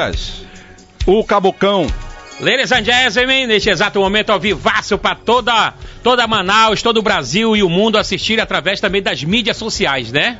Dias, 0.00 0.42
o 1.04 1.22
Cabocão. 1.22 1.86
Ladies 2.40 2.72
and 2.72 2.84
gentlemen, 2.84 3.46
neste 3.46 3.68
exato 3.68 4.00
momento 4.00 4.30
ao 4.30 4.40
vivaço 4.40 4.96
para 4.96 5.14
toda, 5.14 5.74
toda 6.02 6.26
Manaus, 6.26 6.80
todo 6.80 6.96
o 6.96 7.02
Brasil 7.02 7.54
e 7.54 7.62
o 7.62 7.68
mundo 7.68 7.98
assistir 7.98 8.40
através 8.40 8.80
também 8.80 9.02
das 9.02 9.22
mídias 9.22 9.58
sociais, 9.58 10.10
né? 10.10 10.38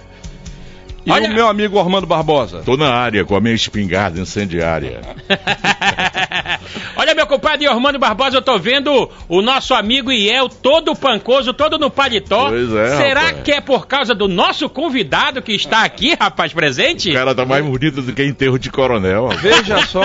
E 1.04 1.10
Olha... 1.10 1.30
o 1.30 1.34
meu 1.34 1.48
amigo 1.48 1.78
Armando 1.78 2.06
Barbosa? 2.06 2.62
Tô 2.64 2.76
na 2.76 2.92
área 2.92 3.24
com 3.24 3.34
a 3.34 3.40
minha 3.40 3.54
espingarda 3.54 4.20
incendiária. 4.20 5.00
Olha, 6.94 7.14
meu 7.14 7.26
compadre 7.26 7.66
Armando 7.66 7.98
Barbosa, 7.98 8.36
eu 8.36 8.42
tô 8.42 8.58
vendo 8.58 9.10
o 9.28 9.40
nosso 9.40 9.72
amigo 9.72 10.12
Iel 10.12 10.48
todo 10.48 10.94
pancoso, 10.94 11.54
todo 11.54 11.78
no 11.78 11.90
paletó. 11.90 12.50
Pois 12.50 12.72
é, 12.74 12.96
Será 12.96 13.20
rapaz. 13.22 13.42
que 13.42 13.52
é 13.52 13.60
por 13.60 13.86
causa 13.86 14.14
do 14.14 14.28
nosso 14.28 14.68
convidado 14.68 15.40
que 15.40 15.52
está 15.52 15.84
aqui, 15.84 16.14
rapaz, 16.20 16.52
presente? 16.52 17.10
O 17.10 17.14
cara 17.14 17.34
tá 17.34 17.46
mais 17.46 17.64
bonito 17.64 18.02
do 18.02 18.12
que 18.12 18.22
enterro 18.22 18.58
de 18.58 18.70
coronel. 18.70 19.28
Rapaz. 19.28 19.40
Veja 19.40 19.86
só, 19.86 20.02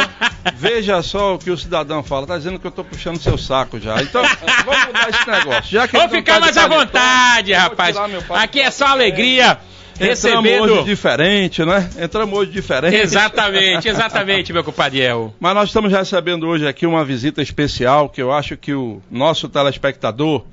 veja 0.55 1.01
só 1.01 1.35
o 1.35 1.39
que 1.39 1.51
o 1.51 1.57
cidadão 1.57 2.01
fala. 2.03 2.25
Tá 2.25 2.37
dizendo 2.37 2.57
que 2.57 2.67
eu 2.67 2.71
tô 2.71 2.83
puxando 2.85 3.17
seu 3.19 3.37
saco 3.37 3.79
já. 3.79 4.01
Então, 4.01 4.23
vamos 4.65 4.85
mudar 4.87 5.09
esse 5.09 5.29
negócio. 5.29 5.71
Já 5.71 5.87
que 5.87 5.97
Vou 5.97 6.07
ficar 6.07 6.35
tá 6.35 6.39
mais 6.39 6.57
à 6.57 6.67
vontade, 6.67 7.51
rapaz. 7.51 7.97
Aqui 8.29 8.61
é 8.61 8.71
só 8.71 8.85
alegria. 8.87 9.59
Recebendo... 9.99 10.47
Entramos 10.47 10.71
hoje 10.71 10.83
diferente, 10.85 11.65
né? 11.65 11.89
Entramos 11.99 12.39
hoje 12.39 12.51
diferente. 12.51 12.95
Exatamente, 12.95 13.87
exatamente, 13.87 14.51
meu 14.51 14.63
compadre 14.63 15.01
El. 15.01 15.33
Mas 15.39 15.55
nós 15.55 15.69
estamos 15.69 15.91
recebendo 15.91 16.47
hoje 16.47 16.67
aqui 16.67 16.85
uma 16.85 17.03
visita 17.05 17.41
especial 17.41 18.09
que 18.09 18.21
eu 18.21 18.31
acho 18.31 18.57
que 18.57 18.73
o 18.73 19.01
nosso 19.09 19.47
telespectador, 19.47 20.43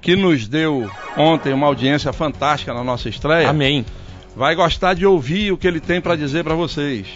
que 0.00 0.16
nos 0.16 0.48
deu 0.48 0.90
ontem 1.16 1.52
uma 1.52 1.66
audiência 1.66 2.12
fantástica 2.12 2.72
na 2.72 2.82
nossa 2.82 3.08
estreia. 3.08 3.48
Amém. 3.50 3.84
Vai 4.34 4.54
gostar 4.54 4.94
de 4.94 5.04
ouvir 5.04 5.52
o 5.52 5.58
que 5.58 5.66
ele 5.66 5.80
tem 5.80 6.00
para 6.00 6.16
dizer 6.16 6.42
para 6.42 6.54
vocês. 6.54 7.06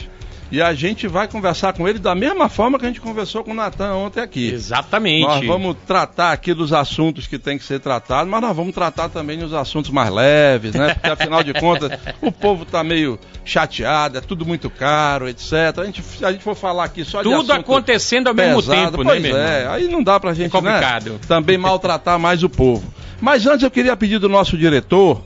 E 0.50 0.62
a 0.62 0.72
gente 0.74 1.08
vai 1.08 1.26
conversar 1.26 1.72
com 1.72 1.88
ele 1.88 1.98
da 1.98 2.14
mesma 2.14 2.48
forma 2.48 2.78
que 2.78 2.84
a 2.84 2.88
gente 2.88 3.00
conversou 3.00 3.42
com 3.42 3.50
o 3.50 3.54
Natan 3.54 3.94
ontem 3.94 4.20
aqui. 4.20 4.50
Exatamente. 4.52 5.26
Nós 5.26 5.46
vamos 5.46 5.76
tratar 5.86 6.32
aqui 6.32 6.54
dos 6.54 6.72
assuntos 6.72 7.26
que 7.26 7.38
tem 7.38 7.58
que 7.58 7.64
ser 7.64 7.80
tratados, 7.80 8.30
mas 8.30 8.40
nós 8.40 8.56
vamos 8.56 8.74
tratar 8.74 9.08
também 9.08 9.38
dos 9.38 9.52
assuntos 9.52 9.90
mais 9.90 10.10
leves, 10.10 10.74
né? 10.74 10.94
Porque 10.94 11.10
afinal 11.10 11.42
de 11.42 11.52
contas, 11.54 11.90
o 12.20 12.30
povo 12.30 12.62
está 12.62 12.84
meio 12.84 13.18
chateado, 13.44 14.18
é 14.18 14.20
tudo 14.20 14.46
muito 14.46 14.70
caro, 14.70 15.28
etc. 15.28 15.52
A 15.78 15.84
gente, 15.84 16.02
se 16.02 16.24
a 16.24 16.32
gente 16.32 16.44
for 16.44 16.54
falar 16.54 16.84
aqui 16.84 17.04
só 17.04 17.22
tudo 17.22 17.30
de 17.30 17.40
Tudo 17.40 17.52
acontecendo 17.52 18.28
ao 18.28 18.34
mesmo 18.34 18.62
tempo, 18.62 19.02
né, 19.02 19.10
pois 19.20 19.24
é, 19.24 19.66
aí 19.68 19.88
não 19.88 20.02
dá 20.02 20.18
pra 20.20 20.32
gente, 20.34 20.46
é 20.46 20.50
complicado. 20.50 21.12
Né, 21.12 21.18
também 21.26 21.58
maltratar 21.58 22.18
mais 22.18 22.42
o 22.42 22.48
povo. 22.48 22.92
Mas 23.20 23.46
antes 23.46 23.62
eu 23.62 23.70
queria 23.70 23.96
pedir 23.96 24.18
do 24.18 24.28
nosso 24.28 24.56
diretor 24.56 25.22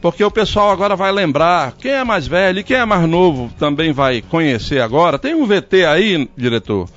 porque 0.00 0.22
o 0.22 0.30
pessoal 0.30 0.70
agora 0.70 0.94
vai 0.94 1.10
lembrar, 1.10 1.72
quem 1.72 1.92
é 1.92 2.04
mais 2.04 2.26
velho 2.26 2.60
e 2.60 2.64
quem 2.64 2.76
é 2.76 2.84
mais 2.84 3.08
novo 3.08 3.50
também 3.58 3.92
vai 3.92 4.22
conhecer 4.22 4.80
agora. 4.80 5.18
Tem 5.18 5.34
um 5.34 5.46
VT 5.46 5.84
aí, 5.84 6.28
diretor? 6.36 6.88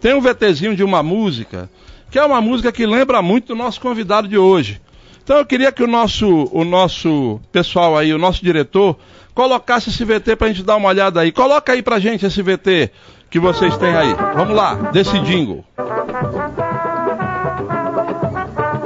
Tem 0.00 0.14
um 0.14 0.20
VTzinho 0.20 0.76
de 0.76 0.82
uma 0.82 1.02
música, 1.02 1.70
que 2.10 2.18
é 2.18 2.24
uma 2.24 2.40
música 2.40 2.72
que 2.72 2.86
lembra 2.86 3.22
muito 3.22 3.48
do 3.48 3.54
nosso 3.54 3.80
convidado 3.80 4.26
de 4.28 4.38
hoje. 4.38 4.80
Então 5.22 5.36
eu 5.36 5.46
queria 5.46 5.70
que 5.70 5.82
o 5.82 5.86
nosso, 5.86 6.48
o 6.52 6.64
nosso 6.64 7.40
pessoal 7.52 7.96
aí, 7.96 8.12
o 8.14 8.18
nosso 8.18 8.42
diretor, 8.42 8.96
colocasse 9.34 9.90
esse 9.90 10.04
VT 10.04 10.36
pra 10.36 10.48
gente 10.48 10.62
dar 10.62 10.76
uma 10.76 10.88
olhada 10.88 11.20
aí. 11.20 11.30
Coloca 11.30 11.72
aí 11.72 11.82
pra 11.82 11.98
gente 11.98 12.26
esse 12.26 12.42
VT 12.42 12.90
que 13.30 13.38
vocês 13.38 13.76
têm 13.76 13.94
aí. 13.94 14.14
Vamos 14.34 14.56
lá, 14.56 14.74
desse 14.90 15.18
jingle. 15.20 15.64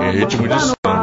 Em 0.00 0.19
ritmo 0.19 0.48
de 0.48 0.61
samba. 0.61 1.02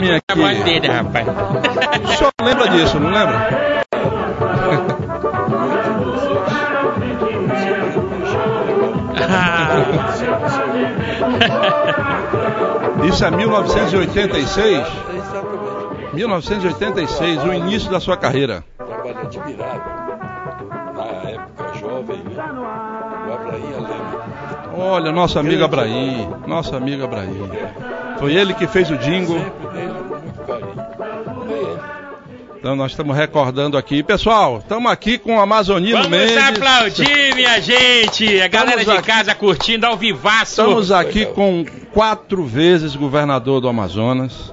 Mim 0.00 0.10
aqui. 0.12 0.64
Dele, 0.64 0.88
rapaz. 0.88 1.26
O 1.28 2.08
senhor 2.16 2.32
lembra 2.42 2.68
disso, 2.68 2.98
não 2.98 3.10
lembra? 3.10 3.80
Isso 13.04 13.24
é 13.24 13.30
1986? 13.30 14.86
1986, 16.12 17.44
o 17.44 17.52
início 17.52 17.90
da 17.90 18.00
sua 18.00 18.16
carreira. 18.16 18.64
Trabalhei 18.76 19.12
admirado. 19.12 20.00
Na 20.96 21.30
época 21.30 21.78
jovem, 21.78 22.18
né? 22.18 22.44
O 23.28 23.32
Abraí 23.32 23.74
Alema. 23.74 24.19
Olha, 24.72 25.12
nosso 25.12 25.38
amigo 25.38 25.64
Abraí, 25.64 26.28
nosso 26.46 26.74
amigo 26.74 27.04
Abraí. 27.04 27.28
Foi 28.18 28.34
ele 28.34 28.54
que 28.54 28.66
fez 28.66 28.90
o 28.90 28.96
jingle. 28.96 29.40
Então 32.60 32.76
nós 32.76 32.90
estamos 32.92 33.16
recordando 33.16 33.78
aqui. 33.78 34.02
Pessoal, 34.02 34.58
estamos 34.58 34.92
aqui 34.92 35.16
com 35.16 35.36
o 35.36 35.40
Amazonino 35.40 35.96
Vamos 35.96 36.10
Mendes. 36.10 36.34
Vamos 36.34 36.58
aplaudir, 36.58 37.34
minha 37.34 37.58
gente. 37.58 38.40
A 38.40 38.48
galera 38.48 38.84
de 38.84 39.02
casa 39.02 39.34
curtindo 39.34 39.86
ao 39.86 39.96
vivaço. 39.96 40.60
Estamos 40.60 40.92
aqui 40.92 41.24
com 41.24 41.64
quatro 41.94 42.44
vezes 42.44 42.94
governador 42.94 43.62
do 43.62 43.68
Amazonas, 43.68 44.52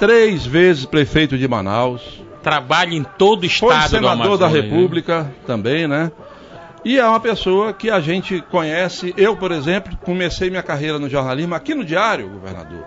três 0.00 0.44
vezes 0.44 0.84
prefeito 0.84 1.38
de 1.38 1.46
Manaus. 1.46 2.20
Trabalha 2.42 2.94
em 2.94 3.04
todo 3.16 3.44
o 3.44 3.46
estado 3.46 3.88
Foi 3.88 4.00
senador 4.00 4.36
da 4.36 4.48
né? 4.48 4.60
República 4.60 5.22
né? 5.22 5.30
também, 5.46 5.86
né? 5.86 6.10
E 6.84 6.98
é 6.98 7.06
uma 7.06 7.20
pessoa 7.20 7.72
que 7.72 7.90
a 7.90 8.00
gente 8.00 8.42
conhece. 8.50 9.14
Eu, 9.16 9.36
por 9.36 9.50
exemplo, 9.52 9.96
comecei 10.04 10.50
minha 10.50 10.62
carreira 10.62 10.98
no 10.98 11.08
jornalismo 11.08 11.54
aqui 11.54 11.74
no 11.74 11.84
Diário, 11.84 12.28
governador 12.28 12.84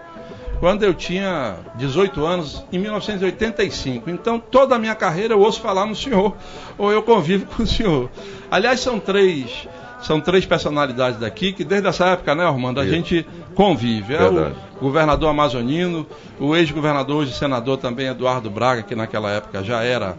quando 0.59 0.83
eu 0.83 0.93
tinha 0.93 1.57
18 1.75 2.25
anos, 2.25 2.63
em 2.71 2.79
1985. 2.79 4.09
Então, 4.09 4.39
toda 4.39 4.75
a 4.75 4.79
minha 4.79 4.95
carreira 4.95 5.33
eu 5.33 5.39
ouço 5.39 5.61
falar 5.61 5.85
no 5.85 5.95
senhor, 5.95 6.35
ou 6.77 6.91
eu 6.91 7.03
convivo 7.03 7.45
com 7.55 7.63
o 7.63 7.67
senhor. 7.67 8.09
Aliás, 8.49 8.79
são 8.79 8.99
três, 8.99 9.67
são 10.01 10.19
três 10.19 10.45
personalidades 10.45 11.19
daqui 11.19 11.53
que 11.53 11.63
desde 11.63 11.87
essa 11.87 12.05
época, 12.07 12.33
né, 12.33 12.45
Armando, 12.45 12.79
a 12.79 12.85
Isso. 12.85 12.93
gente 12.93 13.27
convive. 13.53 14.15
É 14.15 14.17
Verdade. 14.17 14.55
o 14.77 14.79
governador 14.79 15.29
amazonino, 15.29 16.07
o 16.39 16.55
ex-governador, 16.55 17.17
hoje 17.17 17.33
senador 17.33 17.77
também, 17.77 18.07
Eduardo 18.07 18.49
Braga, 18.49 18.83
que 18.83 18.95
naquela 18.95 19.29
época 19.31 19.63
já 19.63 19.83
era 19.83 20.17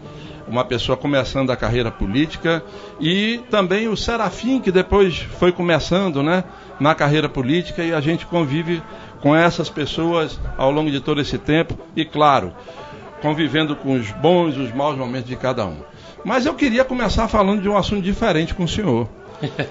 uma 0.49 0.65
pessoa 0.65 0.97
começando 0.97 1.51
a 1.51 1.55
carreira 1.55 1.91
política, 1.91 2.63
e 2.99 3.39
também 3.49 3.87
o 3.87 3.95
Serafim, 3.95 4.59
que 4.59 4.71
depois 4.71 5.19
foi 5.39 5.51
começando, 5.51 6.23
né, 6.23 6.43
na 6.79 6.95
carreira 6.95 7.29
política, 7.29 7.83
e 7.83 7.93
a 7.93 8.01
gente 8.01 8.25
convive 8.25 8.81
com 9.21 9.35
essas 9.35 9.69
pessoas 9.69 10.39
ao 10.57 10.71
longo 10.71 10.89
de 10.89 10.99
todo 10.99 11.21
esse 11.21 11.37
tempo 11.37 11.77
e, 11.95 12.03
claro, 12.03 12.53
convivendo 13.21 13.75
com 13.75 13.93
os 13.93 14.11
bons 14.11 14.55
e 14.55 14.59
os 14.59 14.73
maus 14.73 14.97
momentos 14.97 15.29
de 15.29 15.35
cada 15.35 15.65
um. 15.65 15.77
Mas 16.25 16.45
eu 16.45 16.53
queria 16.53 16.83
começar 16.83 17.27
falando 17.27 17.61
de 17.61 17.69
um 17.69 17.77
assunto 17.77 18.01
diferente 18.01 18.53
com 18.53 18.63
o 18.63 18.67
senhor. 18.67 19.07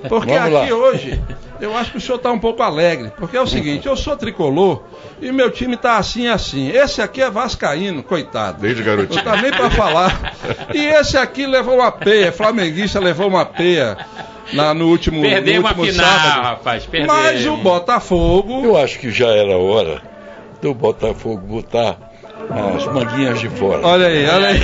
Porque 0.09 0.33
aqui 0.33 0.73
hoje, 0.73 1.21
eu 1.61 1.77
acho 1.77 1.93
que 1.93 1.99
o 1.99 2.01
senhor 2.01 2.17
está 2.17 2.31
um 2.31 2.39
pouco 2.39 2.63
alegre. 2.63 3.13
Porque 3.17 3.37
é 3.37 3.41
o 3.41 3.47
seguinte, 3.47 3.87
eu 3.87 3.97
sou 3.97 4.17
tricolor 4.17 4.83
e 5.21 5.31
meu 5.33 5.51
time 5.51 5.75
está 5.75 5.97
assim 5.99 6.27
assim. 6.29 6.71
Esse 6.71 7.03
aqui 7.03 7.21
é 7.21 7.31
vascaíno, 7.31 8.03
coitado. 8.03 8.61
Desde 8.61 8.83
garotinho. 8.83 9.23
Não 9.25 9.33
está 9.33 9.43
nem 9.43 9.51
para 9.51 9.71
falar. 9.71 10.35
E 10.75 10.85
esse 10.85 11.17
aqui 11.17 11.47
levou 11.47 11.77
uma 11.77 11.93
peia, 11.93 12.33
flamenguista 12.33 12.99
levou 13.01 13.29
uma 13.29 13.45
peia 13.45 13.97
na, 14.53 14.73
no 14.73 14.89
último, 14.89 15.21
Perdeu 15.21 15.61
no 15.61 15.69
último 15.69 15.85
final, 15.85 16.07
sábado. 16.07 16.43
rapaz. 16.43 16.87
Perdeu. 16.87 17.07
Mas 17.15 17.47
o 17.47 17.57
Botafogo. 17.57 18.65
Eu 18.65 18.77
acho 18.77 18.99
que 18.99 19.11
já 19.11 19.29
era 19.29 19.57
hora 19.57 20.01
do 20.63 20.73
Botafogo 20.75 21.47
botar 21.47 21.97
as 22.77 22.87
manguinhas 22.87 23.41
de 23.41 23.49
fora. 23.51 23.87
Olha 23.87 24.07
aí, 24.07 24.27
olha 24.27 24.49
aí. 24.49 24.63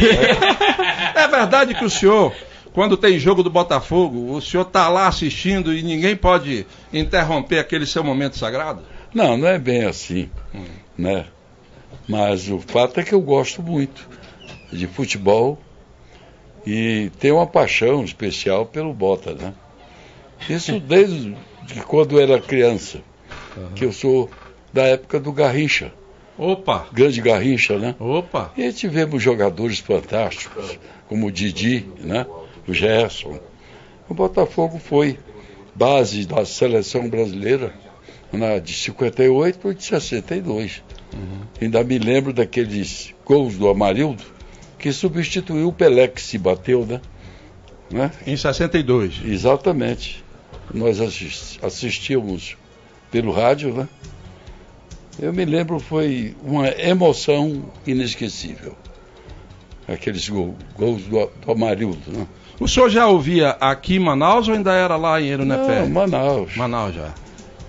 É 1.15 1.29
verdade 1.29 1.75
que 1.75 1.85
o 1.85 1.91
senhor, 1.91 2.33
quando 2.75 2.97
tem 2.97 3.21
jogo 3.21 3.45
do 3.45 3.51
Botafogo, 3.51 4.35
o 4.35 4.41
senhor 4.43 4.65
está 4.65 4.89
lá 4.89 5.07
assistindo 5.07 5.73
e 5.73 5.81
ninguém 5.81 6.17
pode 6.17 6.67
interromper 6.93 7.61
aquele 7.61 7.87
seu 7.87 8.03
momento 8.03 8.37
sagrado? 8.37 8.83
Não, 9.15 9.37
não 9.37 9.47
é 9.47 9.61
bem 9.61 9.85
assim, 9.85 10.29
hum. 10.53 10.65
né? 10.99 11.27
Mas 12.09 12.51
o 12.51 12.59
fato 12.59 12.99
é 12.99 13.05
que 13.05 13.15
eu 13.15 13.21
gosto 13.21 13.63
muito 13.63 14.09
de 14.73 14.89
futebol 14.89 15.57
e 16.67 17.13
tenho 17.21 17.37
uma 17.37 17.47
paixão 17.47 18.05
especial 18.05 18.67
pelo 18.67 18.93
Bota, 18.93 19.35
né? 19.35 19.55
Isso 20.51 20.79
desde 20.83 21.37
quando 21.87 22.19
eu 22.19 22.23
era 22.23 22.41
criança, 22.41 22.99
uhum. 23.57 23.69
que 23.77 23.85
eu 23.85 23.93
sou 23.93 24.29
da 24.73 24.83
época 24.83 25.21
do 25.21 25.33
Garrincha. 25.33 25.93
Opa! 26.37 26.89
Grande 26.93 27.21
Garrincha, 27.21 27.79
né? 27.79 27.95
Opa! 28.01 28.53
E 28.57 28.73
tivemos 28.73 29.23
jogadores 29.23 29.79
fantásticos, 29.79 30.77
como 31.07 31.29
o 31.29 31.31
Didi, 31.31 31.87
né? 32.01 32.27
O 32.67 32.73
Gerson. 32.73 33.39
O 34.09 34.15
Botafogo 34.15 34.79
foi 34.79 35.19
base 35.75 36.27
da 36.27 36.45
seleção 36.45 37.09
brasileira 37.09 37.75
na, 38.33 38.59
de 38.59 38.73
58 38.73 39.71
e 39.71 39.75
de 39.75 39.85
62. 39.85 40.83
Uhum. 41.13 41.41
Ainda 41.61 41.85
me 41.85 41.99
lembro 41.99 42.33
daqueles 42.33 43.15
gols 43.25 43.57
do 43.57 43.69
Amarildo, 43.69 44.23
que 44.79 44.93
substituiu 44.93 45.69
o 45.69 45.73
Pelé 45.73 46.09
que 46.09 46.21
se 46.21 46.39
bateu, 46.39 46.85
né? 46.85 47.01
né? 47.91 48.11
Em 48.27 48.37
62. 48.37 49.23
Exatamente. 49.25 50.23
Nós 50.73 50.99
assistíamos 51.63 52.57
pelo 53.11 53.33
rádio, 53.33 53.73
né? 53.73 53.89
Eu 55.21 55.33
me 55.33 55.45
lembro, 55.45 55.79
foi 55.79 56.35
uma 56.43 56.69
emoção 56.69 57.71
inesquecível. 57.87 58.77
Aqueles 59.87 60.29
gol, 60.29 60.57
gols 60.77 61.03
do, 61.03 61.27
do 61.27 61.53
Amarildo, 61.53 62.11
né? 62.11 62.27
O 62.61 62.69
senhor 62.69 62.89
já 62.89 63.07
ouvia 63.07 63.51
aqui 63.51 63.97
em 63.97 63.99
Manaus 63.99 64.49
ou 64.49 64.55
ainda 64.55 64.73
era 64.73 64.97
lá 64.97 65.21
em 65.21 65.29
Erunepé? 65.29 65.81
Não, 65.81 65.89
Manaus. 65.89 66.57
Manaus 66.57 66.95
já. 66.95 67.13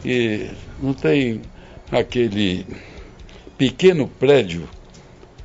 E 0.03 0.47
não 0.81 0.93
tem 0.93 1.41
aquele 1.91 2.65
pequeno 3.57 4.07
prédio 4.07 4.69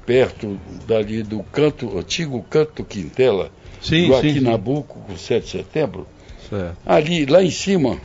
perto 0.04 0.58
dali 0.86 1.22
do 1.22 1.42
canto, 1.44 1.98
antigo 1.98 2.44
canto 2.50 2.84
Quintela, 2.84 3.50
sim, 3.80 4.08
do 4.08 4.16
aqui 4.16 4.40
Nabuco, 4.40 4.98
com 5.00 5.16
7 5.16 5.44
de 5.44 5.50
setembro. 5.50 6.06
Certo. 6.48 6.76
Ali, 6.84 7.26
lá 7.26 7.42
em 7.42 7.50
cima, 7.50 7.98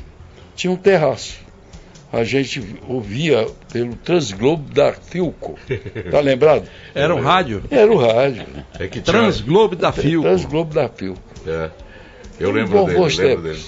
tinha 0.56 0.72
um 0.72 0.78
terraço 0.78 1.45
a 2.12 2.24
gente 2.24 2.63
ouvia 2.88 3.48
pelo 3.72 3.96
Transglobo 3.96 4.74
da 4.74 4.94
Filco. 4.94 5.57
Tá 6.12 6.19
lembrado? 6.19 6.68
Era 6.94 7.13
o 7.13 7.22
rádio? 7.22 7.63
Era 7.69 7.92
o 7.92 7.98
rádio. 7.98 8.46
É 8.80 8.88
que 8.88 9.02
Transglobo 9.02 9.75
da 9.75 9.92
Filco. 9.92 10.28
Transglobo 10.28 10.74
da 10.74 10.88
Filco. 10.88 11.22
É. 11.46 11.69
Eu 12.40 12.52
lembro 12.52 12.86
dele, 12.86 13.16
lembro 13.18 13.42
dele. 13.44 13.63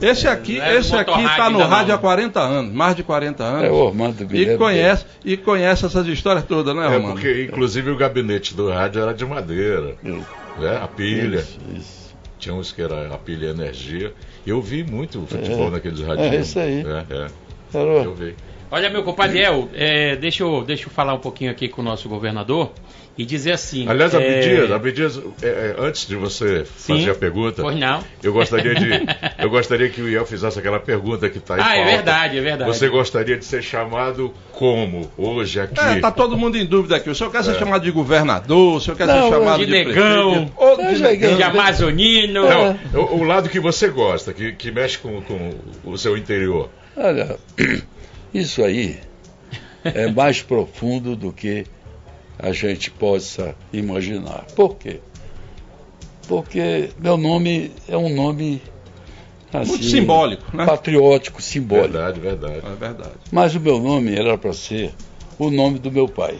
Esse 0.00 0.28
aqui, 0.28 0.60
é 0.60 0.76
esse 0.76 0.94
aqui 0.94 1.24
está 1.24 1.48
no 1.48 1.58
rádio 1.60 1.94
há 1.94 1.98
40 1.98 2.38
anos, 2.38 2.72
mais 2.72 2.94
de 2.94 3.02
40 3.02 3.42
anos. 3.42 3.64
É 3.64 3.70
o 3.70 3.88
Armando 3.88 4.26
e 4.30 4.56
conhece 4.56 5.06
E 5.24 5.36
conhece 5.36 5.86
essas 5.86 6.06
histórias 6.06 6.44
todas, 6.44 6.74
né, 6.76 6.82
é, 6.82 6.86
Armando? 6.86 7.08
É 7.08 7.12
porque, 7.12 7.44
inclusive, 7.44 7.90
o 7.90 7.96
gabinete 7.96 8.54
do 8.54 8.68
rádio 8.68 9.02
era 9.02 9.14
de 9.14 9.24
madeira. 9.24 9.94
Né? 10.02 10.78
A 10.82 10.86
pilha. 10.86 11.38
Isso, 11.38 11.58
isso. 11.74 12.06
Tinha 12.38 12.54
uns 12.54 12.72
que 12.72 12.82
era 12.82 13.12
a 13.12 13.16
pilha 13.16 13.46
energia. 13.46 14.12
Eu 14.46 14.60
vi 14.60 14.84
muito 14.84 15.26
futebol 15.26 15.68
é, 15.68 15.70
naqueles 15.70 16.00
rádios. 16.00 16.26
É 16.26 16.36
isso 16.36 16.58
aí. 16.58 16.84
É, 16.84 17.14
é. 17.14 17.26
Eu 17.74 18.14
vi. 18.14 18.34
Olha, 18.70 18.90
meu 18.90 19.02
compadre 19.04 19.40
El, 19.40 19.68
é, 19.74 20.16
deixa, 20.16 20.42
eu, 20.42 20.64
deixa 20.64 20.86
eu 20.86 20.90
falar 20.90 21.14
um 21.14 21.20
pouquinho 21.20 21.50
aqui 21.50 21.68
com 21.68 21.82
o 21.82 21.84
nosso 21.84 22.08
governador 22.08 22.72
e 23.16 23.24
dizer 23.24 23.52
assim. 23.52 23.88
Aliás, 23.88 24.12
é... 24.12 24.16
Abdias, 24.16 24.70
Abdias 24.70 25.20
é, 25.40 25.46
é, 25.46 25.76
antes 25.78 26.06
de 26.06 26.16
você 26.16 26.66
Sim, 26.76 26.98
fazer 26.98 27.10
a 27.12 27.14
pergunta, 27.14 27.62
pois 27.62 27.76
não. 27.78 28.02
Eu 28.22 28.32
gostaria 28.32 28.74
de, 28.74 28.90
eu 29.38 29.48
gostaria 29.48 29.88
que 29.88 30.02
o 30.02 30.08
Iel 30.08 30.26
fizesse 30.26 30.58
aquela 30.58 30.80
pergunta 30.80 31.30
que 31.30 31.38
está 31.38 31.54
aí. 31.54 31.60
Ah, 31.62 31.76
é 31.76 31.84
verdade, 31.96 32.38
é 32.38 32.40
verdade. 32.40 32.70
Você 32.70 32.88
gostaria 32.88 33.36
de 33.36 33.44
ser 33.44 33.62
chamado 33.62 34.34
como 34.52 35.10
hoje 35.16 35.60
aqui? 35.60 35.80
É, 35.80 36.00
tá 36.00 36.10
todo 36.10 36.36
mundo 36.36 36.58
em 36.58 36.66
dúvida 36.66 36.96
aqui. 36.96 37.08
O 37.08 37.14
senhor 37.14 37.30
quer 37.30 37.44
ser 37.44 37.52
é. 37.52 37.58
chamado 37.58 37.82
de 37.82 37.90
governador? 37.90 38.76
O 38.76 38.80
senhor 38.80 38.96
quer 38.96 39.06
não, 39.06 39.22
ser 39.22 39.30
chamado 39.30 39.58
de, 39.60 39.66
de 39.66 39.72
negão? 39.72 40.50
Ou 40.56 40.76
de, 40.76 40.98
negão. 40.98 41.36
de 41.36 41.42
amazonino? 41.42 42.42
Não, 42.48 42.78
o, 42.94 43.20
o, 43.20 43.22
lado 43.22 43.48
que 43.48 43.60
você 43.60 43.88
gosta, 43.88 44.32
que, 44.32 44.52
que 44.52 44.70
mexe 44.70 44.98
com, 44.98 45.22
com 45.22 45.50
o 45.84 45.96
seu 45.96 46.16
interior. 46.16 46.68
Olha, 46.96 47.38
isso 48.32 48.64
aí 48.64 48.98
é 49.84 50.10
mais 50.10 50.42
profundo 50.42 51.14
do 51.14 51.32
que 51.32 51.66
a 52.38 52.52
gente 52.52 52.90
possa 52.90 53.54
imaginar. 53.72 54.46
Por 54.54 54.76
quê? 54.76 55.00
Porque 56.26 56.90
meu 56.98 57.16
nome 57.16 57.70
é 57.88 57.96
um 57.96 58.08
nome 58.08 58.60
assim, 59.52 59.70
muito 59.70 59.84
simbólico, 59.84 60.56
né? 60.56 60.66
Patriótico, 60.66 61.40
simbólico. 61.40 61.92
Verdade, 61.92 62.20
verdade. 62.20 62.66
É 62.66 62.74
verdade. 62.74 63.14
Mas 63.30 63.54
o 63.54 63.60
meu 63.60 63.78
nome 63.78 64.14
era 64.14 64.36
para 64.36 64.52
ser 64.52 64.92
o 65.38 65.50
nome 65.50 65.78
do 65.78 65.92
meu 65.92 66.08
pai, 66.08 66.38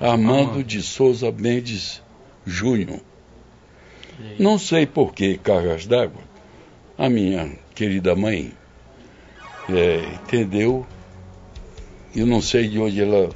Armando 0.00 0.60
ah. 0.60 0.62
de 0.62 0.80
Souza 0.82 1.30
Mendes 1.30 2.02
Júnior. 2.46 3.00
Não 4.38 4.58
sei 4.58 4.86
por 4.86 5.14
que 5.14 5.38
cargas 5.38 5.86
d'água. 5.86 6.22
A 6.96 7.08
minha 7.08 7.52
querida 7.74 8.14
mãe 8.14 8.52
é, 9.76 10.14
entendeu. 10.14 10.86
Eu 12.14 12.26
não 12.26 12.42
sei 12.42 12.68
de 12.68 12.78
onde 12.78 13.00
ela 13.00 13.30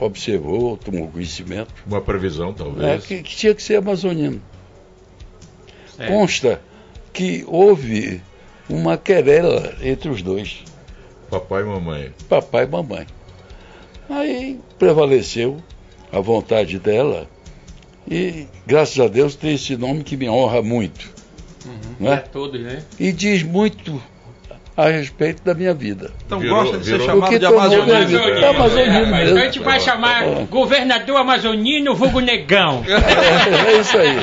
observou, 0.00 0.76
tomou 0.76 1.08
conhecimento. 1.08 1.72
Uma 1.86 2.00
previsão, 2.00 2.52
talvez. 2.52 2.84
É, 2.84 2.98
que, 2.98 3.22
que 3.22 3.36
tinha 3.36 3.54
que 3.54 3.62
ser 3.62 3.76
amazonino. 3.76 4.40
É. 5.98 6.06
Consta 6.06 6.60
que 7.12 7.44
houve 7.46 8.22
uma 8.68 8.96
querela 8.96 9.74
entre 9.82 10.08
os 10.08 10.22
dois. 10.22 10.62
Papai 11.28 11.62
e 11.62 11.66
mamãe. 11.66 12.12
Papai 12.28 12.64
e 12.64 12.68
mamãe. 12.68 13.06
Aí 14.08 14.58
prevaleceu 14.78 15.58
a 16.12 16.20
vontade 16.20 16.78
dela 16.78 17.28
e, 18.10 18.46
graças 18.66 18.98
a 18.98 19.08
Deus, 19.08 19.34
tem 19.34 19.54
esse 19.54 19.76
nome 19.76 20.02
que 20.02 20.16
me 20.16 20.28
honra 20.28 20.62
muito. 20.62 21.10
Uhum. 21.66 22.06
Né? 22.06 22.14
É 22.14 22.16
todos, 22.18 22.60
né? 22.60 22.82
E 22.98 23.12
diz 23.12 23.42
muito 23.42 24.00
a 24.78 24.90
respeito 24.90 25.42
da 25.42 25.54
minha 25.54 25.74
vida. 25.74 26.12
Então 26.24 26.38
virou, 26.38 26.62
gosta 26.62 26.78
de 26.78 26.84
ser 26.84 27.00
chamado 27.00 27.36
de 27.36 27.44
amazonino. 27.44 28.16
É, 28.16 28.48
amazonino 28.48 29.06
mesmo. 29.08 29.16
Então 29.16 29.38
a 29.38 29.44
gente 29.46 29.58
vai 29.58 29.80
chamar 29.80 30.24
é. 30.24 30.44
governador 30.44 31.16
amazonino, 31.16 31.96
vulgo 31.96 32.20
negão. 32.20 32.84
É, 32.88 33.72
é, 33.72 33.80
isso 33.80 33.96
aí. 33.96 34.16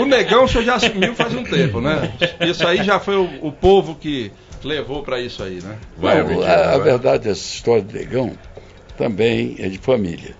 O 0.00 0.04
negão 0.04 0.44
o 0.44 0.48
senhor 0.48 0.64
já 0.64 0.74
assumiu 0.74 1.14
faz 1.14 1.32
um 1.34 1.44
tempo, 1.44 1.80
né? 1.80 2.12
Isso 2.40 2.66
aí 2.66 2.82
já 2.82 2.98
foi 2.98 3.16
o, 3.16 3.28
o 3.40 3.52
povo 3.52 3.94
que 3.94 4.30
levou 4.62 5.02
para 5.02 5.20
isso 5.20 5.42
aí, 5.42 5.62
né? 5.62 5.78
Vai, 5.96 6.22
Não, 6.22 6.42
a, 6.42 6.74
a 6.74 6.78
verdade, 6.78 7.28
essa 7.28 7.40
história 7.40 7.82
do 7.82 7.94
negão 7.94 8.36
também 8.98 9.56
é 9.58 9.68
de 9.68 9.78
família. 9.78 10.34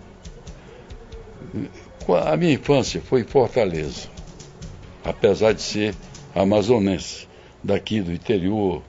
A 2.26 2.36
minha 2.36 2.52
infância 2.52 3.00
foi 3.00 3.20
em 3.20 3.24
Fortaleza, 3.24 4.08
apesar 5.04 5.52
de 5.52 5.62
ser 5.62 5.94
amazonense, 6.34 7.26
daqui 7.62 8.00
do 8.00 8.12
interior, 8.12 8.82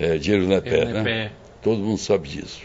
é, 0.00 0.16
dinheiro 0.16 0.48
na 0.48 0.62
pé, 0.62 0.86
né? 0.86 1.30
Todo 1.60 1.78
mundo 1.78 1.98
sabe 1.98 2.26
disso. 2.26 2.62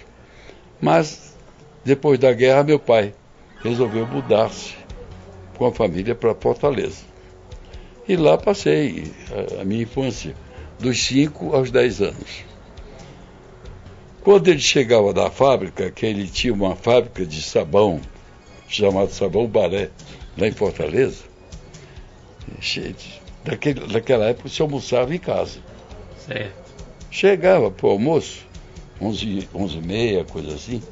Mas, 0.80 1.36
depois 1.84 2.18
da 2.18 2.32
guerra, 2.32 2.63
meu 2.63 2.80
pai 2.80 3.13
resolveu 3.62 4.08
mudar-se 4.08 4.75
com 5.58 5.65
a 5.65 5.72
família 5.74 6.15
para 6.15 6.34
Fortaleza. 6.34 7.04
E 8.08 8.15
lá 8.15 8.38
passei 8.38 9.12
a, 9.58 9.62
a 9.62 9.65
minha 9.65 9.84
infância, 9.84 10.34
dos 10.80 11.04
5 11.04 11.54
aos 11.54 11.72
10 11.72 12.01
anos. 12.01 12.46
Quando 14.22 14.48
ele 14.48 14.60
chegava 14.60 15.13
da 15.13 15.30
fábrica, 15.30 15.92
que 15.92 16.06
ele 16.06 16.27
tinha 16.27 16.54
uma 16.54 16.75
fábrica 16.75 17.25
de 17.25 17.42
sabão, 17.42 18.00
chamado 18.68 19.12
Sabão 19.12 19.46
Baré, 19.46 19.89
lá 20.38 20.48
em 20.48 20.51
Fortaleza, 20.51 21.24
daquele, 23.44 23.88
daquela 23.88 24.25
época 24.25 24.50
se 24.50 24.62
almoçava 24.62 25.13
em 25.13 25.20
casa. 25.20 25.60
Certo. 26.25 26.64
Chegava 27.15 27.72
para 27.72 27.88
o 27.88 27.91
almoço, 27.91 28.45
11, 29.01 29.48
11 29.55 29.77
e 29.77 29.81
meia, 29.81 30.25
coisa 30.25 30.53
assim, 30.53 30.84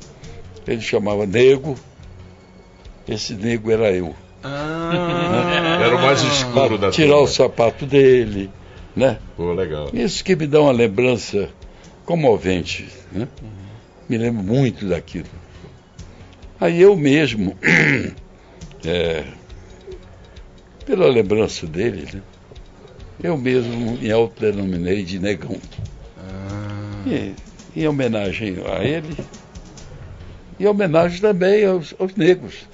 ele 0.65 0.79
chamava 0.79 1.25
nego, 1.25 1.75
esse 3.05 3.33
nego 3.33 3.69
era 3.69 3.91
eu. 3.91 4.15
Ah, 4.41 5.81
era 5.83 5.93
o 5.93 6.01
mais 6.01 6.23
escuro 6.23 6.77
da 6.77 6.91
Tirar 6.91 7.09
turma. 7.09 7.23
o 7.23 7.27
sapato 7.27 7.85
dele, 7.85 8.49
né? 8.95 9.19
Pô, 9.35 9.51
legal. 9.51 9.89
Isso 9.91 10.23
que 10.23 10.33
me 10.33 10.47
dá 10.47 10.61
uma 10.61 10.71
lembrança 10.71 11.49
comovente, 12.05 12.87
né? 13.11 13.27
Uhum. 13.41 13.49
Me 14.07 14.17
lembro 14.17 14.43
muito 14.43 14.87
daquilo. 14.87 15.27
Aí 16.57 16.81
eu 16.81 16.95
mesmo, 16.95 17.57
é, 18.85 19.25
pela 20.85 21.07
lembrança 21.07 21.67
dele, 21.67 22.07
né? 22.13 22.21
eu 23.21 23.37
mesmo 23.37 23.97
me 23.97 24.09
autodenominei 24.09 25.03
de 25.03 25.19
negão. 25.19 25.57
E, 27.05 27.33
em 27.75 27.87
homenagem 27.87 28.57
a 28.65 28.83
ele, 28.83 29.15
E 30.59 30.67
homenagem 30.67 31.19
também 31.19 31.65
aos, 31.65 31.93
aos 31.99 32.15
negros. 32.15 32.67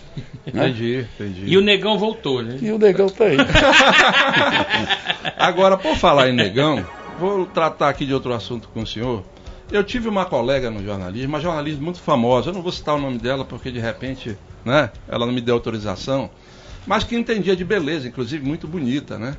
Né? 0.53 0.69
Entendi, 0.69 1.07
entendi. 1.15 1.43
E 1.45 1.57
o 1.57 1.61
negão 1.61 1.97
voltou, 1.97 2.41
né? 2.43 2.57
E 2.61 2.71
o 2.71 2.77
negão 2.77 3.07
tá 3.07 3.25
aí. 3.25 3.37
Agora, 5.37 5.77
por 5.77 5.95
falar 5.95 6.29
em 6.29 6.33
negão, 6.33 6.85
vou 7.19 7.45
tratar 7.45 7.89
aqui 7.89 8.05
de 8.05 8.13
outro 8.13 8.33
assunto 8.33 8.67
com 8.69 8.81
o 8.81 8.87
senhor. 8.87 9.23
Eu 9.71 9.83
tive 9.83 10.09
uma 10.09 10.25
colega 10.25 10.69
no 10.71 10.83
jornalismo, 10.83 11.29
uma 11.29 11.39
jornalista 11.39 11.81
muito 11.81 11.99
famosa, 11.99 12.49
eu 12.49 12.53
não 12.53 12.61
vou 12.61 12.71
citar 12.71 12.95
o 12.95 13.01
nome 13.01 13.19
dela 13.19 13.45
porque 13.45 13.71
de 13.71 13.79
repente, 13.79 14.35
né, 14.65 14.89
ela 15.07 15.25
não 15.25 15.33
me 15.33 15.41
deu 15.41 15.53
autorização, 15.53 16.29
mas 16.87 17.03
que 17.03 17.15
entendia 17.15 17.55
de 17.55 17.63
beleza, 17.63 18.07
inclusive 18.07 18.43
muito 18.43 18.67
bonita, 18.67 19.19
né? 19.19 19.37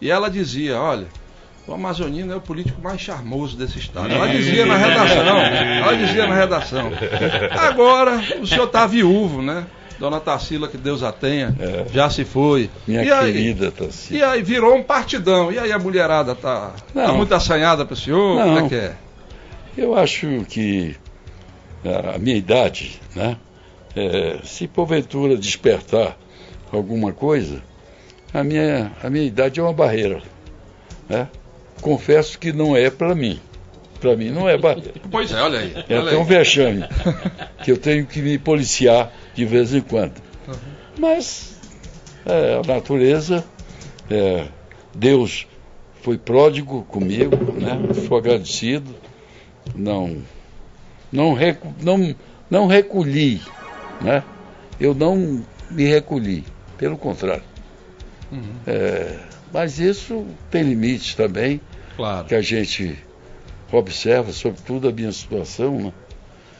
E 0.00 0.10
ela 0.10 0.30
dizia, 0.30 0.80
olha, 0.80 1.06
o 1.66 1.74
Amazonino 1.74 2.32
é 2.32 2.36
o 2.36 2.40
político 2.40 2.80
mais 2.80 3.00
charmoso 3.00 3.56
desse 3.56 3.78
estado. 3.78 4.10
Ela 4.10 4.28
dizia 4.28 4.64
na 4.64 4.76
redação, 4.76 5.38
ela 5.38 5.96
dizia 5.96 6.26
na 6.26 6.34
redação. 6.34 6.90
Agora, 7.58 8.22
o 8.40 8.46
senhor 8.46 8.66
está 8.66 8.86
viúvo, 8.86 9.42
né? 9.42 9.66
Dona 9.98 10.20
Tarsila, 10.20 10.68
que 10.68 10.76
Deus 10.76 11.02
a 11.02 11.10
tenha, 11.10 11.56
é. 11.58 11.86
já 11.90 12.10
se 12.10 12.24
foi. 12.24 12.70
Minha 12.86 13.02
e 13.02 13.08
querida 13.08 13.70
Tarsila. 13.70 14.18
E 14.18 14.22
aí 14.22 14.42
virou 14.42 14.76
um 14.76 14.82
partidão. 14.82 15.50
E 15.50 15.58
aí 15.58 15.72
a 15.72 15.78
mulherada 15.78 16.34
tá, 16.34 16.74
tá 16.92 17.12
muito 17.12 17.34
assanhada 17.34 17.84
para 17.84 17.94
o 17.94 17.96
senhor? 17.96 18.38
Não. 18.38 18.54
Como 18.54 18.66
é 18.66 18.68
que 18.68 18.74
é? 18.74 18.94
Eu 19.76 19.96
acho 19.96 20.44
que 20.48 20.96
a 22.14 22.18
minha 22.18 22.36
idade, 22.36 23.00
né? 23.14 23.36
É, 23.94 24.40
se 24.44 24.68
porventura 24.68 25.36
despertar 25.36 26.18
alguma 26.70 27.12
coisa, 27.12 27.62
a 28.32 28.44
minha, 28.44 28.92
a 29.02 29.08
minha 29.08 29.24
idade 29.24 29.58
é 29.58 29.62
uma 29.62 29.72
barreira. 29.72 30.22
Né? 31.08 31.26
Confesso 31.80 32.38
que 32.38 32.52
não 32.52 32.76
é 32.76 32.90
para 32.90 33.14
mim. 33.14 33.40
Para 34.00 34.16
mim 34.16 34.30
não 34.30 34.48
é. 34.48 34.56
Pois 35.10 35.32
é, 35.32 35.40
olha 35.40 35.58
aí. 35.58 35.72
É 35.88 35.98
até 35.98 36.16
um 36.16 36.24
vexame 36.24 36.84
que 37.64 37.72
eu 37.72 37.78
tenho 37.78 38.06
que 38.06 38.20
me 38.20 38.38
policiar 38.38 39.12
de 39.34 39.44
vez 39.44 39.74
em 39.74 39.80
quando. 39.80 40.14
Uhum. 40.46 40.54
Mas 40.98 41.56
é, 42.24 42.60
a 42.62 42.66
natureza, 42.66 43.44
é, 44.10 44.46
Deus 44.94 45.46
foi 46.02 46.18
pródigo 46.18 46.82
comigo, 46.84 47.36
né? 47.52 47.78
Sou 48.06 48.16
agradecido. 48.16 48.94
Não, 49.74 50.22
não, 51.10 51.34
recu, 51.34 51.74
não, 51.82 52.14
não 52.48 52.66
recolhi, 52.66 53.40
né? 54.00 54.22
Eu 54.78 54.94
não 54.94 55.44
me 55.70 55.84
recolhi, 55.84 56.44
pelo 56.78 56.96
contrário. 56.96 57.42
Uhum. 58.30 58.42
É, 58.66 59.18
mas 59.52 59.78
isso 59.78 60.26
tem 60.50 60.62
limites 60.62 61.14
também, 61.14 61.60
claro. 61.96 62.26
que 62.26 62.34
a 62.34 62.42
gente 62.42 62.96
observa, 63.72 64.32
sobretudo 64.32 64.88
a 64.88 64.92
minha 64.92 65.12
situação. 65.12 65.72
Né? 65.76 65.92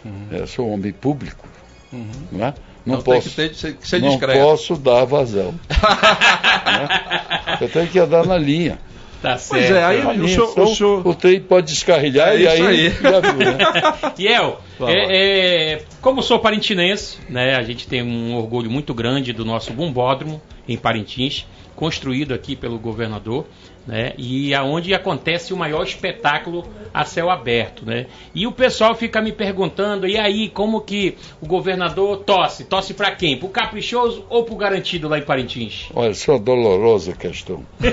Uhum. 0.05 0.29
É, 0.33 0.47
sou 0.47 0.69
um 0.69 0.75
homem 0.75 0.93
público. 0.93 1.49
Uhum. 1.93 2.11
Né? 2.33 2.55
Não, 2.85 2.95
então 2.95 3.15
posso, 3.15 3.31
tem 3.31 3.49
que, 3.49 3.57
ter, 3.57 3.75
que 3.75 3.89
ser 3.89 4.01
não 4.01 4.19
posso 4.19 4.77
dar 4.77 5.05
vazão. 5.05 5.55
né? 5.69 7.59
Eu 7.61 7.69
tenho 7.69 7.89
que 7.89 7.99
andar 7.99 8.25
na 8.25 8.39
linha. 8.39 8.79
Tá 9.21 9.39
certo. 9.39 9.63
Pois 9.63 9.77
é, 9.77 9.85
aí 9.85 10.01
o, 10.01 10.29
senhor, 10.29 10.51
então, 10.51 10.65
o, 10.65 10.75
senhor... 10.75 11.07
o 11.07 11.15
trem 11.15 11.41
pode 11.41 11.67
descarrilhar 11.73 12.29
é 12.29 12.39
e 12.39 12.47
aí, 12.47 12.67
aí. 12.67 12.91
já 12.91 13.21
viu, 13.21 13.39
né? 13.39 14.57
É, 14.89 15.73
é, 15.73 15.83
como 16.03 16.23
sou 16.23 16.39
parintinense, 16.39 17.19
né, 17.31 17.57
a 17.57 17.63
gente 17.63 17.89
tem 17.89 18.03
um 18.03 18.37
orgulho 18.37 18.71
muito 18.71 18.93
grande 18.93 19.33
do 19.33 19.43
nosso 19.43 19.73
bombódromo 19.73 20.41
em 20.69 20.77
Parintins 20.77 21.47
construído 21.75 22.35
aqui 22.35 22.55
pelo 22.55 22.79
governador, 22.79 23.47
né? 23.87 24.13
E 24.19 24.55
aonde 24.55 24.93
acontece 24.93 25.55
o 25.55 25.57
maior 25.57 25.85
espetáculo 25.85 26.67
a 26.93 27.05
céu 27.05 27.31
aberto, 27.31 27.85
né? 27.87 28.07
E 28.35 28.47
o 28.47 28.53
pessoal 28.53 28.95
fica 28.95 29.21
me 29.23 29.33
perguntando, 29.33 30.07
e 30.07 30.19
aí, 30.19 30.49
como 30.49 30.81
que 30.81 31.17
o 31.41 31.47
governador 31.47 32.19
tosse? 32.25 32.65
Tosse 32.65 32.95
para 32.95 33.13
quem? 33.13 33.39
Pro 33.39 33.49
caprichoso 33.49 34.25
ou 34.29 34.45
pro 34.45 34.57
garantido 34.57 35.09
lá 35.09 35.19
em 35.19 35.23
Parintins? 35.23 35.87
Olha, 35.95 36.11
isso 36.11 36.31
é 36.31 36.35
uma 36.35 36.41
dolorosa 36.41 37.13
questão. 37.13 37.65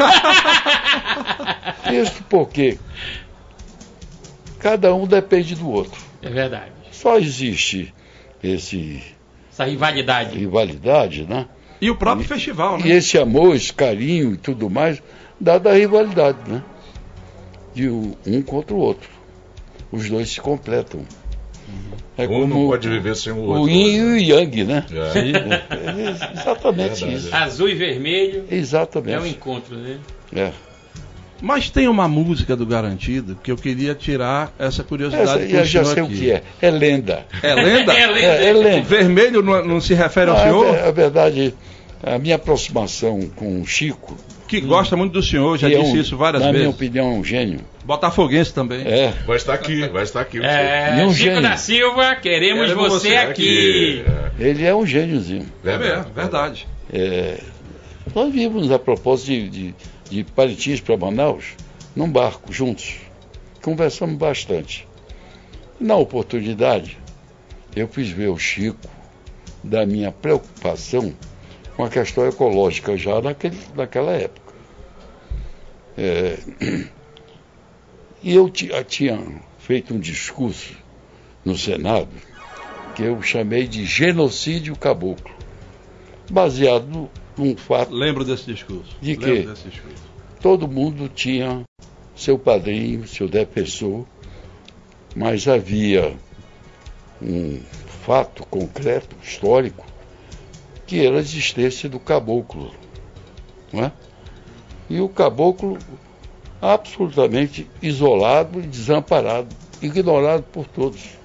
Isso 1.91 2.23
porque 2.29 2.79
cada 4.57 4.95
um 4.95 5.05
depende 5.05 5.53
do 5.53 5.69
outro. 5.69 6.01
É 6.21 6.29
verdade. 6.29 6.71
Só 6.91 7.17
existe 7.17 7.93
esse 8.41 9.03
essa 9.51 9.65
rivalidade. 9.65 10.37
Rivalidade, 10.37 11.25
né? 11.25 11.45
E 11.79 11.91
o 11.91 11.95
próprio 11.95 12.25
e, 12.25 12.27
festival, 12.27 12.77
né? 12.77 12.87
E 12.87 12.91
esse 12.91 13.17
amor, 13.19 13.55
esse 13.55 13.71
carinho 13.71 14.33
e 14.33 14.37
tudo 14.37 14.69
mais, 14.69 15.03
dada 15.43 15.71
a 15.71 15.73
rivalidade, 15.73 16.37
né? 16.47 16.63
De 17.73 17.89
um 17.89 18.41
contra 18.45 18.73
o 18.73 18.79
outro. 18.79 19.09
Os 19.91 20.09
dois 20.09 20.29
se 20.29 20.39
completam. 20.39 21.01
Uhum. 21.01 21.97
É 22.17 22.23
um 22.23 22.27
como 22.27 22.47
não 22.47 22.67
pode 22.67 22.87
viver 22.87 23.15
sem 23.15 23.33
o 23.33 23.39
outro. 23.39 23.63
O 23.63 23.69
yin 23.69 23.95
e 23.95 24.01
o 24.01 24.17
yang, 24.17 24.63
né? 24.63 24.85
É. 24.91 25.19
é 26.31 26.33
exatamente 26.33 27.13
isso. 27.13 27.35
Azul 27.35 27.69
e 27.69 27.75
vermelho. 27.75 28.45
Exatamente. 28.49 29.13
É 29.13 29.19
o 29.19 29.23
um 29.23 29.27
encontro, 29.27 29.75
né? 29.75 29.99
É. 30.33 30.51
Mas 31.41 31.69
tem 31.69 31.89
uma 31.89 32.07
música 32.07 32.55
do 32.55 32.65
Garantido 32.65 33.37
que 33.43 33.51
eu 33.51 33.57
queria 33.57 33.93
tirar 33.93 34.53
essa 34.57 34.81
curiosidade. 34.81 35.43
Essa, 35.43 35.57
eu 35.57 35.65
já 35.65 35.83
sei 35.83 36.03
aqui. 36.03 36.13
o 36.13 36.17
que 36.17 36.31
é. 36.31 36.43
É 36.61 36.71
lenda. 36.71 37.25
É 37.41 37.53
lenda? 37.53 37.91
é, 37.99 38.07
lenda. 38.07 38.27
É, 38.27 38.49
é 38.49 38.53
lenda. 38.53 38.87
Vermelho 38.87 39.41
não, 39.43 39.65
não, 39.65 39.81
se 39.81 39.93
refere 39.93 40.31
ao 40.31 40.39
senhor? 40.39 40.73
É, 40.73 40.87
é 40.87 40.91
verdade 40.91 41.53
a 42.01 42.17
minha 42.17 42.35
aproximação 42.35 43.29
com 43.35 43.61
o 43.61 43.65
Chico. 43.65 44.17
Que 44.47 44.57
hum, 44.57 44.67
gosta 44.67 44.95
muito 44.95 45.13
do 45.13 45.23
senhor, 45.23 45.57
já 45.57 45.67
é 45.67 45.71
disse 45.71 45.91
é 45.91 45.93
um, 45.93 45.97
isso 45.97 46.17
várias 46.17 46.43
na 46.43 46.51
vezes. 46.51 46.61
Na 46.61 46.67
minha 46.67 46.75
opinião, 46.75 47.11
é 47.11 47.19
um 47.19 47.23
gênio. 47.23 47.61
Botafoguense 47.85 48.53
também. 48.53 48.85
É. 48.85 49.13
Vai 49.25 49.37
estar 49.37 49.53
aqui, 49.53 49.87
vai 49.87 50.03
estar 50.03 50.21
aqui. 50.21 50.39
É, 50.43 50.99
é 50.99 51.05
um 51.05 51.13
Chico 51.13 51.35
gênio. 51.35 51.41
da 51.41 51.57
Silva, 51.57 52.15
queremos, 52.15 52.67
queremos 52.67 52.89
você, 52.89 53.09
você, 53.09 53.15
aqui. 53.15 54.03
aqui. 54.05 54.43
Ele 54.43 54.65
é 54.65 54.75
um 54.75 54.85
gêniozinho. 54.85 55.45
É, 55.63 55.77
verdade. 55.77 56.11
verdade. 56.13 56.67
É, 56.91 57.39
nós 58.13 58.31
vimos 58.33 58.71
a 58.71 58.77
propósito 58.77 59.27
de, 59.27 59.49
de, 59.49 59.75
de 60.09 60.23
Parintins 60.23 60.79
para 60.79 60.97
Manaus, 60.97 61.55
num 61.95 62.09
barco, 62.09 62.51
juntos. 62.51 62.97
Conversamos 63.61 64.17
bastante. 64.17 64.87
Na 65.79 65.95
oportunidade, 65.95 66.97
eu 67.75 67.87
fiz 67.87 68.09
ver 68.09 68.29
o 68.29 68.37
Chico 68.37 68.89
da 69.63 69.85
minha 69.85 70.11
preocupação 70.11 71.13
com 71.75 71.83
a 71.83 71.89
questão 71.89 72.27
ecológica 72.27 72.97
já 72.97 73.21
naquele, 73.21 73.57
naquela 73.75 74.11
época. 74.11 74.53
É, 75.97 76.37
e 78.23 78.33
eu 78.33 78.49
tinha 78.49 79.41
feito 79.59 79.93
um 79.93 79.99
discurso 79.99 80.75
no 81.43 81.57
Senado 81.57 82.09
que 82.95 83.03
eu 83.03 83.21
chamei 83.21 83.67
de 83.67 83.85
genocídio 83.85 84.75
caboclo, 84.75 85.33
baseado 86.29 87.09
num 87.35 87.57
fato. 87.57 87.91
Lembro 87.91 88.23
desse 88.23 88.45
discurso. 88.45 88.95
De 89.01 89.17
que 89.17 89.41
discurso. 89.41 90.03
todo 90.41 90.67
mundo 90.67 91.09
tinha 91.09 91.63
seu 92.15 92.37
padrinho, 92.37 93.07
seu 93.07 93.27
defensor, 93.27 94.05
mas 95.15 95.47
havia 95.47 96.15
um 97.21 97.59
fato 98.05 98.45
concreto, 98.45 99.15
histórico, 99.23 99.85
que 100.93 101.03
era 101.03 101.17
a 101.17 101.21
existência 101.21 101.89
do 101.89 101.99
caboclo. 101.99 102.71
Não 103.71 103.85
é? 103.85 103.91
E 104.87 105.01
o 105.01 105.09
caboclo 105.09 105.79
absolutamente 106.61 107.67
isolado 107.81 108.59
e 108.59 108.61
desamparado, 108.61 109.55
ignorado 109.81 110.43
por 110.43 110.67
todos. 110.67 111.17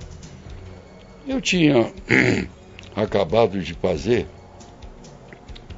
Eu 1.26 1.42
tinha 1.42 1.92
acabado 2.96 3.60
de 3.60 3.74
fazer 3.74 4.26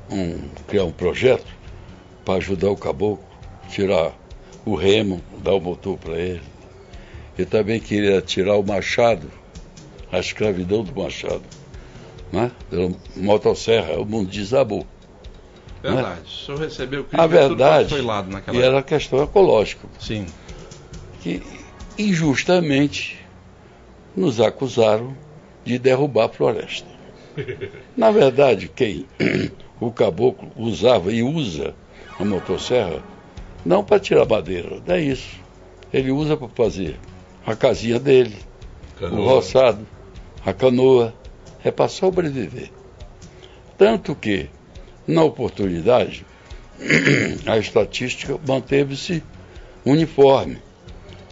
um, 0.08 0.38
criar 0.68 0.84
um 0.84 0.92
projeto 0.92 1.52
para 2.24 2.34
ajudar 2.34 2.70
o 2.70 2.76
caboclo, 2.76 3.24
tirar 3.70 4.12
o 4.64 4.76
remo, 4.76 5.20
dar 5.42 5.54
o 5.54 5.60
motor 5.60 5.98
para 5.98 6.16
ele. 6.16 6.42
Eu 7.36 7.44
também 7.44 7.80
queria 7.80 8.22
tirar 8.22 8.56
o 8.56 8.62
machado, 8.62 9.28
a 10.12 10.20
escravidão 10.20 10.84
do 10.84 10.94
machado 10.94 11.42
né? 12.32 12.50
pela 12.68 12.90
motosserra, 13.16 14.00
o 14.00 14.04
mundo 14.04 14.30
desabou. 14.30 14.86
Verdade. 15.82 16.08
Né? 16.08 16.16
O 16.24 16.28
senhor 16.28 16.60
recebeu 16.60 17.04
crítica, 17.04 17.22
a 17.22 17.26
verdade, 17.26 17.88
foi 17.90 18.02
lado 18.02 18.30
naquela 18.30 18.56
e 18.56 18.62
era 18.62 18.78
a 18.78 18.82
questão 18.82 19.22
ecológica. 19.22 19.88
Sim. 19.98 20.26
Que 21.20 21.42
injustamente 21.98 23.18
nos 24.14 24.40
acusaram 24.40 25.16
de 25.64 25.78
derrubar 25.78 26.26
a 26.26 26.28
floresta. 26.28 26.88
Na 27.96 28.10
verdade, 28.10 28.70
quem 28.74 29.06
o 29.80 29.90
caboclo 29.90 30.50
usava 30.56 31.12
e 31.12 31.22
usa 31.22 31.74
a 32.18 32.24
motosserra 32.24 33.02
não 33.64 33.84
para 33.84 34.00
tirar 34.00 34.26
madeira, 34.26 34.80
não 34.86 34.94
é 34.94 35.00
isso. 35.00 35.38
Ele 35.92 36.10
usa 36.10 36.36
para 36.36 36.48
fazer 36.48 36.98
a 37.46 37.54
casinha 37.54 37.98
dele, 37.98 38.36
canoa. 38.98 39.20
o 39.20 39.24
roçado, 39.24 39.86
a 40.44 40.52
canoa, 40.52 41.12
é 41.64 41.70
para 41.70 41.88
sobreviver. 41.88 42.70
Tanto 43.76 44.14
que, 44.14 44.48
na 45.06 45.22
oportunidade, 45.22 46.26
a 47.46 47.58
estatística 47.58 48.38
manteve-se 48.46 49.22
uniforme. 49.84 50.58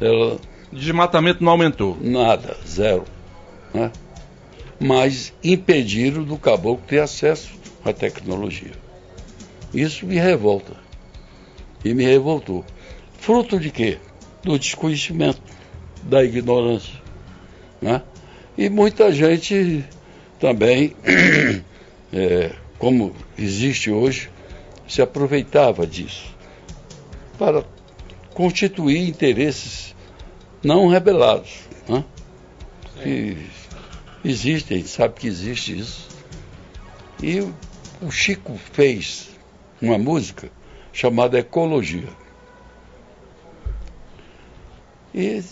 Ela, 0.00 0.38
Desmatamento 0.72 1.42
não 1.42 1.52
aumentou? 1.52 1.96
Nada, 2.00 2.56
zero. 2.66 3.04
Né? 3.72 3.90
mas 4.80 5.32
impediram 5.42 6.22
do 6.22 6.36
caboclo 6.36 6.84
ter 6.86 7.00
acesso 7.00 7.50
à 7.84 7.92
tecnologia. 7.92 8.72
Isso 9.74 10.06
me 10.06 10.16
revolta. 10.16 10.72
E 11.84 11.92
me 11.94 12.04
revoltou. 12.04 12.64
Fruto 13.18 13.58
de 13.58 13.70
quê? 13.70 13.98
Do 14.42 14.58
desconhecimento, 14.58 15.40
da 16.02 16.24
ignorância. 16.24 16.94
Né? 17.80 18.02
E 18.56 18.68
muita 18.68 19.12
gente 19.12 19.84
também, 20.38 20.94
é, 22.12 22.52
como 22.78 23.14
existe 23.36 23.90
hoje, 23.90 24.30
se 24.86 25.02
aproveitava 25.02 25.86
disso 25.86 26.38
para 27.38 27.64
constituir 28.34 29.08
interesses 29.08 29.94
não 30.62 30.88
rebelados. 30.88 31.60
Né? 31.88 32.04
Que 33.02 33.46
existem, 34.24 34.84
sabe 34.84 35.14
que 35.14 35.28
existe 35.28 35.78
isso. 35.78 36.08
E 37.22 37.40
o 38.02 38.10
Chico 38.10 38.58
fez 38.72 39.30
uma 39.80 39.96
música 39.96 40.50
chamada 40.92 41.38
Ecologia. 41.38 42.08
E 45.14 45.42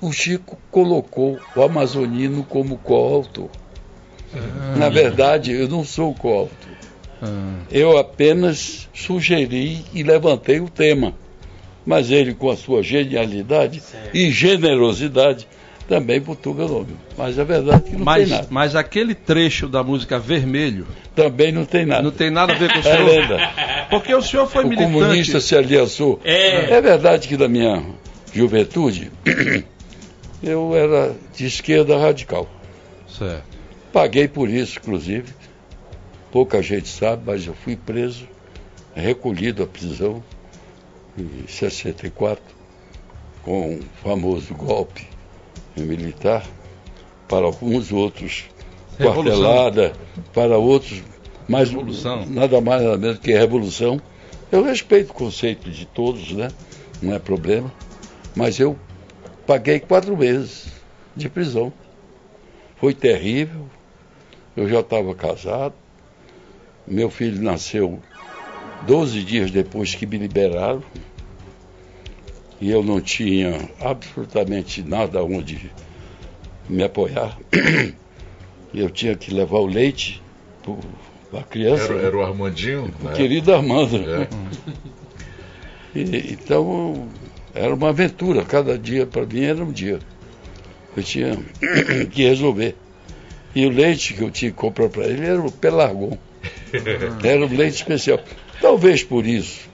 o 0.00 0.12
Chico 0.12 0.58
colocou 0.70 1.38
o 1.54 1.62
amazonino 1.62 2.42
como 2.44 2.78
coautor. 2.78 3.50
Ah. 4.34 4.76
Na 4.76 4.88
verdade, 4.88 5.52
eu 5.52 5.68
não 5.68 5.84
sou 5.84 6.14
coautor. 6.14 6.50
Ah. 7.22 7.54
Eu 7.70 7.98
apenas 7.98 8.88
sugeri 8.94 9.84
e 9.92 10.02
levantei 10.02 10.60
o 10.60 10.68
tema. 10.68 11.14
Mas 11.84 12.10
ele, 12.10 12.34
com 12.34 12.50
a 12.50 12.56
sua 12.56 12.82
genialidade 12.82 13.80
certo. 13.80 14.14
e 14.14 14.30
generosidade, 14.30 15.48
também 15.88 16.20
botou 16.20 16.52
meu 16.52 16.68
nome. 16.68 16.96
Mas 17.16 17.38
a 17.38 17.44
verdade 17.44 17.84
é 17.86 17.90
que 17.90 17.96
não 17.96 18.04
mas, 18.04 18.28
tem 18.28 18.36
nada. 18.36 18.46
Mas 18.50 18.76
aquele 18.76 19.14
trecho 19.14 19.66
da 19.66 19.82
música 19.82 20.18
Vermelho. 20.18 20.86
Também 21.16 21.50
não 21.50 21.64
tem 21.64 21.86
nada. 21.86 22.02
Não 22.02 22.10
tem 22.10 22.30
nada 22.30 22.52
a 22.52 22.56
ver 22.56 22.70
com 22.70 22.76
o 22.76 22.80
é 22.80 22.82
senhor. 22.82 23.08
É 23.08 23.20
lenda. 23.20 23.50
Porque 23.88 24.14
o 24.14 24.20
senhor 24.20 24.46
foi 24.46 24.64
o 24.64 24.68
militante. 24.68 24.96
O 24.96 25.00
comunista 25.00 25.40
se 25.40 25.56
aliançou. 25.56 26.20
É. 26.22 26.74
é 26.74 26.80
verdade 26.80 27.26
que 27.26 27.36
da 27.36 27.48
minha 27.48 27.82
juventude 28.32 29.10
eu 30.42 30.76
era 30.76 31.16
de 31.34 31.46
esquerda 31.46 31.98
radical. 31.98 32.46
Certo. 33.08 33.57
Paguei 33.98 34.28
por 34.28 34.48
isso, 34.48 34.78
inclusive. 34.78 35.34
Pouca 36.30 36.62
gente 36.62 36.88
sabe, 36.88 37.24
mas 37.26 37.44
eu 37.44 37.52
fui 37.52 37.74
preso, 37.74 38.28
recolhido 38.94 39.60
à 39.64 39.66
prisão 39.66 40.22
em 41.18 41.48
64, 41.48 42.40
com 43.42 43.74
o 43.74 43.80
famoso 44.00 44.54
golpe 44.54 45.04
militar, 45.76 46.46
para 47.26 47.44
alguns 47.44 47.90
outros 47.90 48.44
quartelada, 48.98 49.92
para 50.32 50.56
outros, 50.56 51.02
mas 51.48 51.68
revolução. 51.68 52.24
nada 52.26 52.60
mais 52.60 52.80
nada 52.84 52.98
menos 52.98 53.18
que 53.18 53.32
revolução. 53.32 54.00
Eu 54.52 54.62
respeito 54.62 55.10
o 55.10 55.14
conceito 55.14 55.68
de 55.72 55.84
todos, 55.86 56.30
né? 56.30 56.52
Não 57.02 57.14
é 57.14 57.18
problema. 57.18 57.72
Mas 58.36 58.60
eu 58.60 58.78
paguei 59.44 59.80
quatro 59.80 60.16
meses 60.16 60.68
de 61.16 61.28
prisão. 61.28 61.72
Foi 62.76 62.94
terrível. 62.94 63.66
Eu 64.58 64.68
já 64.68 64.80
estava 64.80 65.14
casado. 65.14 65.74
Meu 66.84 67.08
filho 67.08 67.40
nasceu 67.40 68.00
12 68.88 69.22
dias 69.22 69.52
depois 69.52 69.94
que 69.94 70.04
me 70.04 70.18
liberaram. 70.18 70.82
E 72.60 72.68
eu 72.68 72.82
não 72.82 73.00
tinha 73.00 73.70
absolutamente 73.80 74.82
nada 74.82 75.22
onde 75.22 75.70
me 76.68 76.82
apoiar. 76.82 77.38
Eu 78.74 78.90
tinha 78.90 79.14
que 79.14 79.32
levar 79.32 79.58
o 79.58 79.66
leite 79.66 80.20
para 81.30 81.40
a 81.40 81.42
criança. 81.44 81.92
Era, 81.92 82.02
era, 82.02 82.16
o 82.18 82.22
Armandinho? 82.22 82.92
O 83.02 83.12
querido 83.12 83.54
Armando. 83.54 83.96
É. 83.96 84.28
E, 85.94 86.32
então, 86.34 87.08
era 87.54 87.74
uma 87.74 87.88
aventura. 87.88 88.44
Cada 88.44 88.76
dia 88.76 89.06
para 89.06 89.24
mim 89.24 89.44
era 89.44 89.64
um 89.64 89.72
dia. 89.72 90.00
Eu 90.94 91.02
tinha 91.02 91.38
que 92.10 92.24
resolver. 92.24 92.76
E 93.54 93.66
o 93.66 93.70
leite 93.70 94.14
que 94.14 94.22
eu 94.22 94.30
tinha 94.30 94.50
que 94.50 94.56
comprar 94.56 94.88
para 94.88 95.06
ele 95.06 95.24
era 95.24 95.40
o 95.40 95.50
Pelargon. 95.50 96.16
Era 97.24 97.44
um 97.44 97.56
leite 97.56 97.76
especial. 97.76 98.20
Talvez 98.60 99.02
por 99.02 99.26
isso 99.26 99.68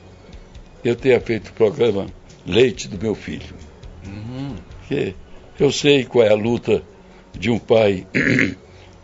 eu 0.85 0.95
tenha 0.95 1.21
feito 1.21 1.49
o 1.49 1.53
programa 1.53 2.07
Leite 2.47 2.89
do 2.89 3.03
meu 3.03 3.15
filho. 3.15 3.55
Uhum. 4.07 4.55
Porque 4.81 5.15
eu 5.59 5.73
sei 5.73 6.05
qual 6.05 6.25
é 6.25 6.31
a 6.31 6.35
luta 6.35 6.83
de 7.33 7.51
um 7.51 7.59
pai 7.59 8.07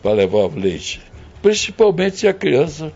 para 0.02 0.12
levar 0.12 0.38
o 0.38 0.58
leite. 0.58 1.00
Principalmente 1.42 2.18
se 2.18 2.28
a 2.28 2.34
criança 2.34 2.92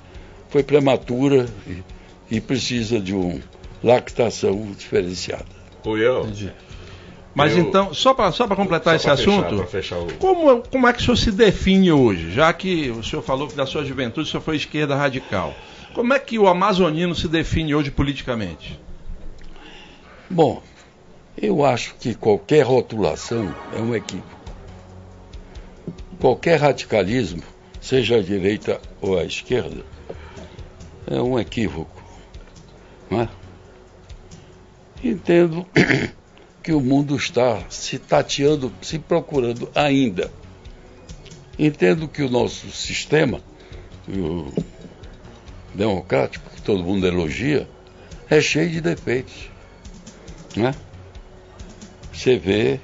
foi 0.51 0.63
prematura 0.63 1.47
e, 1.67 2.37
e 2.37 2.41
precisa 2.41 3.01
de 3.01 3.15
uma 3.15 3.41
lactação 3.83 4.71
diferenciada. 4.73 5.47
Eu. 5.85 6.27
Mas 7.35 7.53
eu, 7.57 7.65
então, 7.65 7.93
só 7.93 8.15
para 8.15 8.31
só 8.31 8.47
completar 8.47 8.99
só 8.99 9.13
esse 9.13 9.23
fechar, 9.23 9.45
assunto, 9.45 9.67
fechar 9.67 9.99
o... 9.99 10.07
como, 10.15 10.63
como 10.63 10.87
é 10.87 10.93
que 10.93 11.01
o 11.01 11.03
senhor 11.03 11.17
se 11.17 11.33
define 11.33 11.91
hoje? 11.91 12.31
Já 12.31 12.53
que 12.53 12.91
o 12.91 13.03
senhor 13.03 13.23
falou 13.23 13.49
que 13.49 13.57
da 13.57 13.67
sua 13.67 13.85
juventude 13.85 14.29
o 14.29 14.31
senhor 14.31 14.43
foi 14.43 14.57
esquerda 14.57 14.95
radical. 14.95 15.53
Como 15.95 16.13
é 16.13 16.19
que 16.19 16.39
o 16.39 16.47
amazonino 16.47 17.15
se 17.15 17.27
define 17.27 17.75
hoje 17.75 17.91
politicamente? 17.91 18.79
Bom, 20.31 20.63
eu 21.37 21.65
acho 21.65 21.97
que 21.97 22.15
qualquer 22.15 22.63
rotulação 22.63 23.55
é 23.77 23.81
um 23.81 23.95
equívoco. 23.95 24.35
Qualquer 26.21 26.61
radicalismo, 26.61 27.43
seja 27.81 28.17
a 28.17 28.23
direita 28.23 28.81
ou 29.01 29.19
a 29.19 29.25
esquerda, 29.25 29.85
é 31.07 31.21
um 31.21 31.39
equívoco. 31.39 32.03
Não 33.11 33.23
é? 33.23 33.29
Entendo 35.03 35.67
que 36.65 36.73
o 36.73 36.81
mundo 36.81 37.15
está 37.15 37.63
se 37.69 37.99
tateando, 37.99 38.73
se 38.81 38.99
procurando 38.99 39.71
ainda. 39.75 40.33
Entendo 41.59 42.09
que 42.09 42.23
o 42.23 42.31
nosso 42.31 42.71
sistema 42.71 43.43
o 44.09 44.51
democrático, 45.75 46.49
que 46.51 46.63
todo 46.63 46.83
mundo 46.83 47.07
elogia, 47.07 47.69
é 48.31 48.41
cheio 48.41 48.71
de 48.71 48.81
defeitos. 48.81 49.51
Né? 50.57 50.75
Você 52.11 52.39
vê 52.39 52.81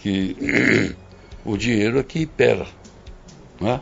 que 0.00 0.94
o 1.44 1.56
dinheiro 1.56 1.98
aqui 1.98 2.22
impera. 2.22 2.68
Né? 3.60 3.80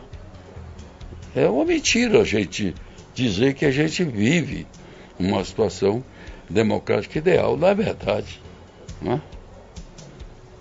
É 1.35 1.47
uma 1.47 1.63
mentira 1.63 2.21
a 2.21 2.25
gente 2.25 2.73
dizer 3.13 3.53
que 3.53 3.65
a 3.65 3.71
gente 3.71 4.03
vive 4.03 4.65
uma 5.19 5.45
situação 5.45 6.03
democrática 6.49 7.19
ideal, 7.19 7.55
é 7.61 7.75
verdade. 7.75 8.44
Né? 9.01 9.21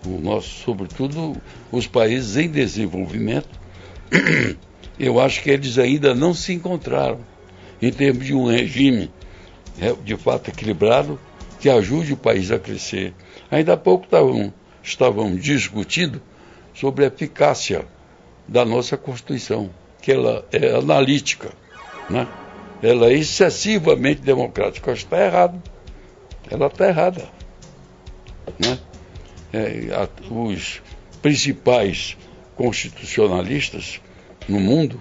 O 0.07 0.19
nosso, 0.21 0.49
sobretudo 0.49 1.37
os 1.73 1.87
países 1.87 2.37
em 2.37 2.49
desenvolvimento, 2.49 3.49
eu 4.99 5.21
acho 5.21 5.43
que 5.43 5.51
eles 5.51 5.79
ainda 5.79 6.15
não 6.15 6.35
se 6.35 6.53
encontraram 6.53 7.21
em 7.81 7.91
termos 7.91 8.25
de 8.25 8.35
um 8.35 8.47
regime 8.47 9.11
é, 9.81 9.93
de 9.93 10.17
fato 10.17 10.51
equilibrado 10.51 11.19
que 11.59 11.69
ajude 11.71 12.13
o 12.13 12.17
país 12.17 12.51
a 12.51 12.59
crescer. 12.59 13.15
Ainda 13.51 13.73
há 13.73 13.77
pouco 13.77 14.05
estavam, 14.05 14.53
estavam 14.83 15.35
discutindo 15.35 16.21
sobre 16.75 17.05
a 17.05 17.09
eficácia 17.09 17.87
da 18.47 18.65
nossa 18.65 18.97
Constituição, 18.97 19.71
que 20.03 20.13
ela 20.13 20.47
é 20.53 20.77
analítica, 20.77 21.51
né? 22.11 22.29
ela 22.83 23.07
é 23.07 23.15
excessivamente 23.15 24.21
democrática. 24.21 24.93
Está 24.93 25.25
errado. 25.25 25.63
Ela 26.51 26.67
está 26.67 26.89
errada. 26.89 27.29
Né? 28.59 28.79
É, 29.53 29.89
a, 29.95 30.09
os 30.33 30.83
principais 31.23 32.17
constitucionalistas 32.57 34.01
no 34.49 34.61
mundo, 34.61 35.01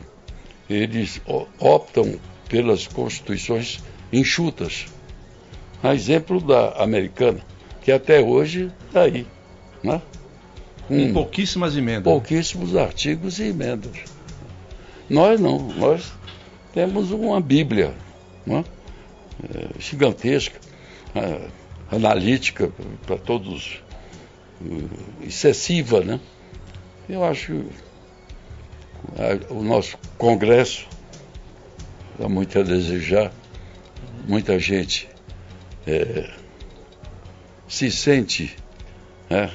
eles 0.69 1.21
optam 1.59 2.19
pelas 2.47 2.87
constituições 2.87 3.83
enxutas, 4.11 4.85
a 5.81 5.93
exemplo 5.93 6.39
da 6.39 6.81
americana, 6.83 7.41
que 7.81 7.91
até 7.91 8.21
hoje 8.21 8.71
está 8.87 9.01
aí. 9.01 9.27
Né? 9.83 10.01
Com 10.87 11.13
pouquíssimas 11.13 11.75
emendas. 11.75 12.03
Pouquíssimos 12.03 12.75
artigos 12.75 13.39
e 13.39 13.45
emendas. 13.45 13.91
Nós 15.09 15.39
não, 15.39 15.59
nós 15.73 16.13
temos 16.73 17.11
uma 17.11 17.39
Bíblia 17.41 17.93
né? 18.45 18.63
é, 19.43 19.79
gigantesca, 19.79 20.59
é, 21.15 21.47
analítica 21.95 22.71
para 23.05 23.17
todos, 23.17 23.81
é, 24.61 25.25
excessiva, 25.27 26.01
né? 26.01 26.19
Eu 27.07 27.23
acho 27.23 27.65
o 29.49 29.61
nosso 29.61 29.97
Congresso 30.17 30.87
dá 32.17 32.29
muito 32.29 32.57
a 32.57 32.63
desejar, 32.63 33.33
muita 34.25 34.57
gente 34.57 35.09
é, 35.85 36.29
se 37.67 37.91
sente 37.91 38.55
é, 39.29 39.49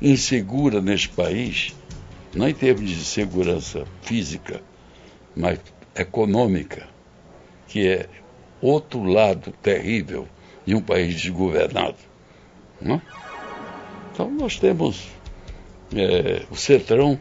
insegura 0.00 0.80
neste 0.80 1.10
país 1.10 1.74
não 2.34 2.48
em 2.48 2.54
termos 2.54 2.90
de 2.90 3.04
segurança 3.04 3.84
física, 4.02 4.60
mas 5.36 5.60
econômica, 5.94 6.88
que 7.68 7.86
é 7.86 8.08
outro 8.60 9.04
lado 9.04 9.52
terrível 9.62 10.26
de 10.66 10.74
um 10.74 10.80
país 10.80 11.14
desgovernado. 11.14 11.96
Não? 12.80 12.96
É? 12.96 13.02
Então 14.12 14.30
nós 14.30 14.58
temos 14.58 15.08
é, 15.94 16.44
o 16.50 16.56
Cetrão 16.56 17.18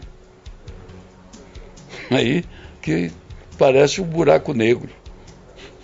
aí 2.12 2.44
que 2.82 3.12
parece 3.58 4.02
um 4.02 4.06
buraco 4.06 4.54
negro, 4.54 4.90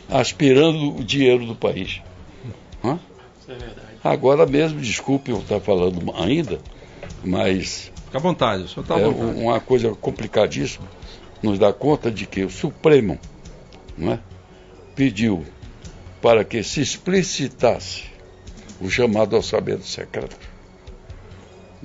aspirando 0.09 0.95
o 0.97 1.03
dinheiro 1.03 1.45
do 1.45 1.55
país. 1.55 2.01
Não? 2.83 2.93
É? 2.93 2.99
Isso 3.39 3.51
é 3.51 3.55
verdade. 3.55 3.87
Agora 4.03 4.45
mesmo, 4.45 4.79
desculpe 4.79 5.31
eu 5.31 5.39
estar 5.39 5.59
falando 5.59 6.13
ainda, 6.15 6.59
mas. 7.23 7.91
Fica 8.05 8.17
à 8.17 8.21
vontade, 8.21 8.67
só 8.67 8.81
está 8.81 8.99
é 8.99 9.07
uma 9.07 9.59
coisa 9.59 9.93
complicadíssima 9.95 10.87
nos 11.41 11.57
dá 11.57 11.71
conta 11.71 12.11
de 12.11 12.25
que 12.25 12.43
o 12.43 12.49
Supremo 12.49 13.17
não 13.97 14.13
é, 14.13 14.19
pediu 14.95 15.45
para 16.21 16.43
que 16.43 16.63
se 16.63 16.81
explicitasse 16.81 18.03
o 18.81 18.89
chamado 18.89 19.35
orçamento 19.35 19.85
secreto. 19.85 20.37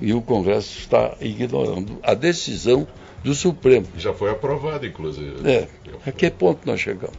E 0.00 0.12
o 0.12 0.20
Congresso 0.20 0.78
está 0.78 1.16
ignorando 1.20 1.98
a 2.02 2.14
decisão 2.14 2.86
do 3.22 3.34
Supremo. 3.34 3.86
Já 3.96 4.12
foi 4.12 4.30
aprovado, 4.30 4.86
inclusive. 4.86 5.48
É. 5.48 5.68
A 6.06 6.12
que 6.12 6.30
ponto 6.30 6.66
nós 6.66 6.80
chegamos? 6.80 7.16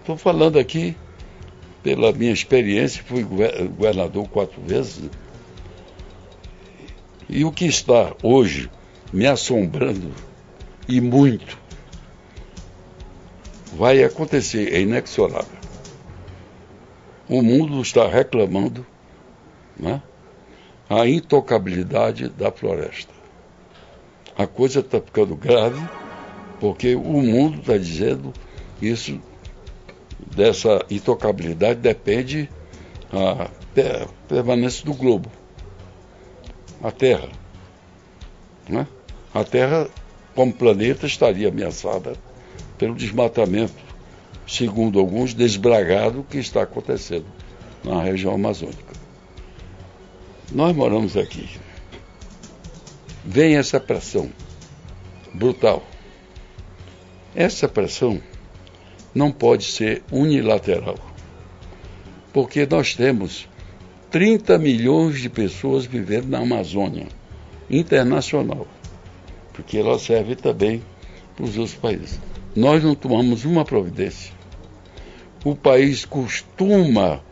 Estou 0.00 0.16
falando 0.16 0.58
aqui 0.58 0.96
pela 1.82 2.12
minha 2.12 2.32
experiência, 2.32 3.02
fui 3.04 3.22
governador 3.22 4.28
quatro 4.28 4.60
vezes. 4.62 5.08
E 7.28 7.44
o 7.44 7.52
que 7.52 7.66
está 7.66 8.12
hoje 8.22 8.70
me 9.12 9.26
assombrando, 9.26 10.12
e 10.88 11.00
muito, 11.00 11.58
vai 13.72 14.02
acontecer, 14.02 14.72
é 14.74 14.80
inexorável. 14.80 15.58
O 17.28 17.42
mundo 17.42 17.80
está 17.80 18.08
reclamando 18.08 18.84
né, 19.76 20.02
a 20.88 21.06
intocabilidade 21.06 22.28
da 22.28 22.50
floresta. 22.50 23.12
A 24.36 24.46
coisa 24.46 24.80
está 24.80 25.00
ficando 25.00 25.36
grave, 25.36 25.80
porque 26.58 26.94
o 26.94 27.22
mundo 27.22 27.60
está 27.60 27.76
dizendo 27.76 28.32
isso, 28.82 29.20
dessa 30.34 30.84
intocabilidade 30.90 31.80
depende 31.80 32.48
a 33.12 33.48
permanência 34.28 34.84
do 34.84 34.94
globo, 34.94 35.30
a 36.82 36.90
Terra. 36.90 37.28
Né? 38.68 38.86
A 39.32 39.44
Terra, 39.44 39.88
como 40.34 40.52
planeta, 40.52 41.06
estaria 41.06 41.48
ameaçada 41.48 42.14
pelo 42.80 42.94
desmatamento, 42.94 43.74
segundo 44.46 44.98
alguns, 44.98 45.34
desbragado 45.34 46.24
que 46.24 46.38
está 46.38 46.62
acontecendo 46.62 47.26
na 47.84 48.02
região 48.02 48.32
amazônica. 48.34 48.94
Nós 50.50 50.74
moramos 50.74 51.14
aqui. 51.14 51.46
Vem 53.22 53.58
essa 53.58 53.78
pressão 53.78 54.32
brutal. 55.34 55.84
Essa 57.36 57.68
pressão 57.68 58.18
não 59.14 59.30
pode 59.30 59.64
ser 59.64 60.02
unilateral, 60.10 60.96
porque 62.32 62.64
nós 62.64 62.94
temos 62.94 63.46
30 64.10 64.56
milhões 64.58 65.20
de 65.20 65.28
pessoas 65.28 65.84
vivendo 65.84 66.28
na 66.28 66.38
Amazônia 66.38 67.08
internacional, 67.68 68.66
porque 69.52 69.76
ela 69.76 69.98
serve 69.98 70.34
também 70.34 70.82
para 71.36 71.44
os 71.44 71.58
outros 71.58 71.76
países 71.76 72.29
nós 72.54 72.82
não 72.82 72.94
tomamos 72.94 73.44
uma 73.44 73.64
providência. 73.64 74.32
O 75.44 75.54
país 75.54 76.04
costuma 76.04 77.22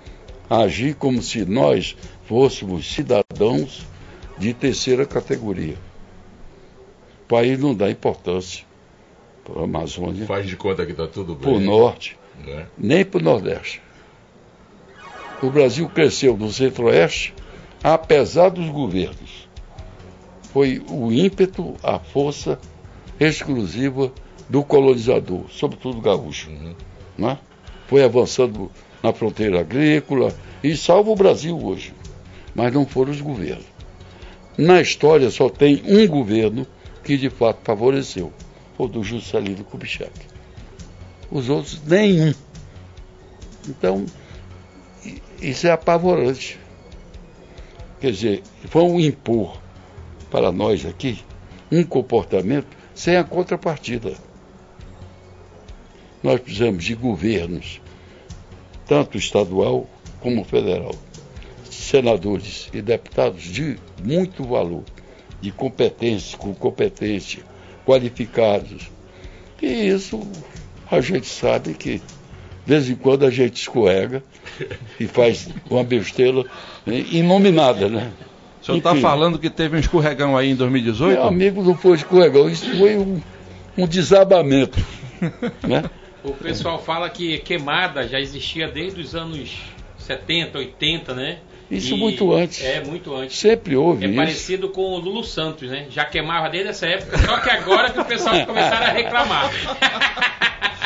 agir 0.49 0.95
como 0.95 1.23
se 1.23 1.45
nós 1.45 1.97
fôssemos 2.25 2.93
cidadãos 2.93 3.87
de 4.39 4.55
terceira 4.55 5.05
categoria. 5.05 5.77
O 7.25 7.29
país 7.29 7.59
não 7.59 7.75
dá 7.75 7.91
importância 7.91 8.65
para 9.45 9.61
a 9.61 9.65
Amazônia. 9.65 10.27
Faz 10.27 10.47
de 10.47 10.57
conta 10.57 10.87
que 10.87 10.93
está 10.93 11.07
tudo 11.07 11.35
bem. 11.35 11.43
Para 11.43 11.53
o 11.53 11.61
norte, 11.61 12.19
né? 12.47 12.67
nem 12.79 13.05
para 13.05 13.21
o 13.21 13.23
nordeste. 13.23 13.83
O 15.43 15.51
Brasil 15.51 15.89
cresceu 15.89 16.37
no 16.37 16.51
centro-oeste, 16.51 17.35
apesar 17.83 18.49
dos 18.49 18.69
governos. 18.71 19.49
Foi 20.53 20.83
o 20.89 21.13
ímpeto, 21.13 21.77
a 21.83 21.99
força 21.99 22.59
exclusiva 23.21 24.13
do 24.49 24.63
colonizador, 24.65 25.45
sobretudo 25.51 26.01
gaúcho. 26.01 26.51
Uhum. 26.51 26.75
Né? 27.17 27.39
Foi 27.87 28.03
avançando 28.03 28.71
na 29.03 29.13
fronteira 29.13 29.61
agrícola 29.61 30.35
e 30.63 30.77
salva 30.77 31.11
o 31.11 31.17
Brasil 31.17 31.59
hoje. 31.59 31.93
Mas 32.55 32.73
não 32.73 32.87
foram 32.87 33.13
os 33.13 33.21
governos. 33.21 33.67
Na 34.57 34.81
história 34.81 35.31
só 35.31 35.49
tem 35.49 35.83
um 35.87 36.07
governo 36.09 36.67
que 37.05 37.17
de 37.17 37.31
fato 37.31 37.61
favoreceu, 37.63 38.33
o 38.77 38.89
do 38.89 39.05
Juscelino 39.05 39.65
Kubitschek. 39.65 40.11
Os 41.31 41.49
outros, 41.49 41.81
nenhum. 41.85 42.35
Então, 43.69 44.05
isso 45.41 45.67
é 45.67 45.71
apavorante. 45.71 46.59
Quer 48.01 48.13
dizer, 48.13 48.43
vão 48.65 48.99
impor 48.99 49.61
para 50.31 50.51
nós 50.51 50.85
aqui 50.87 51.21
um 51.71 51.85
comportamento 51.85 52.67
sem 52.95 53.17
a 53.17 53.25
contrapartida. 53.25 54.15
Nós 56.23 56.41
precisamos 56.41 56.85
de 56.85 56.95
governos, 56.95 57.81
tanto 58.87 59.17
estadual 59.17 59.89
como 60.21 60.45
federal, 60.45 60.95
senadores 61.71 62.69
e 62.73 62.83
deputados 62.83 63.43
de 63.43 63.77
muito 64.03 64.43
valor, 64.45 64.83
de 65.41 65.53
competência, 65.53 66.37
com 66.37 66.53
competência, 66.55 67.43
qualificados. 67.87 68.91
E 69.63 69.67
isso 69.67 70.21
a 70.91 71.01
gente 71.01 71.27
sabe 71.27 71.75
que 71.75 71.99
de 71.99 72.75
vez 72.75 72.91
em 72.91 72.97
quando 72.97 73.25
a 73.25 73.31
gente 73.31 73.63
escorrega 73.63 74.23
e 75.01 75.07
faz 75.07 75.49
uma 75.71 75.85
besteira 75.85 76.45
inominada, 76.87 77.89
né? 77.89 78.13
O 78.61 78.65
senhor 78.65 78.79
está 78.79 78.95
falando 78.97 79.39
que 79.39 79.49
teve 79.49 79.77
um 79.77 79.81
escorregão 79.81 80.37
aí 80.37 80.51
em 80.51 80.55
2018? 80.57 81.13
Meu 81.13 81.27
amigo, 81.27 81.63
não 81.63 81.75
foi 81.75 81.97
escorregão, 81.97 82.51
isso 82.51 82.69
foi 82.77 82.99
um, 82.99 83.21
um 83.77 83.87
desabamento. 83.87 84.79
né? 85.67 85.85
O 86.25 86.33
pessoal 86.33 86.83
fala 86.83 87.09
que 87.09 87.39
queimada 87.39 88.07
já 88.07 88.19
existia 88.19 88.69
desde 88.69 89.01
os 89.01 89.15
anos 89.15 89.57
70, 89.99 90.59
80, 90.59 91.15
né? 91.15 91.39
Isso 91.71 91.95
e 91.95 91.99
muito 91.99 92.33
antes. 92.33 92.65
É, 92.65 92.83
muito 92.83 93.15
antes. 93.15 93.37
Sempre 93.37 93.77
houve 93.77 94.05
é 94.05 94.09
isso. 94.09 94.17
parecido 94.17 94.69
com 94.71 94.83
o 94.83 94.99
Lulu 94.99 95.23
Santos, 95.23 95.71
né? 95.71 95.87
Já 95.91 96.05
queimava 96.05 96.49
desde 96.49 96.71
essa 96.71 96.87
época, 96.87 97.19
só 97.19 97.39
que 97.39 97.51
agora 97.51 97.91
que 97.91 98.01
o 98.01 98.05
pessoal 98.05 98.47
começaram 98.47 98.87
a 98.87 98.91
reclamar. 98.91 99.51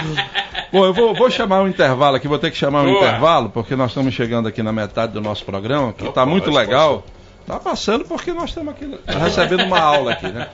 Bom, 0.72 0.84
eu 0.84 0.92
vou, 0.92 1.14
vou, 1.14 1.30
chamar 1.30 1.62
um 1.62 1.68
intervalo 1.68 2.16
aqui, 2.16 2.26
vou 2.26 2.38
ter 2.38 2.50
que 2.50 2.56
chamar 2.56 2.82
um 2.82 2.92
Boa. 2.92 2.96
intervalo, 2.98 3.50
porque 3.50 3.76
nós 3.76 3.90
estamos 3.90 4.14
chegando 4.14 4.48
aqui 4.48 4.62
na 4.62 4.72
metade 4.72 5.12
do 5.12 5.20
nosso 5.20 5.44
programa, 5.44 5.92
que 5.92 6.06
está 6.06 6.24
muito 6.24 6.50
legal. 6.50 7.04
Está 7.42 7.59
passando 7.59 8.05
porque 8.05 8.33
nós 8.33 8.50
estamos 8.50 8.72
aqui 8.72 8.88
recebendo 9.07 9.64
uma 9.64 9.81
aula 9.81 10.12
aqui, 10.12 10.26
né? 10.26 10.48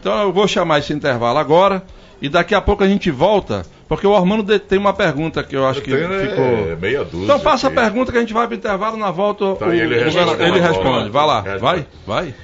Então 0.00 0.20
eu 0.22 0.32
vou 0.32 0.48
chamar 0.48 0.80
esse 0.80 0.92
intervalo 0.92 1.38
agora 1.38 1.82
e 2.20 2.28
daqui 2.28 2.54
a 2.54 2.60
pouco 2.60 2.82
a 2.82 2.88
gente 2.88 3.10
volta 3.10 3.64
porque 3.92 4.06
o 4.06 4.16
Armando 4.16 4.58
tem 4.58 4.78
uma 4.78 4.94
pergunta 4.94 5.42
que 5.44 5.54
eu 5.54 5.66
acho 5.66 5.80
eu 5.80 5.84
que 5.84 5.90
ficou. 5.90 6.72
É, 6.72 6.76
meia 6.76 7.04
dúzia. 7.04 7.24
Então 7.24 7.38
faça 7.38 7.68
aqui. 7.68 7.78
a 7.78 7.82
pergunta 7.82 8.10
que 8.10 8.16
a 8.16 8.22
gente 8.22 8.32
vai 8.32 8.46
para 8.46 8.54
o 8.54 8.56
intervalo, 8.56 8.96
na 8.96 9.10
volta 9.10 9.44
então, 9.44 9.68
o, 9.68 9.72
ele, 9.72 10.02
responde, 10.02 10.42
ele 10.42 10.58
responde. 10.58 11.10
Vai 11.10 11.26
lá, 11.26 11.40
vai, 11.58 11.86
vai. 12.06 12.34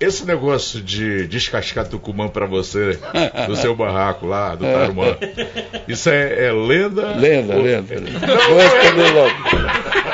Esse 0.00 0.26
negócio 0.26 0.80
de 0.80 1.26
descascar 1.26 1.86
Tucumã 1.86 2.28
para 2.28 2.46
você, 2.46 2.98
do 3.46 3.56
seu 3.56 3.76
barraco 3.76 4.26
lá, 4.26 4.54
do 4.54 4.64
Tarumã, 4.64 5.16
isso 5.86 6.08
é, 6.08 6.46
é 6.46 6.52
lenda? 6.52 7.08
Lenda, 7.08 7.56
ou... 7.56 7.62
lenda. 7.62 7.94
Não, 7.94 8.56
responder 8.56 9.10
logo. 9.12 10.05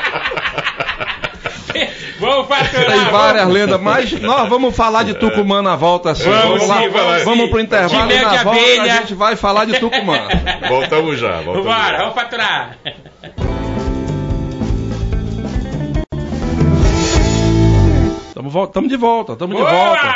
Vamos 2.23 2.47
faturar. 2.47 2.85
Tem 2.85 3.11
várias 3.11 3.47
lendas, 3.49 3.81
mas 3.81 4.11
nós 4.21 4.47
vamos 4.47 4.75
falar 4.75 5.03
de 5.03 5.13
Tucumã 5.15 5.61
na 5.61 5.75
volta 5.75 6.11
assim. 6.11 6.23
Vamos, 6.23 6.43
vamos 6.43 6.67
lá, 6.67 6.81
sim, 6.81 6.89
vamos, 6.89 7.23
vamos 7.23 7.49
pro 7.49 7.59
intervalo 7.59 8.11
e 8.11 8.15
na 8.15 8.43
volta 8.43 8.49
abelha. 8.49 8.93
a 8.93 8.97
gente 8.97 9.13
vai 9.13 9.35
falar 9.35 9.65
de 9.65 9.79
Tucumã. 9.79 10.19
Voltamos 10.69 11.19
já. 11.19 11.41
Voltamos 11.41 11.65
Bora, 11.65 11.97
vamos 11.97 12.13
faturar. 12.13 12.77
Estamos 18.27 18.89
de 18.89 18.97
volta, 18.97 19.33
estamos 19.33 19.55
de 19.55 19.61
volta. 19.63 20.13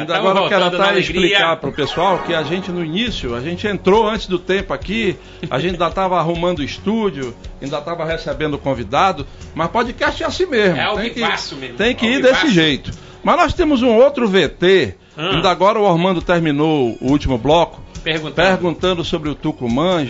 Ainda 0.00 0.16
agora 0.16 0.40
eu 0.40 0.48
quero 0.48 0.64
até 0.64 0.98
explicar 0.98 1.56
para 1.56 1.70
o 1.70 1.72
pessoal 1.72 2.18
que 2.20 2.34
a 2.34 2.42
gente 2.42 2.70
no 2.70 2.84
início, 2.84 3.34
a 3.34 3.40
gente 3.40 3.66
entrou 3.66 4.08
antes 4.08 4.26
do 4.26 4.38
tempo 4.38 4.72
aqui, 4.72 5.16
a 5.50 5.58
gente 5.58 5.72
ainda 5.72 5.88
estava 5.88 6.18
arrumando 6.18 6.60
o 6.60 6.62
estúdio, 6.62 7.34
ainda 7.60 7.78
estava 7.78 8.04
recebendo 8.04 8.58
convidado, 8.58 9.26
mas 9.54 9.68
podcast 9.68 10.22
é 10.22 10.26
assim 10.26 10.46
mesmo. 10.46 10.78
É 10.78 10.94
tem 10.96 11.10
que, 11.10 11.20
mesmo. 11.20 11.76
Tem 11.76 11.94
que 11.94 12.06
ir 12.06 12.22
desse 12.22 12.50
jeito. 12.50 12.90
Mas 13.22 13.36
nós 13.36 13.54
temos 13.54 13.82
um 13.82 13.94
outro 13.94 14.28
VT, 14.28 14.94
ah. 15.16 15.34
ainda 15.34 15.50
agora 15.50 15.78
o 15.78 15.82
Ormando 15.82 16.22
terminou 16.22 16.96
o 17.00 17.10
último 17.10 17.36
bloco, 17.36 17.82
perguntando, 18.02 18.34
perguntando 18.48 19.04
sobre 19.04 19.28
o 19.28 19.34
Tucumã. 19.34 20.04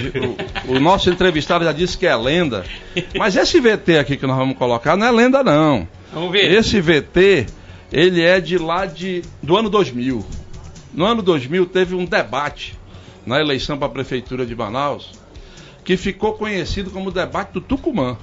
O, 0.69 0.77
o, 0.77 0.81
nosso 0.81 1.11
entrevistado 1.11 1.65
já 1.65 1.73
disse 1.73 1.97
que 1.97 2.07
é 2.07 2.15
lenda. 2.15 2.65
Mas 3.17 3.37
esse 3.37 3.61
VT 3.61 3.99
aqui 3.99 4.17
que 4.17 4.27
nós 4.27 4.37
vamos 4.37 4.57
colocar 4.57 4.97
não 4.97 5.07
é 5.07 5.11
lenda, 5.11 5.43
não. 5.43 5.89
Vamos 6.13 6.31
ver. 6.31 6.53
Esse 6.53 6.81
VT, 6.81 7.47
ele 7.93 8.23
é 8.23 8.41
de 8.41 8.59
lá 8.59 8.87
de, 8.87 9.23
do 9.43 9.57
ano 9.57 9.69
2000. 9.69 10.25
No 10.93 11.05
ano 11.05 11.23
2000 11.23 11.67
teve 11.67 11.95
um 11.95 12.05
debate 12.05 12.79
na 13.27 13.41
eleição 13.41 13.77
para 13.77 13.87
a 13.87 13.91
prefeitura 13.91 14.45
de 14.47 14.55
Manaus 14.55 15.19
que 15.89 15.97
ficou 15.97 16.35
conhecido 16.35 16.91
como 16.91 17.09
o 17.09 17.11
debate 17.11 17.53
do 17.53 17.63
Tucumã. 17.63 18.19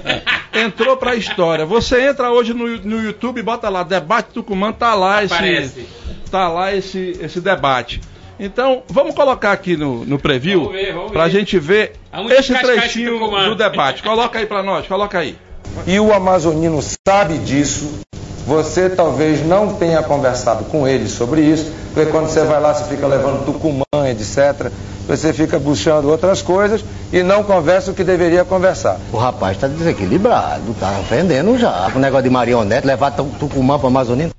Entrou 0.52 0.98
para 0.98 1.12
a 1.12 1.14
história. 1.14 1.64
Você 1.64 2.06
entra 2.06 2.30
hoje 2.30 2.52
no, 2.52 2.66
no 2.76 3.02
YouTube 3.02 3.38
e 3.38 3.42
bota 3.42 3.70
lá 3.70 3.82
debate 3.82 4.34
Tucumã, 4.34 4.70
tá 4.70 4.94
lá 4.94 5.22
Aparece. 5.22 5.80
esse 5.80 5.88
tá 6.30 6.46
lá 6.46 6.74
esse 6.74 7.16
esse 7.18 7.40
debate. 7.40 8.02
Então, 8.38 8.82
vamos 8.88 9.14
colocar 9.14 9.52
aqui 9.52 9.78
no, 9.78 10.04
no 10.04 10.18
preview 10.18 10.70
para 11.10 11.24
a 11.24 11.28
gente 11.30 11.58
ver 11.58 11.94
esse 12.32 12.54
trechinho 12.54 13.18
do 13.18 13.54
debate. 13.54 14.02
Coloca 14.02 14.38
aí 14.38 14.44
para 14.44 14.62
nós, 14.62 14.86
coloca 14.86 15.18
aí. 15.18 15.38
E 15.86 15.98
o 15.98 16.12
amazonino 16.12 16.80
sabe 16.82 17.38
disso. 17.38 18.00
Você 18.46 18.88
talvez 18.88 19.44
não 19.44 19.74
tenha 19.74 20.00
conversado 20.04 20.64
com 20.66 20.86
ele 20.86 21.08
sobre 21.08 21.40
isso, 21.40 21.72
porque 21.92 22.10
quando 22.12 22.28
você 22.28 22.44
vai 22.44 22.60
lá, 22.60 22.72
você 22.72 22.84
fica 22.84 23.04
levando 23.04 23.44
tucumã, 23.44 23.82
etc. 24.08 24.70
Você 25.08 25.32
fica 25.32 25.58
buscando 25.58 26.08
outras 26.08 26.42
coisas 26.42 26.84
e 27.12 27.24
não 27.24 27.42
conversa 27.42 27.90
o 27.90 27.94
que 27.94 28.04
deveria 28.04 28.44
conversar. 28.44 28.98
O 29.12 29.16
rapaz 29.16 29.56
está 29.56 29.66
desequilibrado, 29.66 30.70
está 30.70 30.96
ofendendo 31.00 31.58
já. 31.58 31.90
O 31.92 31.98
negócio 31.98 32.22
de 32.22 32.30
marionete, 32.30 32.86
levar 32.86 33.10
tucumã 33.10 33.78
para 33.78 33.86
o 33.86 33.88
amazonino. 33.88 34.30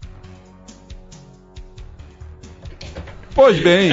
Pois 3.36 3.60
bem, 3.60 3.91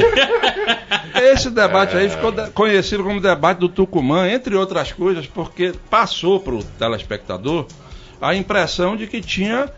esse 1.32 1.50
debate 1.50 1.96
aí 1.96 2.08
ficou 2.08 2.32
conhecido 2.54 3.02
como 3.02 3.20
debate 3.20 3.58
do 3.58 3.68
Tucumã, 3.68 4.28
entre 4.28 4.56
outras 4.56 4.90
coisas, 4.90 5.26
porque 5.26 5.74
passou 5.90 6.40
para 6.40 6.54
o 6.54 6.62
telespectador 6.62 7.66
a 8.22 8.34
impressão 8.34 8.96
de 8.96 9.06
que 9.06 9.20
tinha 9.20 9.68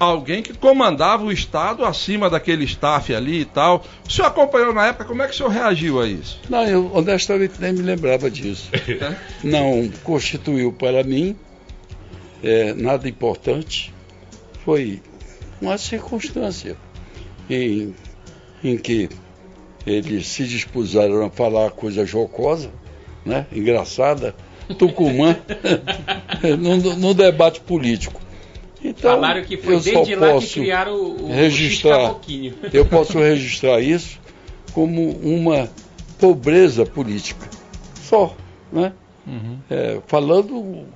alguém 0.00 0.42
que 0.42 0.52
comandava 0.54 1.24
o 1.24 1.30
Estado 1.30 1.84
acima 1.84 2.28
daquele 2.28 2.64
staff 2.64 3.14
ali 3.14 3.42
e 3.42 3.44
tal. 3.44 3.84
O 4.08 4.10
senhor 4.10 4.26
acompanhou 4.26 4.74
na 4.74 4.88
época, 4.88 5.04
como 5.04 5.22
é 5.22 5.28
que 5.28 5.34
o 5.34 5.36
senhor 5.36 5.50
reagiu 5.50 6.00
a 6.00 6.08
isso? 6.08 6.40
Não, 6.48 6.64
eu 6.64 6.90
honestamente 6.92 7.60
nem 7.60 7.72
me 7.72 7.82
lembrava 7.82 8.30
disso. 8.30 8.70
É? 9.00 9.16
Não 9.44 9.88
constituiu 10.02 10.72
para 10.72 11.04
mim 11.04 11.36
é, 12.42 12.74
nada 12.74 13.08
importante. 13.08 13.94
Foi 14.64 15.00
uma 15.60 15.78
circunstância. 15.78 16.76
Em 17.48 17.94
em 18.62 18.76
que 18.76 19.08
eles 19.86 20.26
se 20.28 20.44
dispuseram 20.44 21.24
a 21.24 21.30
falar 21.30 21.70
coisa 21.70 22.04
jocosa, 22.04 22.70
né, 23.24 23.46
engraçada, 23.52 24.34
Tucumã, 24.78 25.36
no, 26.58 26.96
no, 26.96 27.14
debate 27.14 27.60
político. 27.60 28.20
Então, 28.82 29.12
Falaram 29.12 29.42
que 29.42 29.56
foi 29.56 29.78
desde 29.78 30.14
lá 30.14 30.38
que 30.38 30.46
criaram 30.54 30.94
o, 30.94 31.24
o 31.24 31.32
registrar, 31.32 32.16
Eu 32.72 32.86
posso 32.86 33.18
registrar 33.18 33.80
isso 33.80 34.18
como 34.72 35.10
uma 35.10 35.68
pobreza 36.18 36.86
política. 36.86 37.46
Só, 37.94 38.34
né? 38.72 38.92
Uhum. 39.26 39.58
É, 39.70 40.00
falando 40.06 40.86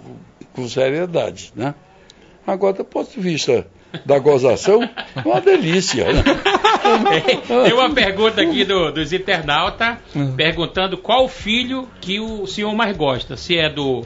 com 0.55 0.69
seriedade, 0.69 1.53
né? 1.55 1.75
Agora, 2.47 2.75
do 2.75 2.85
ponto 2.85 3.11
de 3.11 3.21
vista 3.21 3.67
da 4.05 4.19
gozação, 4.19 4.81
uma 5.25 5.41
delícia. 5.41 6.13
Né? 6.13 6.23
Tem 7.65 7.73
uma 7.73 7.91
pergunta 7.91 8.43
aqui 8.43 8.65
do, 8.65 8.91
dos 8.93 9.13
internautas 9.13 9.97
perguntando 10.37 10.99
qual 10.99 11.29
filho 11.29 11.89
que 12.01 12.21
o 12.21 12.47
senhor 12.47 12.75
mais 12.75 12.97
gosta. 12.97 13.37
Se 13.37 13.57
é 13.57 13.71
do 13.71 14.03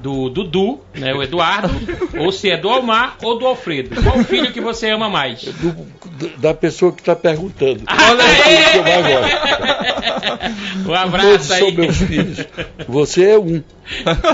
do 0.00 0.28
Dudu, 0.28 0.80
né, 0.94 1.12
o 1.14 1.22
Eduardo, 1.22 1.74
ou 2.18 2.30
se 2.32 2.50
é 2.50 2.56
do 2.56 2.68
Almar 2.68 3.16
ou 3.22 3.38
do 3.38 3.46
Alfredo. 3.46 4.00
Qual 4.02 4.18
filho 4.24 4.52
que 4.52 4.60
você 4.60 4.90
ama 4.90 5.08
mais? 5.08 5.42
Do, 5.42 6.28
da 6.38 6.54
pessoa 6.54 6.92
que 6.92 7.00
está 7.00 7.16
perguntando. 7.16 7.82
Olha 7.88 8.24
aí 8.24 8.72
que 8.72 8.78
eu 8.78 8.82
mais 8.82 9.06
gosto. 9.06 10.88
Um 10.88 10.94
abraço 10.94 11.28
Todos 11.28 11.50
aí. 11.50 11.60
são 11.60 11.72
meus 11.72 11.96
filhos. 11.96 12.46
Você 12.88 13.30
é 13.30 13.38
um. 13.38 13.62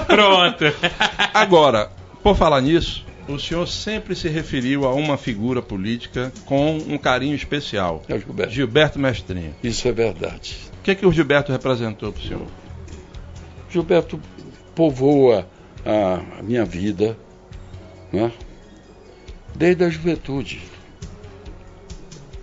Pronto. 0.07 0.65
Agora, 1.33 1.91
por 2.23 2.37
falar 2.37 2.61
nisso, 2.61 3.05
o 3.29 3.39
senhor 3.39 3.67
sempre 3.67 4.15
se 4.15 4.29
referiu 4.29 4.85
a 4.85 4.95
uma 4.95 5.17
figura 5.17 5.63
política 5.63 6.33
com 6.45 6.77
um 6.77 6.99
carinho 6.99 7.35
especial. 7.35 8.03
É 8.09 8.15
o 8.15 8.19
Gilberto. 8.19 8.53
Gilberto 8.53 8.99
Mestrinho. 8.99 9.55
Isso 9.63 9.89
é 9.89 9.93
verdade. 9.93 10.57
O 10.81 10.83
que, 10.85 10.91
é 10.91 10.95
que 10.95 11.07
o 11.07 11.13
Gilberto 11.13 11.51
representou 11.51 12.13
para 12.13 12.23
o 12.23 12.27
senhor? 12.27 12.47
Gilberto 13.71 14.21
povoa 14.75 15.47
a 15.85 16.43
minha 16.43 16.65
vida, 16.65 17.17
né? 18.13 18.33
desde 19.55 19.85
a 19.85 19.89
juventude. 19.89 20.63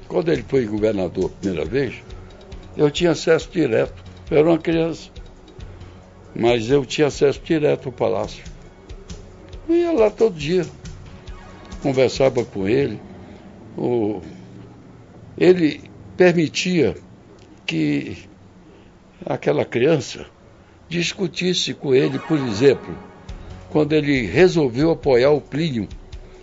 Quando 0.08 0.32
ele 0.32 0.44
foi 0.44 0.66
governador 0.66 1.26
a 1.26 1.40
primeira 1.40 1.66
vez, 1.66 1.96
eu 2.76 2.90
tinha 2.90 3.12
acesso 3.12 3.50
direto. 3.52 4.04
Eu 4.30 4.38
era 4.38 4.50
uma 4.50 4.58
criança, 4.58 5.10
mas 6.36 6.70
eu 6.70 6.86
tinha 6.86 7.08
acesso 7.08 7.42
direto 7.44 7.88
ao 7.88 7.92
palácio. 7.92 8.44
Eu 9.68 9.76
ia 9.76 9.92
lá 9.92 10.10
todo 10.10 10.36
dia, 10.36 10.66
conversava 11.82 12.44
com 12.44 12.68
ele. 12.68 13.00
O, 13.78 14.22
ele 15.38 15.82
permitia 16.18 16.96
que 17.66 18.18
aquela 19.26 19.64
criança 19.64 20.26
discutisse 20.92 21.74
com 21.74 21.96
ele, 21.96 22.20
por 22.20 22.38
exemplo, 22.38 22.94
quando 23.70 23.94
ele 23.94 24.26
resolveu 24.26 24.92
apoiar 24.92 25.32
o 25.32 25.40
Plínio, 25.40 25.88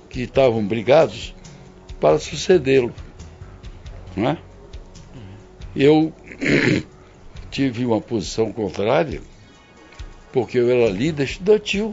que 0.08 0.22
estavam 0.22 0.66
brigados, 0.66 1.34
para 2.00 2.18
sucedê-lo. 2.18 2.92
É? 4.16 4.38
Eu 5.76 6.12
tive 7.50 7.84
uma 7.84 8.00
posição 8.00 8.50
contrária, 8.50 9.20
porque 10.32 10.58
eu 10.58 10.70
era 10.70 10.90
líder 10.90 11.24
estudantil. 11.24 11.92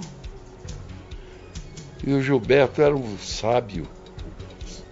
E 2.07 2.13
o 2.13 2.21
Gilberto 2.21 2.81
era 2.81 2.95
um 2.95 3.17
sábio. 3.17 3.85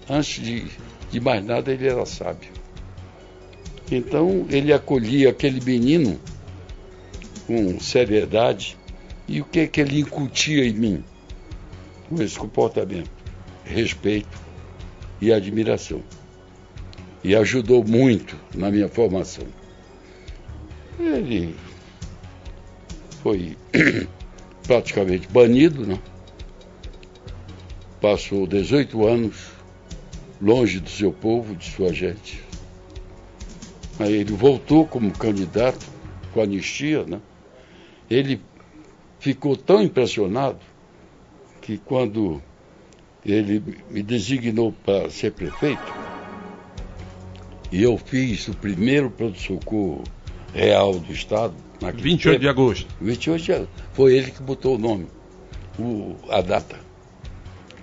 Antes 0.09 0.43
de, 0.43 0.67
de 1.09 1.19
mais 1.21 1.43
nada, 1.45 1.71
ele 1.71 1.87
era 1.87 2.05
sábio. 2.05 2.51
Então, 3.89 4.45
ele 4.49 4.73
acolhia 4.73 5.29
aquele 5.29 5.63
menino 5.63 6.19
com 7.45 7.79
seriedade. 7.79 8.77
E 9.27 9.41
o 9.41 9.45
que, 9.45 9.67
que 9.67 9.81
ele 9.81 9.99
incutia 9.99 10.65
em 10.65 10.73
mim? 10.73 11.03
Com 12.09 12.21
esse 12.21 12.37
comportamento? 12.37 13.09
Respeito 13.63 14.41
e 15.21 15.31
admiração. 15.31 16.01
E 17.23 17.35
ajudou 17.35 17.83
muito 17.83 18.37
na 18.53 18.69
minha 18.69 18.89
formação. 18.89 19.45
Ele 20.99 21.55
foi 23.21 23.57
praticamente 24.67 25.27
banido, 25.29 25.87
né? 25.87 25.99
passou 28.03 28.45
18 28.45 29.07
anos 29.07 29.53
longe 30.41 30.81
do 30.81 30.89
seu 30.89 31.13
povo, 31.13 31.55
de 31.55 31.71
sua 31.71 31.93
gente. 31.93 32.43
Aí 33.97 34.11
ele 34.11 34.33
voltou 34.33 34.85
como 34.85 35.09
candidato 35.17 35.85
com 36.33 36.41
anistia, 36.41 37.05
né? 37.05 37.21
Ele 38.09 38.41
ficou 39.19 39.55
tão 39.55 39.81
impressionado 39.81 40.59
que 41.61 41.77
quando 41.77 42.41
ele 43.25 43.63
me 43.89 44.03
designou 44.03 44.73
para 44.85 45.09
ser 45.09 45.31
prefeito, 45.31 45.93
e 47.71 47.81
eu 47.81 47.97
fiz 47.97 48.47
o 48.47 48.53
primeiro 48.53 49.09
pronto-socorro 49.09 50.03
real 50.53 50.99
do 50.99 51.11
Estado. 51.11 51.55
28 51.81 52.23
tempo, 52.23 52.39
de 52.39 52.47
agosto. 52.47 52.87
28 53.01 53.43
de 53.43 53.53
agosto. 53.53 53.69
Foi 53.93 54.15
ele 54.15 54.31
que 54.31 54.43
botou 54.43 54.75
o 54.75 54.77
nome, 54.77 55.07
o, 55.79 56.15
a 56.29 56.41
data 56.41 56.83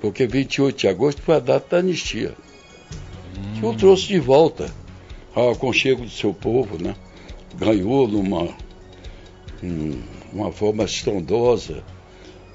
porque 0.00 0.26
28 0.26 0.76
de 0.76 0.88
agosto 0.88 1.22
foi 1.22 1.36
a 1.36 1.40
data 1.40 1.76
da 1.76 1.78
anistia. 1.78 2.34
Hum. 3.36 3.60
Que 3.60 3.66
o 3.66 3.74
trouxe 3.74 4.08
de 4.08 4.18
volta 4.18 4.72
ao 5.34 5.50
aconchego 5.50 6.02
do 6.02 6.10
seu 6.10 6.32
povo, 6.32 6.82
né? 6.82 6.96
Ganhou 7.56 8.08
numa 8.08 8.48
um, 9.62 10.00
uma 10.32 10.52
forma 10.52 10.84
estrondosa, 10.84 11.82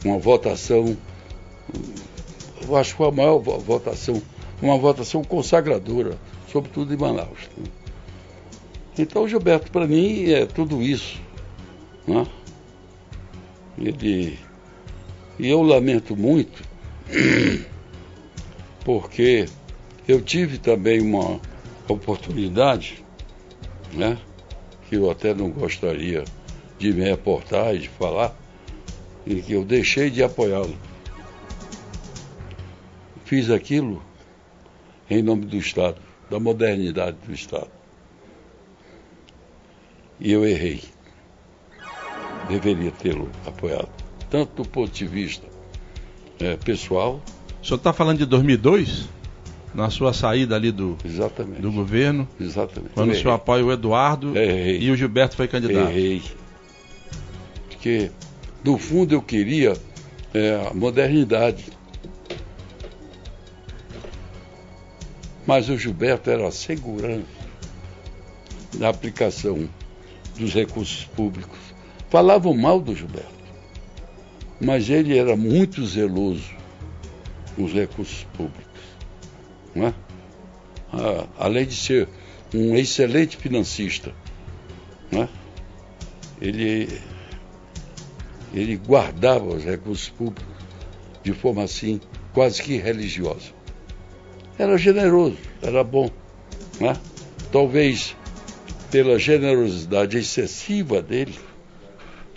uma 0.04 0.18
votação, 0.18 0.96
eu 2.68 2.76
acho 2.76 2.92
que 2.92 2.98
foi 2.98 3.08
a 3.08 3.12
maior 3.12 3.40
votação, 3.40 4.22
uma 4.62 4.78
votação 4.78 5.24
consagradora, 5.24 6.18
sobretudo 6.52 6.94
em 6.94 6.98
Manaus. 6.98 7.50
Né? 7.58 7.66
Então 8.98 9.28
Gilberto, 9.28 9.72
para 9.72 9.88
mim, 9.88 10.32
é 10.32 10.46
tudo 10.46 10.82
isso. 10.82 11.20
Né? 12.08 12.26
Ele, 13.78 14.40
e 15.38 15.50
eu 15.50 15.62
lamento 15.62 16.16
muito 16.16 16.64
porque 18.86 19.48
eu 20.08 20.22
tive 20.22 20.58
também 20.58 21.02
uma 21.02 21.40
oportunidade, 21.88 23.04
né, 23.94 24.18
que 24.88 24.96
eu 24.96 25.10
até 25.10 25.34
não 25.34 25.50
gostaria 25.50 26.24
de 26.92 26.94
me 26.94 27.04
reportar 27.04 27.76
e 27.76 27.80
de 27.80 27.90
falar, 27.90 28.36
em 29.26 29.42
que 29.42 29.54
eu 29.54 29.64
deixei 29.64 30.10
de 30.10 30.24
apoiá-lo. 30.24 30.76
Fiz 33.24 33.50
aquilo 33.50 34.04
em 35.10 35.22
nome 35.22 35.46
do 35.46 35.58
Estado, 35.58 35.98
da 36.30 36.40
modernidade 36.40 37.18
do 37.26 37.34
Estado. 37.34 37.70
E 40.20 40.32
eu 40.32 40.46
errei. 40.46 40.82
Deveria 42.48 42.92
tê-lo 42.92 43.30
apoiado, 43.46 43.90
tanto 44.30 44.64
do 44.64 44.70
ponto 44.70 44.92
de 44.92 45.08
vista 45.08 45.48
é, 46.40 46.56
pessoal. 46.58 47.22
O 47.62 47.66
senhor 47.66 47.78
está 47.78 47.92
falando 47.92 48.20
de 48.20 48.26
2002? 48.26 49.10
Na 49.74 49.90
sua 49.90 50.14
saída 50.14 50.56
ali 50.56 50.72
do, 50.72 50.98
Exatamente. 51.04 51.62
do 51.62 51.70
governo? 51.70 52.26
Exatamente. 52.40 52.94
Quando 52.94 53.12
o 53.12 53.16
senhor 53.16 53.34
apoia 53.34 53.66
o 53.66 53.74
Eduardo 53.74 54.38
errei. 54.38 54.80
e 54.80 54.90
o 54.90 54.96
Gilberto 54.96 55.36
foi 55.36 55.50
candidato? 55.50 55.90
Errei. 55.90 56.22
Porque, 57.86 58.10
no 58.64 58.80
fundo, 58.80 59.14
eu 59.14 59.22
queria 59.22 59.78
é, 60.34 60.56
a 60.56 60.74
modernidade. 60.74 61.66
Mas 65.46 65.70
o 65.70 65.78
Gilberto 65.78 66.32
era 66.32 66.50
segurança 66.50 67.28
na 68.80 68.90
aplicação 68.90 69.70
dos 70.36 70.52
recursos 70.56 71.06
públicos. 71.16 71.60
Falavam 72.10 72.56
mal 72.56 72.82
do 72.82 72.96
Gilberto, 72.96 73.30
mas 74.60 74.90
ele 74.90 75.16
era 75.16 75.36
muito 75.38 75.86
zeloso 75.86 76.56
com 77.56 77.66
os 77.66 77.72
recursos 77.72 78.24
públicos. 78.36 78.82
Não 79.76 79.86
é? 79.90 79.94
ah, 80.92 81.28
além 81.38 81.68
de 81.68 81.76
ser 81.76 82.10
um 82.52 82.76
excelente 82.76 83.38
financista, 83.38 84.12
não 85.12 85.22
é? 85.22 85.30
ele, 86.42 86.90
ele 88.54 88.76
guardava 88.78 89.46
os 89.46 89.64
recursos 89.64 90.10
públicos 90.10 90.56
de 91.24 91.34
forma 91.34 91.64
assim, 91.64 92.00
quase 92.34 92.62
que 92.62 92.78
religiosa. 92.78 93.54
Era 94.58 94.78
generoso, 94.78 95.38
era 95.62 95.84
bom. 95.84 96.10
Não 96.80 96.92
é? 96.92 96.98
Talvez 97.52 98.16
pela 98.92 99.18
generosidade 99.18 100.18
excessiva 100.18 101.02
dele, 101.02 101.36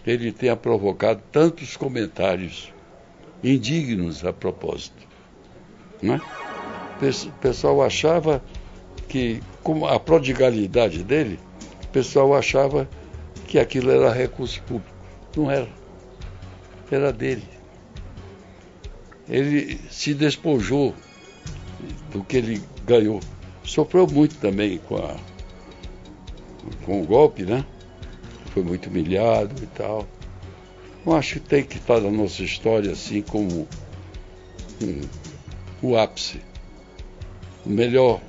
ele 0.06 0.32
tenha 0.32 0.56
provocado 0.56 1.22
tantos 1.30 1.76
comentários 1.76 2.72
indignos 3.44 4.24
a 4.24 4.32
propósito. 4.32 5.06
Né? 6.02 6.20
O 6.96 7.32
pessoal 7.40 7.82
achava 7.82 8.42
que, 9.06 9.40
com 9.62 9.86
a 9.86 10.00
prodigalidade 10.00 11.04
dele, 11.04 11.38
o 11.84 11.88
pessoal 11.88 12.34
achava 12.34 12.88
que 13.46 13.58
aquilo 13.58 13.90
era 13.90 14.12
recurso 14.12 14.62
público. 14.62 14.96
Não 15.36 15.50
era. 15.50 15.77
Era 16.90 17.12
dele. 17.12 17.48
Ele 19.28 19.78
se 19.90 20.14
despojou 20.14 20.94
do 22.12 22.24
que 22.24 22.38
ele 22.38 22.62
ganhou. 22.86 23.20
Sofreu 23.62 24.06
muito 24.06 24.36
também 24.36 24.78
com, 24.78 24.96
a, 24.96 25.16
com 26.84 27.02
o 27.02 27.06
golpe, 27.06 27.42
né? 27.42 27.64
Foi 28.52 28.62
muito 28.62 28.88
humilhado 28.88 29.62
e 29.62 29.66
tal. 29.66 30.06
Eu 31.04 31.14
acho 31.14 31.34
que 31.34 31.40
tem 31.40 31.62
que 31.62 31.76
estar 31.76 32.00
na 32.00 32.10
nossa 32.10 32.42
história 32.42 32.92
assim 32.92 33.20
como 33.22 33.68
um, 34.82 35.00
o 35.82 35.96
ápice. 35.96 36.40
O 37.66 37.68
melhor 37.68 38.20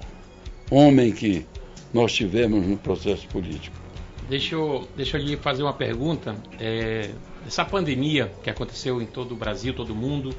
homem 0.70 1.12
que 1.12 1.46
nós 1.94 2.14
tivemos 2.14 2.66
no 2.66 2.78
processo 2.78 3.28
político. 3.28 3.76
Deixa 4.30 4.56
eu, 4.56 4.88
deixa 4.96 5.18
eu 5.18 5.24
lhe 5.24 5.38
fazer 5.38 5.64
uma 5.64 5.74
pergunta. 5.74 6.36
É, 6.60 7.10
essa 7.46 7.66
pandemia 7.66 8.32
que 8.44 8.50
aconteceu 8.50 9.02
em 9.02 9.06
todo 9.06 9.34
o 9.34 9.36
Brasil, 9.36 9.74
todo 9.74 9.92
o 9.92 9.96
mundo, 9.96 10.36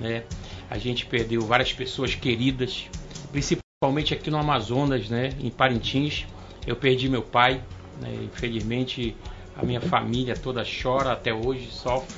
né? 0.00 0.24
A 0.70 0.78
gente 0.78 1.06
perdeu 1.06 1.42
várias 1.42 1.72
pessoas 1.72 2.14
queridas, 2.14 2.86
principalmente 3.30 4.14
aqui 4.14 4.30
no 4.30 4.38
Amazonas, 4.38 5.08
né? 5.08 5.30
Em 5.40 5.50
Parintins. 5.50 6.26
Eu 6.66 6.76
perdi 6.76 7.08
meu 7.08 7.22
pai, 7.22 7.62
né? 8.00 8.14
infelizmente 8.24 9.16
a 9.56 9.64
minha 9.64 9.80
família 9.80 10.34
toda 10.34 10.64
chora 10.64 11.12
até 11.12 11.32
hoje, 11.32 11.68
sofre. 11.70 12.14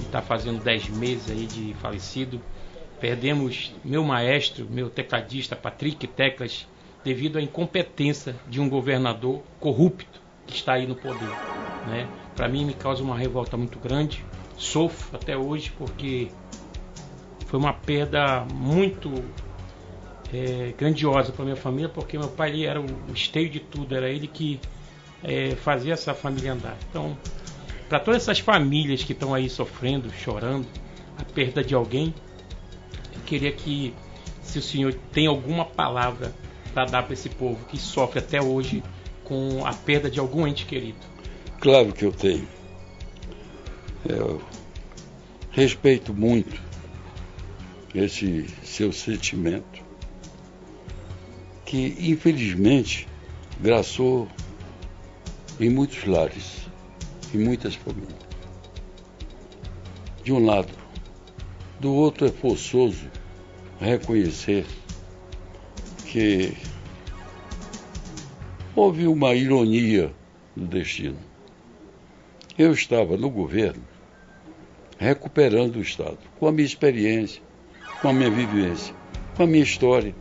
Está 0.00 0.22
fazendo 0.22 0.62
10 0.62 0.88
meses 0.90 1.30
aí 1.30 1.46
de 1.46 1.74
falecido. 1.74 2.40
Perdemos 3.00 3.74
meu 3.84 4.02
maestro, 4.04 4.66
meu 4.70 4.88
tecladista 4.88 5.54
Patrick 5.54 6.06
Teclas, 6.06 6.66
devido 7.04 7.38
à 7.38 7.42
incompetência 7.42 8.34
de 8.48 8.60
um 8.60 8.68
governador 8.68 9.42
corrupto 9.60 10.22
que 10.46 10.54
está 10.54 10.74
aí 10.74 10.86
no 10.86 10.94
poder. 10.94 11.28
Né? 11.86 12.08
Para 12.34 12.48
mim 12.48 12.64
me 12.64 12.74
causa 12.74 13.02
uma 13.02 13.16
revolta 13.16 13.56
muito 13.56 13.78
grande. 13.78 14.24
Sofro 14.56 15.16
até 15.16 15.36
hoje 15.36 15.72
porque 15.76 16.30
foi 17.46 17.58
uma 17.58 17.72
perda 17.72 18.44
muito 18.52 19.12
é, 20.32 20.74
grandiosa 20.76 21.32
para 21.32 21.44
minha 21.44 21.56
família, 21.56 21.88
porque 21.88 22.18
meu 22.18 22.28
pai 22.28 22.66
era 22.66 22.80
o 22.80 22.86
esteio 23.12 23.48
de 23.48 23.60
tudo, 23.60 23.94
era 23.94 24.08
ele 24.08 24.26
que 24.26 24.60
é, 25.22 25.54
fazia 25.54 25.94
essa 25.94 26.12
família 26.14 26.52
andar. 26.52 26.76
Então, 26.90 27.16
para 27.88 28.00
todas 28.00 28.22
essas 28.22 28.40
famílias 28.40 29.04
que 29.04 29.12
estão 29.12 29.32
aí 29.32 29.48
sofrendo, 29.48 30.10
chorando, 30.12 30.66
a 31.16 31.24
perda 31.24 31.62
de 31.62 31.74
alguém, 31.74 32.12
eu 33.14 33.20
queria 33.24 33.52
que, 33.52 33.94
se 34.42 34.58
o 34.58 34.62
senhor 34.62 34.92
tem 35.12 35.26
alguma 35.26 35.64
palavra 35.64 36.34
para 36.72 36.86
dar 36.86 37.02
para 37.04 37.12
esse 37.12 37.28
povo 37.28 37.64
que 37.66 37.78
sofre 37.78 38.18
até 38.18 38.42
hoje 38.42 38.82
com 39.22 39.64
a 39.64 39.72
perda 39.72 40.10
de 40.10 40.18
algum 40.18 40.46
ente 40.46 40.66
querido. 40.66 40.98
Claro 41.64 41.94
que 41.94 42.04
eu 42.04 42.12
tenho. 42.12 42.46
Eu 44.06 44.42
respeito 45.50 46.12
muito 46.12 46.60
esse 47.94 48.46
seu 48.62 48.92
sentimento, 48.92 49.82
que 51.64 51.96
infelizmente 51.98 53.08
graçou 53.62 54.28
em 55.58 55.70
muitos 55.70 56.04
lares, 56.04 56.66
em 57.32 57.38
muitas 57.38 57.74
famílias. 57.76 58.12
De 60.22 60.34
um 60.34 60.44
lado. 60.44 60.74
Do 61.80 61.94
outro 61.94 62.26
é 62.26 62.30
forçoso 62.30 63.10
reconhecer 63.80 64.66
que 66.04 66.54
houve 68.76 69.06
uma 69.06 69.32
ironia 69.32 70.14
do 70.54 70.66
destino. 70.66 71.32
Eu 72.56 72.72
estava 72.72 73.16
no 73.16 73.28
governo 73.28 73.82
recuperando 74.96 75.76
o 75.76 75.82
Estado, 75.82 76.18
com 76.38 76.46
a 76.46 76.52
minha 76.52 76.64
experiência, 76.64 77.42
com 78.00 78.08
a 78.08 78.12
minha 78.12 78.30
vivência, 78.30 78.94
com 79.36 79.42
a 79.42 79.46
minha 79.46 79.64
história. 79.64 80.14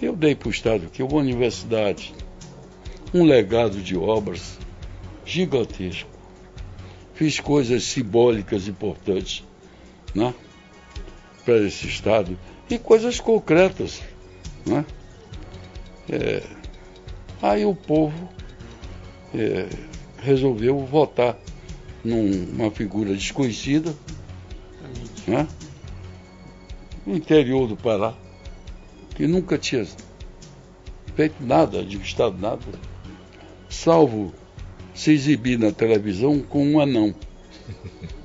Eu 0.00 0.16
dei 0.16 0.34
para 0.34 0.48
o 0.48 0.50
Estado 0.50 0.86
aqui 0.86 1.00
uma 1.00 1.14
universidade, 1.14 2.12
um 3.14 3.22
legado 3.22 3.80
de 3.80 3.96
obras 3.96 4.58
gigantesco. 5.24 6.10
Fiz 7.14 7.38
coisas 7.38 7.84
simbólicas 7.84 8.66
importantes 8.66 9.44
né, 10.12 10.34
para 11.44 11.58
esse 11.58 11.86
Estado 11.86 12.36
e 12.68 12.78
coisas 12.80 13.20
concretas. 13.20 14.02
Né? 14.66 14.84
É, 16.10 16.42
aí 17.40 17.64
o 17.64 17.76
povo 17.76 18.28
é, 19.32 19.68
resolveu 20.22 20.78
votar 20.86 21.36
numa 22.04 22.70
figura 22.70 23.14
desconhecida 23.14 23.94
né, 25.26 25.46
no 27.06 27.16
interior 27.16 27.66
do 27.66 27.76
Pará, 27.76 28.14
que 29.14 29.26
nunca 29.26 29.58
tinha 29.58 29.86
feito 31.14 31.42
nada, 31.44 31.80
administrado 31.80 32.38
nada, 32.38 32.62
salvo 33.68 34.32
se 34.94 35.12
exibir 35.12 35.58
na 35.58 35.72
televisão 35.72 36.40
com 36.40 36.64
um 36.66 36.80
anão. 36.80 37.14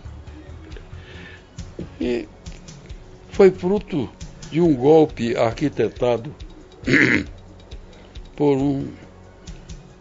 E 2.00 2.28
foi 3.30 3.50
fruto 3.50 4.08
de 4.52 4.62
um 4.62 4.76
golpe 4.76 5.36
arquitetado 5.36 6.34
por 8.36 8.56
um, 8.58 8.88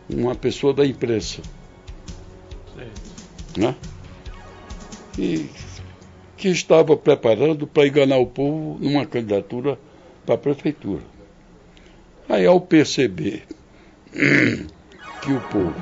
uma 0.08 0.34
pessoa 0.34 0.74
da 0.74 0.86
imprensa. 0.86 1.40
Né? 3.56 3.74
E 5.18 5.48
que 6.36 6.48
estava 6.48 6.96
preparando 6.96 7.66
para 7.66 7.86
enganar 7.86 8.18
o 8.18 8.26
povo 8.26 8.78
numa 8.78 9.06
candidatura 9.06 9.78
para 10.24 10.34
a 10.34 10.38
prefeitura. 10.38 11.02
Aí, 12.28 12.44
ao 12.44 12.60
perceber 12.60 13.44
que 14.12 15.32
o 15.32 15.40
povo, 15.48 15.74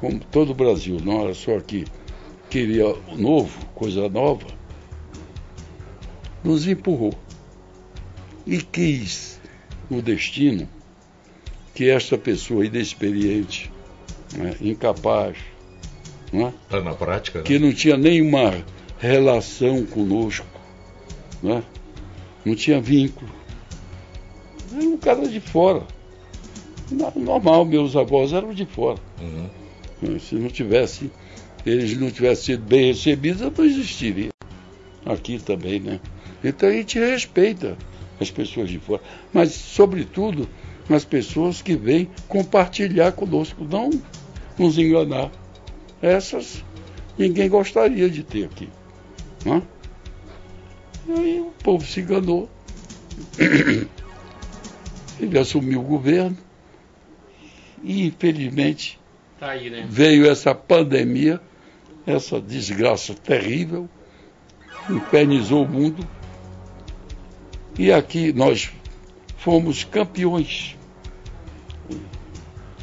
como 0.00 0.20
todo 0.20 0.50
o 0.50 0.54
Brasil, 0.54 0.98
não 1.04 1.22
era 1.22 1.34
só 1.34 1.56
aqui, 1.56 1.84
queria 2.48 2.94
novo, 3.16 3.66
coisa 3.74 4.08
nova, 4.08 4.46
nos 6.42 6.66
empurrou 6.66 7.12
E 8.46 8.62
quis 8.62 9.40
o 9.90 10.00
destino 10.00 10.68
que 11.74 11.90
esta 11.90 12.16
pessoa 12.16 12.64
inexperiente, 12.64 13.70
né, 14.36 14.56
incapaz, 14.60 15.36
né, 16.32 16.52
tá 16.68 16.80
na 16.80 16.94
prática, 16.94 17.38
né? 17.38 17.44
que 17.44 17.58
não 17.58 17.72
tinha 17.72 17.96
nenhuma 17.96 18.54
relação 18.98 19.84
conosco, 19.86 20.46
né, 21.42 21.62
não 22.44 22.54
tinha 22.54 22.80
vínculo, 22.80 23.30
era 24.72 24.84
um 24.84 24.96
cara 24.96 25.26
de 25.28 25.40
fora. 25.40 25.82
Normal, 27.16 27.64
meus 27.64 27.96
avós 27.96 28.32
eram 28.32 28.52
de 28.52 28.64
fora. 28.64 28.98
Uhum. 29.20 30.18
Se 30.18 30.34
não 30.36 30.48
tivesse, 30.48 31.10
eles 31.66 31.98
não 31.98 32.10
tivessem 32.10 32.56
sido 32.56 32.64
bem 32.64 32.86
recebidos, 32.86 33.42
eu 33.42 33.52
não 33.56 33.64
existiria. 33.64 34.30
Aqui 35.04 35.38
também, 35.38 35.80
né? 35.80 36.00
Então 36.42 36.68
a 36.68 36.72
gente 36.72 36.98
respeita 36.98 37.76
as 38.20 38.30
pessoas 38.30 38.70
de 38.70 38.78
fora. 38.78 39.02
Mas, 39.32 39.52
sobretudo, 39.52 40.48
as 40.88 41.04
pessoas 41.04 41.60
que 41.60 41.76
vêm 41.76 42.08
compartilhar 42.26 43.12
conosco, 43.12 43.64
não 43.64 43.90
nos 44.58 44.78
enganar. 44.78 45.30
Essas 46.00 46.64
ninguém 47.18 47.48
gostaria 47.48 48.08
de 48.08 48.22
ter 48.22 48.44
aqui. 48.44 48.68
Né? 49.44 49.62
E 51.06 51.12
aí 51.12 51.40
o 51.40 51.52
povo 51.62 51.84
se 51.84 52.00
enganou. 52.00 52.48
Ele 55.20 55.36
assumiu 55.36 55.80
o 55.80 55.84
governo 55.84 56.38
e, 57.82 58.06
infelizmente, 58.06 59.00
tá 59.38 59.50
aí, 59.50 59.68
né? 59.68 59.86
veio 59.88 60.30
essa 60.30 60.54
pandemia, 60.54 61.40
essa 62.06 62.40
desgraça 62.40 63.14
terrível, 63.14 63.88
infernizou 64.88 65.64
o 65.64 65.68
mundo. 65.68 66.06
E 67.76 67.92
aqui 67.92 68.32
nós 68.32 68.70
fomos 69.36 69.84
campeões 69.84 70.76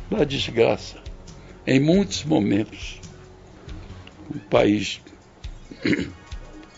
da 0.10 0.24
desgraça 0.24 0.98
em 1.66 1.80
muitos 1.80 2.24
momentos. 2.24 3.00
O 4.36 4.40
país 4.50 5.02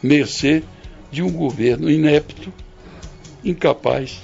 mercê 0.02 0.64
de 1.12 1.22
um 1.24 1.32
governo 1.32 1.90
inepto, 1.90 2.54
incapaz 3.44 4.22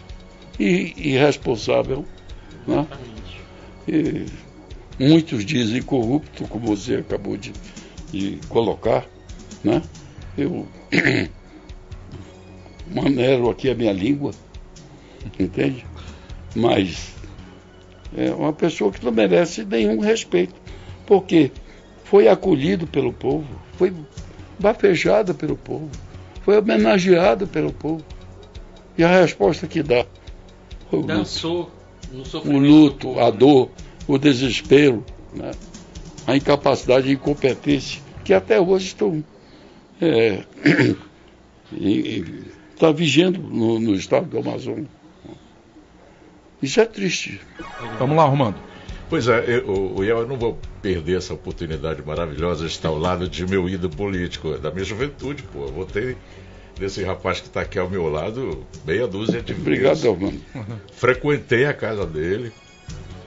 e 0.59 0.93
irresponsável. 0.97 2.05
Né? 2.67 2.87
E 3.87 4.25
muitos 4.99 5.45
dizem 5.45 5.81
corrupto, 5.81 6.47
como 6.47 6.75
você 6.75 6.95
acabou 6.95 7.37
de, 7.37 7.51
de 8.11 8.39
colocar. 8.49 9.05
Né? 9.63 9.81
Eu 10.37 10.67
manero 12.93 13.49
aqui 13.49 13.69
a 13.69 13.75
minha 13.75 13.93
língua, 13.93 14.31
entende? 15.39 15.85
Mas 16.55 17.13
é 18.15 18.31
uma 18.31 18.53
pessoa 18.53 18.91
que 18.91 19.03
não 19.03 19.11
merece 19.11 19.65
nenhum 19.65 19.99
respeito, 19.99 20.55
porque 21.05 21.51
foi 22.13 22.27
acolhido 22.27 22.85
pelo 22.85 23.11
povo, 23.11 23.47
foi 23.75 23.91
bafejado 24.59 25.33
pelo 25.33 25.57
povo, 25.57 25.89
foi 26.43 26.55
homenageado 26.55 27.47
pelo 27.47 27.73
povo. 27.73 28.05
E 28.95 29.03
a 29.03 29.07
resposta 29.21 29.65
que 29.65 29.81
dá 29.81 30.05
o 30.91 31.01
Dançou 31.01 31.71
luto, 32.13 32.47
no 32.47 32.55
o 32.55 32.59
luto, 32.59 33.19
a 33.19 33.31
dor, 33.31 33.71
o 34.07 34.19
desespero, 34.19 35.03
né? 35.33 35.49
a 36.27 36.35
incapacidade 36.35 37.09
e 37.09 37.13
incompetência, 37.13 37.99
que 38.23 38.31
até 38.31 38.61
hoje 38.61 38.85
estão 38.85 39.23
é, 39.99 40.43
está 42.75 42.91
vigendo 42.91 43.41
no, 43.41 43.79
no 43.79 43.95
estado 43.95 44.27
do 44.27 44.37
Amazonas. 44.37 44.85
Isso 46.61 46.79
é 46.79 46.85
triste. 46.85 47.41
Vamos 47.97 48.15
lá, 48.15 48.25
Romando. 48.25 48.72
Pois 49.09 49.27
é, 49.27 49.43
eu, 49.47 49.95
eu, 49.97 50.03
eu 50.03 50.27
não 50.27 50.37
vou 50.37 50.59
perder 50.81 51.17
essa 51.17 51.33
oportunidade 51.33 52.01
maravilhosa 52.03 52.65
de 52.65 52.71
estar 52.71 52.89
ao 52.89 52.97
lado 52.97 53.27
de 53.29 53.45
meu 53.45 53.69
ídolo 53.69 53.93
político, 53.95 54.57
da 54.57 54.71
minha 54.71 54.83
juventude, 54.83 55.43
pô. 55.43 55.65
Eu 55.65 55.71
votei 55.71 56.17
desse 56.79 57.03
rapaz 57.03 57.39
que 57.39 57.47
está 57.47 57.61
aqui 57.61 57.77
ao 57.77 57.89
meu 57.89 58.09
lado, 58.09 58.65
meia 58.85 59.07
dúzia 59.07 59.41
de 59.41 59.53
Obrigado, 59.53 60.01
vezes. 60.01 60.43
mano. 60.53 60.81
Frequentei 60.93 61.65
a 61.65 61.73
casa 61.73 62.05
dele, 62.05 62.51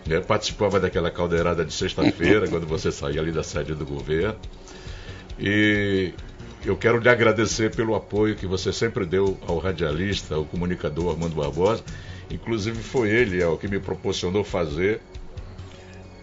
né, 0.06 0.20
participava 0.20 0.80
daquela 0.80 1.10
caldeirada 1.10 1.64
de 1.64 1.72
sexta-feira, 1.72 2.48
quando 2.50 2.66
você 2.66 2.90
saía 2.90 3.20
ali 3.20 3.30
da 3.30 3.42
sede 3.42 3.74
do 3.74 3.84
governo. 3.84 4.36
E 5.38 6.12
eu 6.64 6.76
quero 6.76 6.98
lhe 6.98 7.08
agradecer 7.08 7.74
pelo 7.74 7.94
apoio 7.94 8.34
que 8.34 8.46
você 8.46 8.72
sempre 8.72 9.06
deu 9.06 9.38
ao 9.46 9.58
radialista, 9.58 10.34
ao 10.34 10.44
comunicador 10.44 11.12
Armando 11.12 11.36
Barbosa. 11.36 11.84
Inclusive 12.30 12.82
foi 12.82 13.10
ele 13.10 13.40
é, 13.40 13.46
o 13.46 13.56
que 13.56 13.68
me 13.68 13.78
proporcionou 13.78 14.42
fazer 14.42 15.00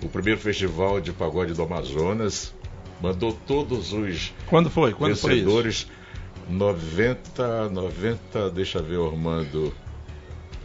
o 0.04 0.10
primeiro 0.10 0.40
festival 0.40 1.00
de 1.00 1.12
pagode 1.12 1.54
do 1.54 1.64
Amazonas. 1.64 2.54
Mandou 3.02 3.34
todos 3.48 3.92
os 3.92 4.34
Quando 4.48 4.70
foi? 4.70 4.94
Quando 4.94 5.16
vencedores. 5.16 5.84
Foi 5.84 6.04
90, 6.50 7.70
90, 7.70 8.50
deixa 8.52 8.80
eu 8.80 8.84
ver, 8.84 9.00
Armando. 9.00 9.74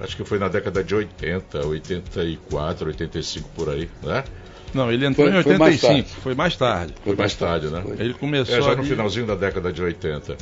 Acho 0.01 0.17
que 0.17 0.25
foi 0.25 0.39
na 0.39 0.49
década 0.49 0.83
de 0.83 0.95
80, 0.95 1.67
84, 1.67 2.89
85 2.89 3.49
por 3.51 3.69
aí, 3.69 3.89
né? 4.03 4.25
Não, 4.75 4.93
ele 4.93 5.07
entrou 5.07 5.27
foi, 5.27 5.35
em 5.35 5.39
85, 5.39 5.49
foi 5.49 5.89
mais, 5.89 6.13
foi 6.23 6.35
mais 6.35 6.57
tarde. 6.57 6.95
Foi 7.03 7.17
mais 7.17 7.35
tarde, 7.35 7.67
né? 7.69 7.83
Ele 7.99 8.15
começou. 8.15 8.57
É, 8.57 8.63
já 8.63 8.77
no 8.77 8.85
finalzinho 8.85 9.27
da 9.27 9.35
década 9.35 9.73
de 9.73 9.83
80. 9.83 10.37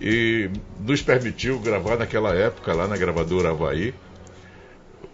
E 0.00 0.50
nos 0.80 1.02
permitiu 1.02 1.58
gravar 1.60 1.96
naquela 1.96 2.34
época, 2.34 2.74
lá 2.74 2.88
na 2.88 2.96
gravadora 2.96 3.50
Havaí, 3.50 3.94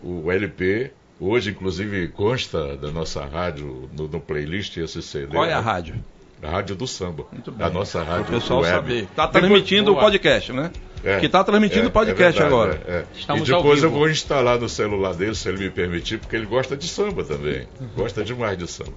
o 0.02 0.30
LP. 0.32 0.92
Hoje, 1.20 1.50
inclusive, 1.50 2.08
consta 2.08 2.76
da 2.78 2.90
nossa 2.90 3.24
rádio 3.26 3.90
no, 3.96 4.08
no 4.08 4.20
playlist 4.20 4.78
esse 4.78 5.02
CD. 5.02 5.26
Qual 5.26 5.44
é 5.44 5.52
a 5.52 5.60
rádio? 5.60 5.94
A 6.42 6.48
Rádio 6.48 6.74
do 6.74 6.86
Samba. 6.86 7.26
Muito 7.30 7.52
bem. 7.52 7.66
A 7.66 7.68
nossa 7.68 8.02
rádio 8.02 8.34
o 8.34 8.40
pessoal 8.40 8.60
web. 8.60 8.72
saber. 8.72 9.02
Está 9.02 9.28
transmitindo 9.28 9.92
o 9.92 10.00
podcast, 10.00 10.52
né? 10.54 10.70
É, 11.04 11.18
que 11.18 11.26
está 11.26 11.44
transmitindo 11.44 11.84
o 11.84 11.88
é, 11.88 11.90
podcast 11.90 12.38
é 12.38 12.42
verdade, 12.42 12.46
agora. 12.46 12.80
É, 12.86 13.32
é. 13.32 13.36
e 13.36 13.40
depois 13.42 13.82
eu 13.82 13.90
vou 13.90 14.08
instalar 14.08 14.58
no 14.58 14.68
celular 14.68 15.14
dele, 15.14 15.34
se 15.34 15.48
ele 15.48 15.58
me 15.58 15.70
permitir, 15.70 16.18
porque 16.18 16.36
ele 16.36 16.46
gosta 16.46 16.76
de 16.76 16.88
samba 16.88 17.24
também. 17.24 17.66
Gosta 17.94 18.24
demais 18.24 18.56
de 18.56 18.66
samba. 18.66 18.92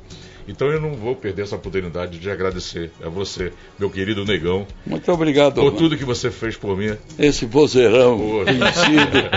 Então 0.47 0.67
eu 0.67 0.79
não 0.79 0.93
vou 0.93 1.15
perder 1.15 1.43
essa 1.43 1.55
oportunidade 1.55 2.19
de 2.19 2.29
agradecer 2.29 2.91
a 3.03 3.09
você, 3.09 3.51
meu 3.79 3.89
querido 3.89 4.25
Negão. 4.25 4.67
Muito 4.85 5.11
obrigado. 5.11 5.55
Por 5.55 5.65
mano. 5.65 5.77
tudo 5.77 5.97
que 5.97 6.05
você 6.05 6.29
fez 6.29 6.55
por 6.55 6.77
mim. 6.77 6.95
Esse 7.17 7.45
vozeirão 7.45 8.43
vencido. 8.45 9.29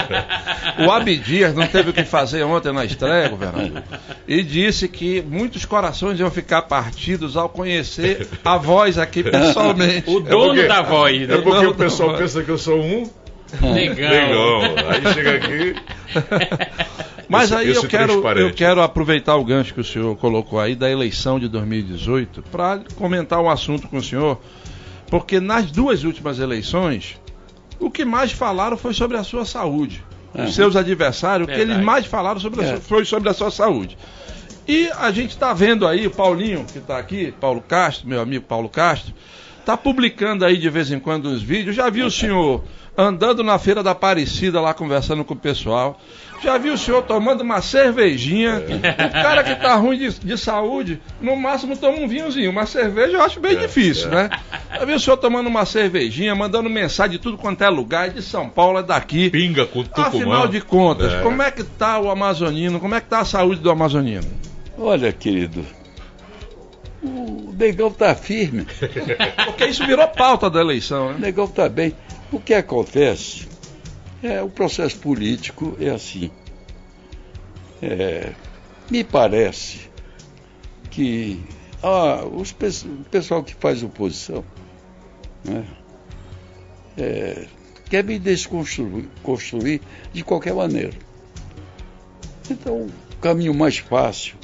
o 0.87 0.91
Abdias 0.91 1.55
não 1.55 1.67
teve 1.67 1.91
o 1.91 1.93
que 1.93 2.05
fazer 2.05 2.43
ontem 2.43 2.73
na 2.73 2.85
estreia, 2.85 3.29
governador. 3.29 3.83
E 4.27 4.43
disse 4.43 4.89
que 4.89 5.23
muitos 5.23 5.65
corações 5.65 6.19
iam 6.19 6.31
ficar 6.31 6.63
partidos 6.63 7.37
ao 7.37 7.49
conhecer 7.49 8.27
a 8.45 8.57
voz 8.57 8.99
aqui 8.99 9.23
pessoalmente. 9.23 10.09
o 10.11 10.21
dono 10.21 10.53
é 10.53 10.55
porque, 10.55 10.69
da 10.69 10.83
voz. 10.83 11.29
Né? 11.29 11.35
É 11.35 11.39
porque 11.39 11.67
o 11.67 11.75
pessoal 11.75 12.17
pensa 12.17 12.43
que 12.43 12.51
eu 12.51 12.59
sou 12.59 12.81
um 12.81 13.09
Negão. 13.63 14.11
Negão. 14.11 14.61
Aí 14.89 15.15
chega 15.15 15.35
aqui. 15.37 15.75
Mas 17.29 17.53
aí 17.53 17.75
eu 17.75 17.87
quero, 17.89 18.13
eu 18.39 18.53
quero 18.53 18.81
aproveitar 18.83 19.37
o 19.37 19.45
gancho 19.45 19.75
que 19.75 19.81
o 19.81 19.85
senhor 19.85 20.17
colocou 20.17 20.61
aí 20.61 20.75
da 20.75 20.91
eleição 20.91 21.41
de 21.41 21.49
2018 21.49 22.43
para 22.51 22.81
comentar 22.95 23.41
um 23.41 23.51
assunto 23.51 23.89
com 23.89 23.99
o 23.99 24.03
senhor, 24.03 24.41
porque 25.11 25.41
nas 25.41 25.71
duas 25.71 26.05
últimas 26.05 26.39
eleições, 26.39 27.19
o 27.81 27.91
que 27.91 28.05
mais 28.05 28.33
falaram 28.33 28.77
foi 28.77 28.95
sobre 28.95 29.17
a 29.17 29.25
sua 29.25 29.45
saúde. 29.45 30.05
Os 30.35 30.41
é. 30.41 30.53
seus 30.53 30.77
adversários, 30.77 31.47
Verdade. 31.47 31.65
o 31.65 31.67
que 31.67 31.73
eles 31.73 31.85
mais 31.85 32.07
falaram 32.07 32.39
sobre 32.39 32.65
é. 32.65 32.77
foi 32.77 33.05
sobre 33.05 33.29
a 33.29 33.35
sua 33.35 33.51
saúde. 33.51 33.97
E 34.69 34.91
a 34.99 35.11
gente 35.11 35.31
está 35.31 35.53
vendo 35.53 35.87
aí, 35.87 36.07
o 36.07 36.11
Paulinho, 36.11 36.65
que 36.65 36.79
está 36.79 36.99
aqui, 36.99 37.33
Paulo 37.41 37.61
Castro, 37.61 38.09
meu 38.09 38.21
amigo 38.21 38.45
Paulo 38.45 38.69
Castro, 38.69 39.15
está 39.61 39.77
publicando 39.77 40.45
aí 40.45 40.57
de 40.57 40.69
vez 40.69 40.91
em 40.91 40.99
quando 40.99 41.29
uns 41.29 41.43
vídeos. 41.43 41.77
Já 41.77 41.89
viu 41.89 42.07
o 42.07 42.11
senhor 42.11 42.65
andando 42.99 43.45
na 43.45 43.59
feira 43.59 43.83
da 43.83 43.93
Aparecida 43.93 44.61
lá 44.61 44.75
conversando 44.75 45.25
com 45.25 45.35
o 45.35 45.37
pessoal. 45.37 46.01
Já 46.43 46.59
viu 46.59 46.75
o 46.75 46.79
senhor 46.79 47.03
tomando 47.03 47.41
uma 47.41 47.61
cervejinha? 47.61 48.63
O 48.69 49.13
cara 49.13 49.43
que 49.43 49.55
tá 49.55 49.75
ruim 49.75 49.99
de, 49.99 50.19
de, 50.19 50.39
saúde, 50.39 51.01
no 51.21 51.37
máximo 51.37 51.77
toma 51.77 51.99
um 51.99 52.09
vinhozinho. 52.09 52.51
Uma 52.51 52.67
cerveja 52.67 53.17
eu 53.17 53.23
acho 53.23 53.41
bem 53.41 53.57
é, 53.57 53.61
difícil, 53.61 54.09
é. 54.09 54.15
né? 54.15 54.31
Já 54.73 54.85
viu 54.85 54.97
o 54.97 55.01
senhor 55.01 55.17
tomando 55.17 55.47
uma 55.47 55.65
cervejinha, 55.65 56.35
mandando 56.35 56.69
mensagem 56.69 57.13
de 57.13 57.19
tudo 57.19 57.39
quanto 57.39 57.63
é 57.63 57.69
lugar, 57.69 58.11
de 58.11 58.23
São 58.23 58.49
Paulo, 58.49 58.79
é 58.79 58.83
daqui. 58.83 59.31
Pinga 59.31 59.67
com 59.67 59.83
Tucumã. 59.83 60.09
Afinal 60.09 60.49
de 60.49 60.61
contas, 60.61 61.13
é. 61.13 61.23
como 61.23 61.43
é 61.43 61.51
que 61.51 61.65
tá 61.65 61.99
o 61.99 62.11
amazonino? 62.11 62.79
Como 62.79 62.95
é 62.95 63.01
que 63.01 63.09
tá 63.09 63.21
a 63.21 63.25
saúde 63.25 63.61
do 63.61 63.71
amazonino? 63.71 64.27
Olha, 64.79 65.13
querido, 65.13 65.65
o 67.03 67.55
negão 67.59 67.91
tá 67.91 68.15
firme. 68.15 68.67
Porque 69.47 69.67
isso 69.67 69.87
virou 69.87 70.07
pauta 70.09 70.51
da 70.51 70.61
eleição, 70.61 71.09
né? 71.09 71.15
O 71.17 71.21
negão 71.21 71.47
tá 71.47 71.69
bem. 71.69 71.95
O 72.31 72.41
que 72.41 72.53
acontece 72.53 73.56
é 74.23 74.43
o 74.43 74.49
processo 74.49 74.99
político 74.99 75.77
é 75.81 75.91
assim. 75.91 76.31
É, 77.83 78.33
me 78.91 79.05
parece 79.05 79.91
que 80.91 81.43
ah, 81.83 82.25
os, 82.25 82.53
o 82.53 83.05
pessoal 83.11 83.43
que 83.43 83.55
faz 83.55 83.83
oposição 83.83 84.45
né, 85.45 85.65
é, 86.97 87.47
quer 87.89 88.03
me 88.03 88.19
desconstruir 88.19 89.09
construir 89.23 89.81
de 90.13 90.25
qualquer 90.25 90.55
maneira. 90.55 90.95
Então, 92.51 92.87
o 92.87 93.17
caminho 93.21 93.55
mais 93.55 93.79
fácil. 93.79 94.37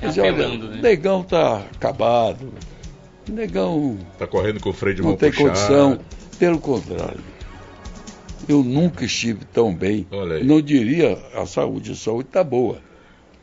É 0.00 0.08
dizer, 0.08 0.20
olha, 0.20 0.48
né? 0.48 0.80
negão 0.80 1.22
está 1.22 1.58
acabado. 1.58 2.52
Negão. 3.28 3.98
Está 4.12 4.26
correndo 4.26 4.60
com 4.60 4.70
o 4.70 4.72
freio 4.72 4.96
de 4.96 5.02
Não 5.02 5.10
mão 5.10 5.18
tem 5.18 5.30
puxado. 5.30 5.48
condição. 5.48 6.00
Pelo 6.38 6.60
contrário. 6.60 7.20
Eu 8.48 8.64
nunca 8.64 9.04
estive 9.04 9.44
tão 9.44 9.74
bem. 9.74 10.06
Não 10.44 10.60
diria 10.62 11.18
a 11.34 11.44
saúde. 11.44 11.92
A 11.92 11.94
saúde 11.94 12.28
está 12.28 12.42
boa. 12.42 12.80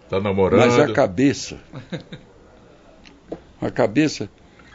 Está 0.03 0.19
namorando. 0.19 0.59
Mas 0.59 0.79
a 0.79 0.91
cabeça. 0.91 1.59
A 3.61 3.69
cabeça 3.69 4.29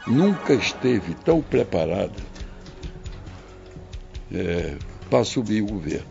nunca 0.07 0.53
esteve 0.53 1.13
tão 1.15 1.41
preparada 1.41 2.15
é, 4.33 4.75
para 5.09 5.19
assumir 5.19 5.61
o 5.61 5.67
governo. 5.67 6.07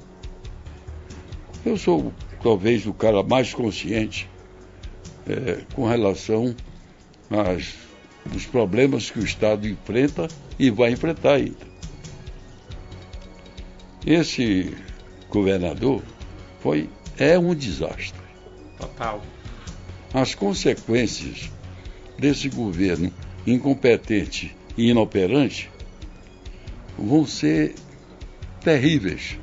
Eu 1.65 1.77
sou 1.77 2.13
talvez 2.43 2.87
o 2.87 2.93
cara 2.93 3.23
mais 3.23 3.53
consciente 3.53 4.29
é, 5.27 5.63
com 5.75 5.87
relação 5.87 6.55
aos, 7.31 7.75
aos 8.31 8.47
problemas 8.47 9.11
que 9.11 9.19
o 9.19 9.25
Estado 9.25 9.67
enfrenta 9.67 10.29
e 10.59 10.71
vai 10.71 10.93
enfrentar 10.93 11.35
ainda. 11.35 11.70
Esse 14.07 14.75
governador 15.29 16.03
foi 16.61 16.89
é 17.19 17.39
um 17.39 17.55
desastre. 17.55 18.21
Total. 18.79 19.23
As 20.13 20.35
consequências 20.35 21.51
desse 22.19 22.49
governo 22.49 23.13
incompetente 23.47 24.57
e 24.77 24.91
inoperante 24.91 25.71
vão 26.99 27.27
ser 27.27 27.75
terríveis, 28.63 29.39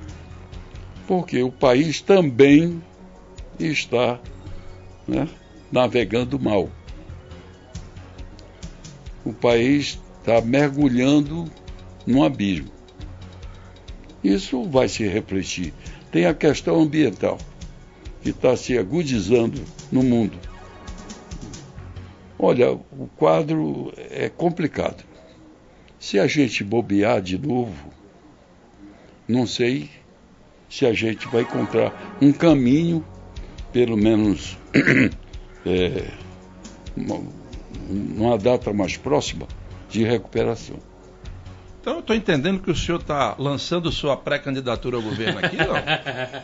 porque 1.07 1.41
o 1.41 1.51
país 1.51 2.01
também 2.01 2.81
está 3.59 4.19
né, 5.07 5.27
navegando 5.71 6.39
mal. 6.39 6.69
O 9.23 9.33
país 9.33 9.99
está 10.19 10.41
mergulhando 10.41 11.45
num 12.05 12.23
abismo. 12.23 12.76
Isso 14.27 14.61
vai 14.63 14.89
se 14.89 15.07
refletir. 15.07 15.73
Tem 16.11 16.25
a 16.25 16.33
questão 16.33 16.81
ambiental, 16.81 17.37
que 18.21 18.31
está 18.31 18.57
se 18.57 18.77
agudizando 18.77 19.63
no 19.89 20.03
mundo. 20.03 20.37
Olha, 22.37 22.73
o 22.73 23.09
quadro 23.15 23.93
é 23.95 24.27
complicado. 24.27 25.01
Se 25.97 26.19
a 26.19 26.27
gente 26.27 26.61
bobear 26.61 27.21
de 27.21 27.37
novo, 27.37 27.89
não 29.25 29.47
sei 29.47 29.89
se 30.69 30.85
a 30.85 30.91
gente 30.91 31.25
vai 31.29 31.43
encontrar 31.43 32.17
um 32.21 32.33
caminho, 32.33 33.05
pelo 33.71 33.95
menos 33.95 34.57
é, 35.65 36.11
uma, 36.97 37.23
uma 37.89 38.37
data 38.37 38.73
mais 38.73 38.97
próxima, 38.97 39.47
de 39.89 40.03
recuperação. 40.03 40.86
Então 41.87 41.95
eu 41.95 42.01
estou 42.01 42.15
entendendo 42.17 42.59
que 42.59 42.69
o 42.69 42.75
senhor 42.75 42.99
está 42.99 43.33
lançando 43.39 43.89
sua 43.93 44.17
pré-candidatura 44.17 44.97
ao 44.97 45.01
governo 45.01 45.39
aqui, 45.39 45.55
não? 45.55 45.67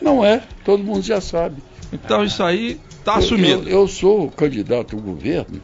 Não 0.16 0.24
é, 0.24 0.42
todo 0.64 0.82
mundo 0.82 1.02
já 1.02 1.20
sabe. 1.20 1.62
Então 1.92 2.24
isso 2.24 2.42
aí 2.42 2.80
está 2.88 3.16
assumido. 3.16 3.68
Eu, 3.68 3.80
eu, 3.80 3.86
sou 3.86 4.30
candidato 4.30 4.96
ao 4.96 5.02
governo 5.02 5.60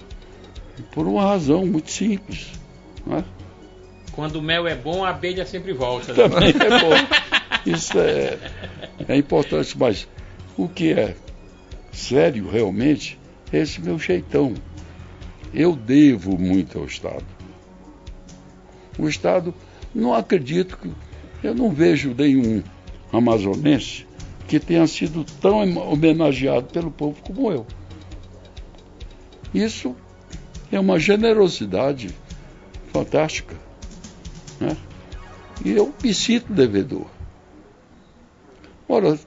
por 0.93 1.07
uma 1.07 1.25
razão 1.25 1.65
muito 1.65 1.91
simples. 1.91 2.49
É? 3.11 3.25
Quando 4.13 4.37
o 4.37 4.43
mel 4.43 4.69
é 4.69 4.75
bom, 4.75 5.03
a 5.03 5.09
abelha 5.09 5.47
sempre 5.47 5.73
volta. 5.73 6.13
Né? 6.13 6.29
Também 6.29 6.51
é 6.51 6.79
bom. 6.79 6.93
Isso 7.65 7.99
é, 7.99 8.39
é 9.09 9.17
importante, 9.17 9.79
mas 9.79 10.07
o 10.59 10.69
que 10.69 10.93
é 10.93 11.17
sério 11.91 12.51
realmente 12.51 13.19
é 13.51 13.61
esse 13.61 13.81
meu 13.81 13.99
jeitão. 13.99 14.53
Eu 15.55 15.75
devo 15.75 16.37
muito 16.37 16.79
ao 16.79 16.85
Estado. 16.85 17.25
O 18.99 19.09
Estado, 19.09 19.55
não 19.95 20.15
acredito 20.15 20.77
que. 20.77 20.91
Eu 21.43 21.55
não 21.55 21.71
vejo 21.71 22.15
nenhum 22.15 22.63
amazonense 23.11 24.07
que 24.47 24.61
tenha 24.61 24.87
sido 24.87 25.25
tão 25.41 25.59
homenageado 25.91 26.67
pelo 26.67 26.91
povo 26.91 27.23
como 27.23 27.51
eu. 27.51 27.67
Isso 29.55 29.97
é 30.71 30.79
uma 30.79 30.99
generosidade 30.99 32.11
fantástica. 32.93 33.57
Né? 34.61 34.77
E 35.65 35.71
eu 35.71 35.95
me 36.03 36.13
sinto 36.13 36.53
devedor. 36.53 37.07
Ora, 38.89 39.19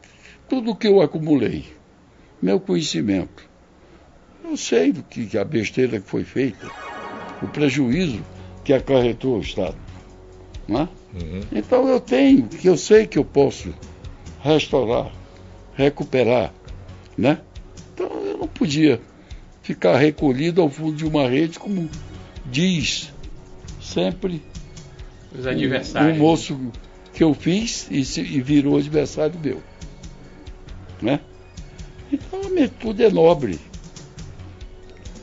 tudo 0.47 0.75
que 0.75 0.87
eu 0.87 1.01
acumulei, 1.01 1.65
meu 2.41 2.59
conhecimento, 2.59 3.49
eu 4.43 4.57
sei 4.57 4.91
do 4.91 5.01
que 5.03 5.37
a 5.37 5.43
besteira 5.43 5.99
que 5.99 6.09
foi 6.09 6.23
feita, 6.23 6.69
o 7.41 7.47
prejuízo 7.47 8.21
que 8.63 8.73
acarretou 8.73 9.37
o 9.37 9.41
Estado. 9.41 9.82
Né? 10.67 10.87
Uhum. 11.13 11.41
Então 11.51 11.87
eu 11.87 11.99
tenho, 11.99 12.47
que 12.47 12.67
eu 12.67 12.77
sei 12.77 13.05
que 13.05 13.19
eu 13.19 13.25
posso 13.25 13.73
restaurar, 14.41 15.11
recuperar, 15.75 16.53
né? 17.17 17.39
Então 17.93 18.07
eu 18.23 18.37
não 18.37 18.47
podia 18.47 18.99
ficar 19.61 19.97
recolhido 19.97 20.61
ao 20.61 20.69
fundo 20.69 20.95
de 20.95 21.05
uma 21.05 21.27
rede, 21.27 21.59
como 21.59 21.89
diz 22.45 23.11
sempre 23.81 24.41
os 25.37 25.45
adversários. 25.45 26.17
Um, 26.17 26.21
um 26.21 26.23
moço 26.23 26.71
que 27.13 27.23
eu 27.23 27.33
fiz 27.33 27.87
e, 27.91 28.03
se, 28.03 28.21
e 28.21 28.41
virou 28.41 28.77
adversário 28.77 29.39
meu. 29.39 29.61
Né? 31.01 31.19
Então 32.11 32.41
a 32.43 32.49
minha 32.49 32.65
atitude 32.65 33.03
é 33.03 33.09
nobre. 33.09 33.59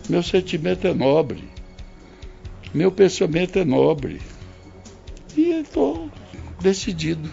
Meu 0.08 0.22
sentimento 0.22 0.86
é 0.86 0.94
nobre. 0.94 1.44
Meu 2.72 2.90
pensamento 2.90 3.58
é 3.58 3.64
nobre. 3.64 4.20
Estou 5.60 6.10
decidido. 6.60 7.30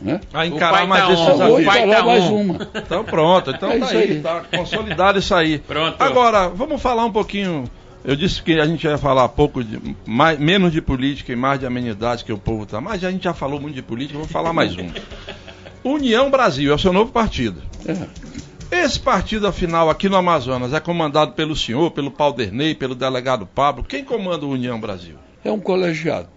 Né? 0.00 0.20
A 0.32 0.46
encarar 0.46 0.86
mais 0.86 1.06
tá 1.06 1.60
encarar 1.60 1.96
tá 1.96 2.04
mais 2.04 2.24
uma. 2.24 2.68
Então 2.74 3.04
pronto, 3.04 3.50
então 3.50 3.70
é 3.70 3.78
tá 3.78 3.88
aí, 3.88 3.96
aí, 3.96 4.20
tá 4.20 4.44
consolidado 4.54 5.18
isso 5.18 5.34
aí. 5.34 5.58
Pronto. 5.58 6.00
Agora, 6.00 6.48
vamos 6.48 6.82
falar 6.82 7.04
um 7.04 7.12
pouquinho. 7.12 7.64
Eu 8.04 8.14
disse 8.14 8.42
que 8.42 8.60
a 8.60 8.66
gente 8.66 8.84
ia 8.84 8.98
falar 8.98 9.26
pouco 9.30 9.64
de 9.64 9.96
mais, 10.04 10.38
menos 10.38 10.72
de 10.72 10.82
política 10.82 11.32
e 11.32 11.36
mais 11.36 11.58
de 11.58 11.64
amenidades 11.64 12.22
que 12.22 12.32
o 12.32 12.36
povo 12.36 12.66
tá. 12.66 12.80
Mas 12.80 13.02
a 13.02 13.10
gente 13.10 13.24
já 13.24 13.32
falou 13.32 13.58
muito 13.58 13.74
de 13.74 13.82
política, 13.82 14.18
vou 14.18 14.28
falar 14.28 14.52
mais 14.52 14.76
um. 14.76 14.90
União 15.82 16.30
Brasil 16.30 16.70
é 16.70 16.74
o 16.74 16.78
seu 16.78 16.92
novo 16.92 17.10
partido. 17.10 17.62
É. 17.86 18.82
Esse 18.84 18.98
partido, 18.98 19.46
afinal, 19.46 19.88
aqui 19.88 20.08
no 20.08 20.16
Amazonas, 20.16 20.72
é 20.72 20.80
comandado 20.80 21.32
pelo 21.32 21.54
senhor, 21.54 21.92
pelo 21.92 22.10
Palderney, 22.10 22.74
pelo 22.74 22.94
delegado 22.94 23.46
Pablo. 23.46 23.84
Quem 23.84 24.04
comanda 24.04 24.44
o 24.44 24.50
União 24.50 24.80
Brasil? 24.80 25.16
É 25.44 25.52
um 25.52 25.60
colegiado. 25.60 26.28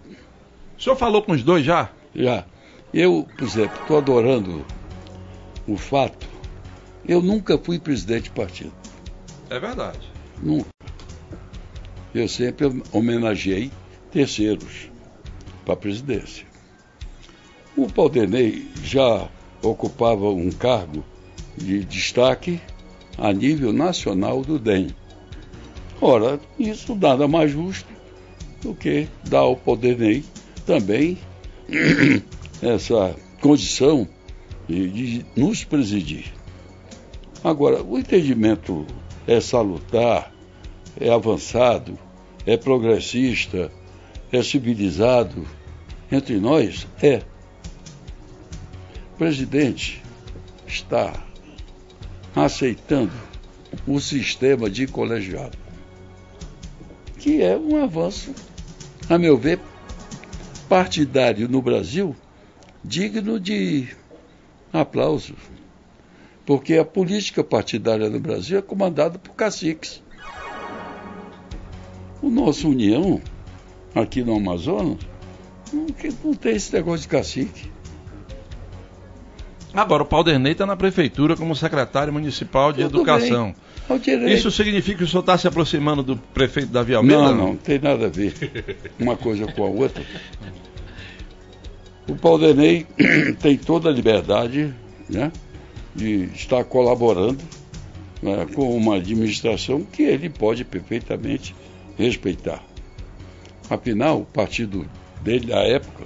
O 0.78 0.82
senhor 0.82 0.96
falou 0.96 1.22
com 1.22 1.32
os 1.32 1.44
dois 1.44 1.66
já? 1.66 1.90
Já. 2.16 2.46
Eu, 2.94 3.28
por 3.36 3.44
exemplo, 3.44 3.82
estou 3.82 3.98
adorando 3.98 4.66
o 5.68 5.76
fato. 5.76 6.28
Eu 7.08 7.22
nunca 7.22 7.58
fui 7.58 7.80
presidente 7.80 8.26
de 8.26 8.32
partido. 8.32 8.74
É 9.50 9.60
verdade. 9.60 10.12
Nunca. 10.42 10.70
Eu 12.14 12.28
sempre 12.28 12.82
homenageei 12.92 13.72
terceiros 14.12 14.90
para 15.66 15.74
a 15.74 15.78
presidência. 15.78 16.46
O 17.76 17.92
Paudenei 17.92 18.68
já 18.84 19.28
ocupava 19.62 20.30
um 20.30 20.50
cargo 20.50 21.04
de 21.58 21.84
destaque 21.84 22.62
a 23.18 23.34
nível 23.34 23.74
nacional 23.74 24.42
do 24.42 24.60
DEM. 24.60 24.96
Ora, 26.00 26.40
isso 26.60 26.96
nada 26.96 27.28
mais 27.28 27.52
justo 27.52 27.90
do 28.62 28.74
que 28.76 29.08
dar 29.26 29.40
ao 29.40 29.56
Paudenei 29.56 30.24
também 30.68 31.18
essa 32.62 33.16
condição 33.42 34.08
de, 34.68 34.90
de 34.90 35.26
nos 35.36 35.64
presidir. 35.64 36.26
Agora, 37.42 37.82
o 37.82 37.98
entendimento 37.98 38.86
é 39.26 39.40
salutar, 39.40 40.34
é 41.00 41.10
avançado, 41.10 41.98
é 42.46 42.58
progressista, 42.58 43.72
é 44.32 44.44
civilizado 44.44 45.48
entre 46.12 46.38
nós? 46.38 46.86
É. 47.02 47.22
O 49.14 49.18
presidente 49.18 50.04
está 50.68 51.14
aceitando 52.36 53.14
o 53.88 54.00
sistema 54.00 54.70
de 54.70 54.86
colegiado, 54.86 55.58
que 57.18 57.42
é 57.42 57.58
um 57.58 57.82
avanço, 57.82 58.34
a 59.10 59.18
meu 59.18 59.38
ver, 59.38 59.60
partidário 60.68 61.48
no 61.48 61.62
Brasil 61.62 62.16
digno 62.84 63.40
de 63.40 63.88
aplauso, 64.72 65.36
porque 66.46 66.78
a 66.78 66.86
política 66.86 67.44
partidária 67.44 68.10
no 68.10 68.20
Brasil 68.20 68.58
é 68.58 68.62
comandada 68.62 69.20
por 69.20 69.34
caciques. 69.34 70.02
O 72.22 72.30
nosso 72.30 72.70
União, 72.70 73.22
aqui 73.94 74.24
no 74.24 74.36
Amazonas, 74.36 74.98
não, 75.72 75.86
não 76.24 76.34
tem 76.34 76.56
esse 76.56 76.74
negócio 76.74 77.02
de 77.02 77.08
cacique. 77.08 77.72
Agora, 79.74 80.04
o 80.04 80.06
Paulderney 80.06 80.54
está 80.54 80.66
na 80.66 80.76
prefeitura 80.76 81.36
como 81.36 81.56
secretário 81.56 82.12
municipal 82.12 82.72
de 82.72 82.84
Tudo 82.84 82.98
educação. 82.98 83.54
Isso 84.34 84.52
significa 84.52 84.98
que 84.98 85.04
o 85.06 85.08
senhor 85.08 85.22
está 85.22 85.38
se 85.38 85.48
aproximando 85.48 86.04
do 86.04 86.18
prefeito 86.18 86.70
Davi 86.70 86.94
Almeida? 86.94 87.22
Não, 87.24 87.36
não, 87.36 87.48
não 87.48 87.58
tem 87.58 87.80
nada 87.80 88.08
a 88.08 88.10
ver 88.10 88.34
uma 89.00 89.16
coisa 89.16 89.46
com 89.52 89.64
a 89.64 89.68
outra. 89.68 90.04
O 92.08 92.16
Paulderney 92.16 92.86
tem 93.42 93.58
toda 93.58 93.90
a 93.90 93.92
liberdade 93.92 94.74
né, 95.10 95.32
de 95.96 96.30
estar 96.36 96.64
colaborando 96.66 97.44
né, 98.22 98.46
com 98.54 98.76
uma 98.76 98.96
administração 98.96 99.84
que 99.84 100.04
ele 100.04 100.30
pode 100.30 100.66
perfeitamente 100.66 101.56
respeitar. 101.98 102.64
Afinal, 103.70 104.22
o 104.22 104.26
partido 104.26 104.88
dele, 105.22 105.54
à 105.54 105.60
época, 105.60 106.06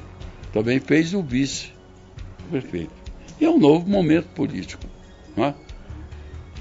também 0.54 0.80
fez 0.80 1.14
o 1.14 1.22
vice-prefeito. 1.22 2.92
E 3.40 3.46
é 3.46 3.50
um 3.50 3.60
novo 3.60 3.88
momento 3.88 4.28
político, 4.30 4.84
é? 5.38 5.54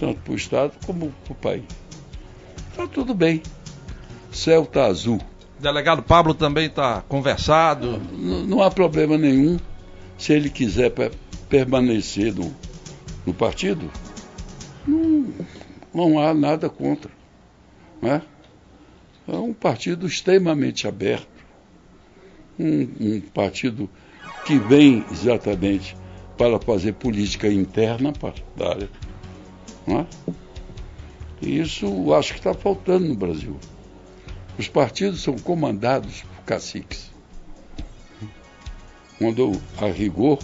Tanto 0.00 0.18
para 0.22 0.32
o 0.32 0.36
Estado 0.36 0.72
como 0.86 1.12
para 1.24 1.32
o 1.32 1.36
país. 1.36 1.64
Está 2.70 2.86
tudo 2.86 3.12
bem. 3.14 3.42
Céu 4.32 4.62
está 4.62 4.86
azul. 4.86 5.20
Delegado 5.58 6.02
Pablo 6.02 6.32
também 6.32 6.66
está 6.66 7.02
conversado. 7.02 8.00
Não, 8.10 8.46
não, 8.46 8.62
há 8.62 8.70
problema 8.70 9.18
nenhum. 9.18 9.58
Se 10.16 10.32
ele 10.32 10.48
quiser 10.48 10.90
permanecer 11.50 12.34
no, 12.34 12.54
no 13.26 13.34
partido, 13.34 13.90
não, 14.88 15.26
não 15.92 16.18
há 16.18 16.32
nada 16.32 16.70
contra. 16.70 17.10
É? 18.02 18.22
é 19.28 19.36
um 19.36 19.52
partido 19.52 20.06
extremamente 20.06 20.88
aberto. 20.88 21.28
Um, 22.58 22.88
um 23.00 23.20
partido 23.20 23.88
que 24.46 24.58
vem 24.58 25.04
exatamente 25.10 25.94
para 26.38 26.58
fazer 26.58 26.94
política 26.94 27.48
interna 27.48 28.12
partidária. 28.12 28.88
Não 29.90 30.00
é? 30.00 30.06
E 31.42 31.58
isso 31.58 32.14
acho 32.14 32.32
que 32.34 32.38
está 32.38 32.54
faltando 32.54 33.06
no 33.06 33.14
Brasil. 33.16 33.58
Os 34.56 34.68
partidos 34.68 35.22
são 35.22 35.36
comandados 35.36 36.22
por 36.22 36.44
caciques. 36.44 37.10
Quando, 39.18 39.60
a 39.78 39.86
rigor, 39.86 40.38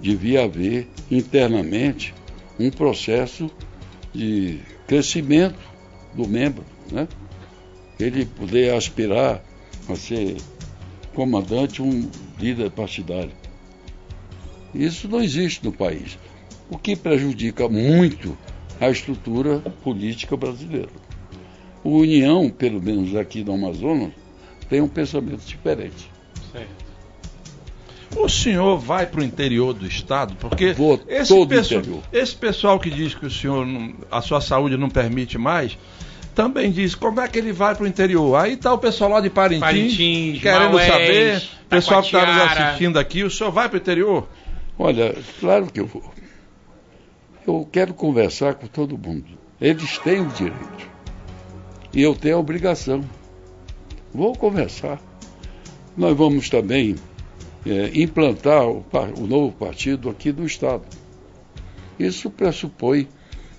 devia 0.00 0.44
haver 0.44 0.88
internamente 1.10 2.14
um 2.58 2.70
processo 2.70 3.50
de 4.12 4.60
crescimento 4.86 5.58
do 6.14 6.26
membro, 6.26 6.64
né? 6.90 7.06
Ele 8.00 8.24
poder 8.24 8.74
aspirar 8.74 9.42
a 9.88 9.96
ser 9.96 10.36
comandante, 11.14 11.82
um 11.82 12.08
líder 12.38 12.70
partidário. 12.70 13.32
Isso 14.74 15.06
não 15.08 15.22
existe 15.22 15.64
no 15.64 15.72
país, 15.72 16.18
o 16.70 16.78
que 16.78 16.96
prejudica 16.96 17.68
muito 17.68 18.36
a 18.82 18.90
estrutura 18.90 19.60
política 19.84 20.36
brasileira. 20.36 20.88
O 21.84 21.98
União, 21.98 22.50
pelo 22.50 22.82
menos 22.82 23.14
aqui 23.14 23.44
no 23.44 23.54
Amazonas, 23.54 24.10
tem 24.68 24.80
um 24.80 24.88
pensamento 24.88 25.44
diferente. 25.44 26.10
Certo. 26.50 26.82
O 28.16 28.28
senhor 28.28 28.78
vai 28.78 29.06
para 29.06 29.20
o 29.20 29.24
interior 29.24 29.72
do 29.72 29.86
estado? 29.86 30.34
Porque 30.34 30.72
Vou 30.72 31.00
esse, 31.06 31.32
interior. 31.34 32.02
esse 32.12 32.34
pessoal 32.34 32.78
que 32.78 32.90
diz 32.90 33.14
que 33.14 33.24
o 33.24 33.30
senhor 33.30 33.64
não, 33.64 33.94
a 34.10 34.20
sua 34.20 34.40
saúde 34.40 34.76
não 34.76 34.90
permite 34.90 35.38
mais, 35.38 35.78
também 36.34 36.70
diz 36.70 36.94
como 36.94 37.20
é 37.20 37.28
que 37.28 37.38
ele 37.38 37.52
vai 37.52 37.74
para 37.74 37.84
o 37.84 37.86
interior. 37.86 38.36
Aí 38.36 38.54
está 38.54 38.72
o 38.74 38.78
pessoal 38.78 39.10
lá 39.10 39.20
de 39.20 39.30
Parintins, 39.30 39.60
Parintins 39.60 40.42
querendo 40.42 40.72
Maués, 40.72 40.86
saber, 40.88 41.36
o 41.38 41.68
pessoal 41.68 42.00
que 42.02 42.08
está 42.08 42.26
nos 42.26 42.42
assistindo 42.42 42.98
aqui, 42.98 43.22
o 43.22 43.30
senhor 43.30 43.50
vai 43.50 43.68
para 43.68 43.76
o 43.76 43.80
interior? 43.80 44.28
Olha, 44.78 45.14
claro 45.40 45.66
que 45.66 45.80
eu 45.80 45.86
vou. 45.86 46.02
Eu 47.46 47.68
quero 47.70 47.92
conversar 47.92 48.54
com 48.54 48.66
todo 48.66 48.96
mundo. 48.96 49.26
Eles 49.60 49.98
têm 49.98 50.20
o 50.20 50.28
direito. 50.28 50.90
E 51.92 52.00
eu 52.00 52.14
tenho 52.14 52.36
a 52.36 52.40
obrigação. 52.40 53.04
Vou 54.14 54.34
conversar. 54.34 55.00
Nós 55.96 56.16
vamos 56.16 56.48
também 56.48 56.96
é, 57.66 57.90
implantar 57.94 58.66
o, 58.66 58.84
o, 59.18 59.26
novo 59.26 59.52
partido 59.52 60.08
aqui 60.08 60.30
do 60.30 60.46
Estado. 60.46 60.84
Isso 61.98 62.30
pressupõe 62.30 63.08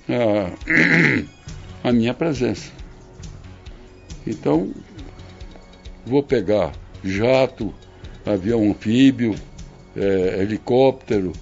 a, 0.08 0.54
a 1.90 1.92
minha 1.92 2.14
presença. 2.14 2.72
Então, 4.26 4.74
vou 6.06 6.24
pegar 6.24 6.72
jato, 7.04 7.74
avião 8.26 8.64
anfíbio, 8.70 9.36
é, 9.96 10.42
helicóptero, 10.42 11.34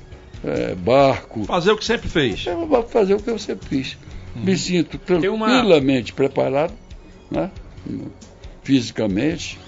é, 0.43 0.75
barco. 0.75 1.43
Fazer 1.45 1.71
o 1.71 1.77
que 1.77 1.85
sempre 1.85 2.09
fez. 2.09 2.45
Eu 2.45 2.65
vou 2.65 2.83
fazer 2.83 3.13
o 3.15 3.19
que 3.21 3.29
eu 3.29 3.39
sempre 3.39 3.67
fiz. 3.67 3.97
Uhum. 4.35 4.43
Me 4.43 4.57
sinto 4.57 4.97
tranquilamente 4.97 6.11
uma... 6.11 6.15
preparado, 6.15 6.73
né? 7.29 7.51
fisicamente, 8.63 9.59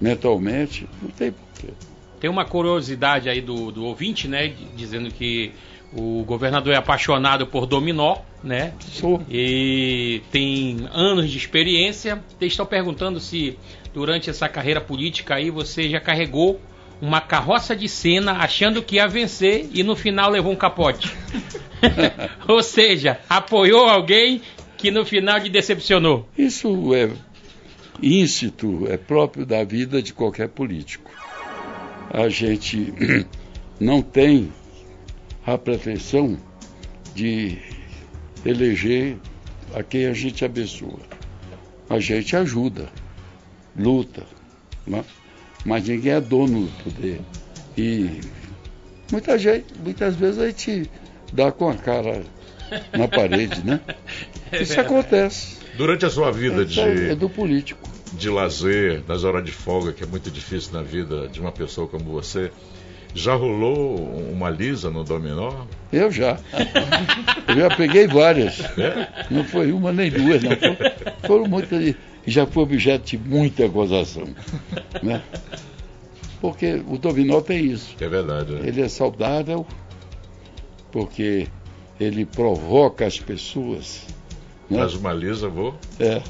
mentalmente, 0.00 0.86
não 1.00 1.10
tem 1.10 1.32
porquê. 1.32 1.72
Tem 2.20 2.30
uma 2.30 2.44
curiosidade 2.44 3.28
aí 3.28 3.40
do, 3.40 3.70
do 3.70 3.84
ouvinte, 3.84 4.26
né? 4.26 4.52
Dizendo 4.74 5.10
que 5.10 5.52
o 5.92 6.24
governador 6.24 6.72
é 6.72 6.76
apaixonado 6.76 7.46
por 7.46 7.66
dominó, 7.66 8.18
né? 8.42 8.72
Sou. 8.80 9.22
E 9.30 10.22
tem 10.30 10.88
anos 10.92 11.30
de 11.30 11.38
experiência. 11.38 12.22
Eles 12.40 12.52
estão 12.52 12.66
perguntando 12.66 13.20
se 13.20 13.58
durante 13.94 14.28
essa 14.28 14.48
carreira 14.48 14.80
política 14.80 15.36
aí 15.36 15.50
você 15.50 15.88
já 15.88 16.00
carregou 16.00 16.60
uma 17.00 17.20
carroça 17.20 17.76
de 17.76 17.88
cena 17.88 18.32
achando 18.32 18.82
que 18.82 18.96
ia 18.96 19.06
vencer 19.06 19.68
e 19.72 19.82
no 19.82 19.94
final 19.94 20.30
levou 20.30 20.52
um 20.52 20.56
capote. 20.56 21.14
Ou 22.48 22.62
seja, 22.62 23.20
apoiou 23.28 23.88
alguém 23.88 24.40
que 24.76 24.90
no 24.90 25.04
final 25.04 25.38
lhe 25.38 25.48
decepcionou. 25.48 26.28
Isso 26.36 26.94
é 26.94 27.10
íncito, 28.02 28.86
é 28.88 28.96
próprio 28.96 29.46
da 29.46 29.64
vida 29.64 30.02
de 30.02 30.12
qualquer 30.12 30.48
político. 30.48 31.10
A 32.10 32.28
gente 32.28 32.92
não 33.80 34.02
tem 34.02 34.52
a 35.44 35.56
pretensão 35.56 36.38
de 37.14 37.58
eleger 38.44 39.16
a 39.74 39.82
quem 39.82 40.06
a 40.06 40.12
gente 40.12 40.44
abençoa. 40.44 41.00
A 41.88 41.98
gente 42.00 42.36
ajuda, 42.36 42.88
luta. 43.76 44.24
Né? 44.86 45.04
Mas 45.66 45.86
ninguém 45.86 46.12
é 46.12 46.20
dono 46.20 46.62
do 46.62 46.84
poder. 46.84 47.20
E 47.76 48.20
muita 49.10 49.36
gente, 49.36 49.66
muitas 49.84 50.14
vezes 50.14 50.38
a 50.38 50.46
gente 50.46 50.88
dá 51.32 51.50
com 51.50 51.68
a 51.68 51.74
cara 51.74 52.22
na 52.96 53.08
parede, 53.08 53.66
né? 53.66 53.80
É 54.52 54.62
Isso 54.62 54.80
acontece. 54.80 55.58
Durante 55.76 56.06
a 56.06 56.10
sua 56.10 56.30
vida 56.30 56.62
é, 56.62 56.64
de. 56.64 56.80
É 56.80 57.14
do 57.16 57.28
político. 57.28 57.80
De 58.12 58.30
lazer, 58.30 59.02
nas 59.08 59.24
horas 59.24 59.44
de 59.44 59.50
folga, 59.50 59.92
que 59.92 60.04
é 60.04 60.06
muito 60.06 60.30
difícil 60.30 60.72
na 60.72 60.82
vida 60.82 61.26
de 61.28 61.40
uma 61.40 61.50
pessoa 61.50 61.88
como 61.88 62.04
você. 62.04 62.52
Já 63.12 63.34
rolou 63.34 63.96
uma 64.30 64.48
lisa 64.48 64.88
no 64.88 65.02
dominó? 65.02 65.64
Eu 65.92 66.12
já. 66.12 66.38
Eu 67.48 67.56
já 67.56 67.76
peguei 67.76 68.06
várias. 68.06 68.60
É? 68.78 69.26
Não 69.30 69.42
foi 69.42 69.72
uma 69.72 69.92
nem 69.92 70.10
duas, 70.10 70.42
não. 70.42 70.52
Foram 71.26 71.46
muitas 71.46 71.94
e 72.26 72.30
já 72.30 72.46
foi 72.46 72.62
objeto 72.64 73.06
de 73.06 73.18
muita 73.18 73.66
gozação. 73.68 74.24
Né? 75.02 75.22
Porque 76.40 76.82
o 76.88 76.96
dominó 76.96 77.40
tem 77.40 77.66
isso. 77.66 77.94
É 78.00 78.08
verdade. 78.08 78.52
Né? 78.52 78.68
Ele 78.68 78.80
é 78.80 78.88
saudável 78.88 79.66
porque 80.90 81.48
ele 82.00 82.24
provoca 82.24 83.06
as 83.06 83.18
pessoas. 83.18 84.02
Né? 84.70 84.78
Mas 84.78 84.94
uma 84.94 85.12
lisa, 85.12 85.48
vou. 85.48 85.74
É. 86.00 86.22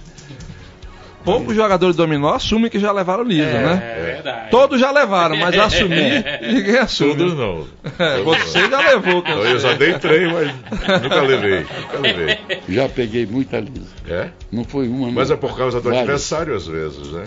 Poucos 1.26 1.56
jogadores 1.56 1.96
de 1.96 2.02
dominó 2.02 2.34
assumem 2.34 2.70
que 2.70 2.78
já 2.78 2.92
levaram 2.92 3.24
lisa, 3.24 3.48
é, 3.48 3.66
né? 3.66 3.82
É 3.82 4.02
verdade. 4.14 4.50
Todos 4.50 4.78
já 4.78 4.92
levaram, 4.92 5.36
mas 5.36 5.54
assumir, 5.58 6.24
ninguém 6.40 6.78
assume. 6.78 7.16
Todos 7.16 7.34
não. 7.36 7.66
É, 7.98 8.22
você 8.22 8.70
já 8.70 8.78
levou. 8.78 9.24
Não, 9.24 9.42
eu 9.42 9.58
já 9.58 9.72
dei 9.74 9.98
trem, 9.98 10.32
mas 10.32 11.02
nunca 11.02 11.20
levei. 11.22 11.58
Nunca 11.60 11.98
levei. 12.00 12.38
Já 12.68 12.88
peguei 12.88 13.26
muita 13.26 13.58
lisa. 13.58 13.92
É? 14.08 14.30
Não 14.52 14.62
foi 14.64 14.86
uma. 14.86 15.10
Mas 15.10 15.32
é 15.32 15.36
por 15.36 15.56
causa 15.56 15.80
do 15.80 15.84
Várias. 15.84 16.02
adversário 16.02 16.54
às 16.54 16.66
vezes, 16.68 17.10
né? 17.10 17.24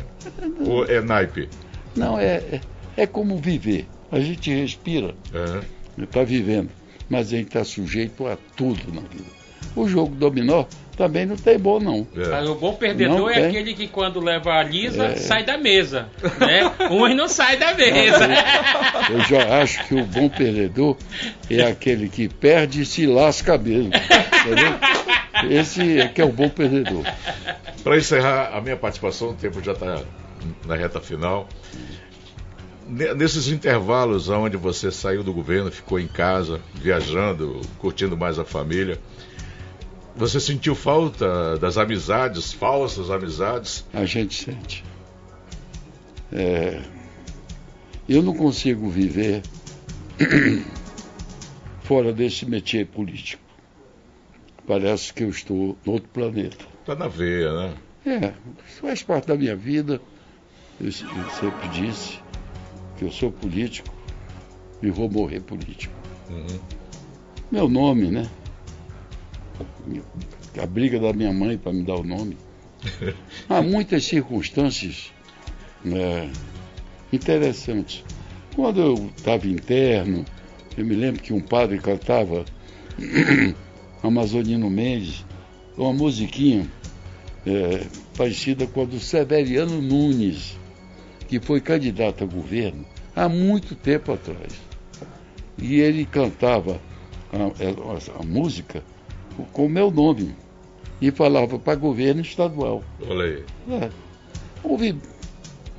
Ou 0.65 0.85
é 0.85 1.01
naipe? 1.01 1.49
Não, 1.93 2.17
é, 2.17 2.35
é, 2.35 2.61
é 2.95 3.05
como 3.05 3.35
viver. 3.37 3.85
A 4.09 4.19
gente 4.21 4.49
respira, 4.49 5.13
está 6.01 6.23
vivendo, 6.23 6.69
mas 7.09 7.27
a 7.27 7.37
gente 7.37 7.47
está 7.47 7.65
sujeito 7.65 8.25
a 8.25 8.37
tudo 8.55 8.93
na 8.93 9.01
vida. 9.01 9.29
O 9.75 9.87
jogo 9.87 10.15
dominó 10.15 10.65
também 10.99 11.25
não 11.25 11.37
tem 11.37 11.57
bom, 11.57 11.79
não. 11.79 12.05
É. 12.13 12.27
Mas 12.27 12.49
o 12.49 12.55
bom 12.55 12.73
perdedor 12.73 13.19
não 13.19 13.29
é 13.29 13.35
tem. 13.35 13.45
aquele 13.45 13.73
que 13.73 13.87
quando 13.87 14.19
leva 14.19 14.51
a 14.51 14.61
lisa, 14.61 15.05
é. 15.05 15.15
sai 15.15 15.45
da 15.45 15.57
mesa. 15.57 16.09
Né? 16.37 16.89
Uns 16.91 17.15
não 17.15 17.29
sai 17.29 17.55
da 17.55 17.73
mesa. 17.73 18.27
Eu, 19.09 19.17
eu 19.17 19.23
já 19.23 19.61
acho 19.61 19.87
que 19.87 19.95
o 19.95 20.03
bom 20.03 20.27
perdedor 20.27 20.97
é 21.49 21.61
aquele 21.61 22.09
que 22.09 22.27
perde 22.27 22.81
e 22.81 22.85
se 22.85 23.07
lasca 23.07 23.57
mesmo. 23.57 23.91
Entendeu? 23.93 25.57
Esse 25.57 26.01
é 26.01 26.09
que 26.09 26.21
é 26.21 26.25
o 26.25 26.33
bom 26.33 26.49
perdedor. 26.49 27.05
Para 27.81 27.97
encerrar 27.97 28.51
a 28.53 28.59
minha 28.59 28.75
participação, 28.75 29.29
o 29.29 29.33
tempo 29.33 29.63
já 29.63 29.71
está 29.71 30.01
na 30.65 30.75
reta 30.75 30.99
final. 30.99 31.47
nesses 32.89 33.47
intervalos 33.47 34.27
onde 34.27 34.57
você 34.57 34.91
saiu 34.91 35.23
do 35.23 35.31
governo, 35.31 35.71
ficou 35.71 35.97
em 35.97 36.07
casa, 36.07 36.59
viajando, 36.73 37.61
curtindo 37.77 38.17
mais 38.17 38.37
a 38.37 38.43
família, 38.43 38.99
você 40.19 40.37
sentiu 40.37 40.75
falta 40.75 41.57
das 41.59 41.77
amizades, 41.77 42.51
falsas 42.51 43.09
amizades? 43.09 43.85
A 43.93 44.03
gente 44.03 44.35
sente. 44.35 44.83
É, 46.29 46.81
eu 48.07 48.21
não 48.21 48.35
consigo 48.35 48.89
viver 48.89 49.41
fora 51.83 52.11
desse 52.11 52.45
métier 52.45 52.85
político. 52.85 53.41
Parece 54.67 55.13
que 55.13 55.23
eu 55.23 55.29
estou 55.29 55.77
no 55.85 55.93
outro 55.93 56.09
planeta. 56.09 56.65
Está 56.81 56.95
na 56.95 57.07
veia, 57.07 57.53
né? 57.53 57.75
É, 58.05 58.33
faz 58.81 59.01
parte 59.01 59.29
da 59.29 59.37
minha 59.37 59.55
vida. 59.55 60.01
Eu, 60.81 60.87
eu 60.87 60.91
sempre 60.91 61.69
disse 61.69 62.19
que 62.97 63.05
eu 63.05 63.11
sou 63.11 63.31
político 63.31 63.95
e 64.81 64.89
vou 64.89 65.09
morrer 65.09 65.39
político. 65.39 65.95
Uhum. 66.29 66.59
Meu 67.49 67.69
nome, 67.69 68.11
né? 68.11 68.29
A 70.61 70.65
briga 70.65 70.99
da 70.99 71.13
minha 71.13 71.33
mãe 71.33 71.57
para 71.57 71.73
me 71.73 71.83
dar 71.83 71.95
o 71.95 72.03
nome. 72.03 72.37
Há 73.47 73.61
muitas 73.61 74.05
circunstâncias 74.05 75.11
né, 75.83 76.31
interessantes. 77.11 78.03
Quando 78.55 78.81
eu 78.81 79.11
estava 79.15 79.47
interno, 79.47 80.25
eu 80.77 80.85
me 80.85 80.95
lembro 80.95 81.21
que 81.21 81.33
um 81.33 81.41
padre 81.41 81.77
cantava 81.79 82.45
Amazonino 84.03 84.69
Mendes, 84.69 85.25
uma 85.77 85.93
musiquinha 85.93 86.67
é, 87.45 87.85
parecida 88.17 88.67
com 88.67 88.81
a 88.81 88.85
do 88.85 88.99
Severiano 88.99 89.81
Nunes, 89.81 90.57
que 91.27 91.39
foi 91.39 91.61
candidato 91.61 92.23
a 92.23 92.27
governo 92.27 92.85
há 93.15 93.27
muito 93.27 93.75
tempo 93.75 94.11
atrás. 94.11 94.53
E 95.57 95.79
ele 95.79 96.05
cantava 96.05 96.81
a, 97.31 97.37
a, 97.37 98.21
a 98.21 98.23
música 98.25 98.83
com 99.51 99.65
o 99.65 99.69
meu 99.69 99.91
nome 99.91 100.35
e 101.01 101.11
falava 101.11 101.57
para 101.57 101.75
governo 101.75 102.21
estadual. 102.21 102.83
Olha. 103.07 103.43
É, 103.69 103.89
houve 104.63 104.95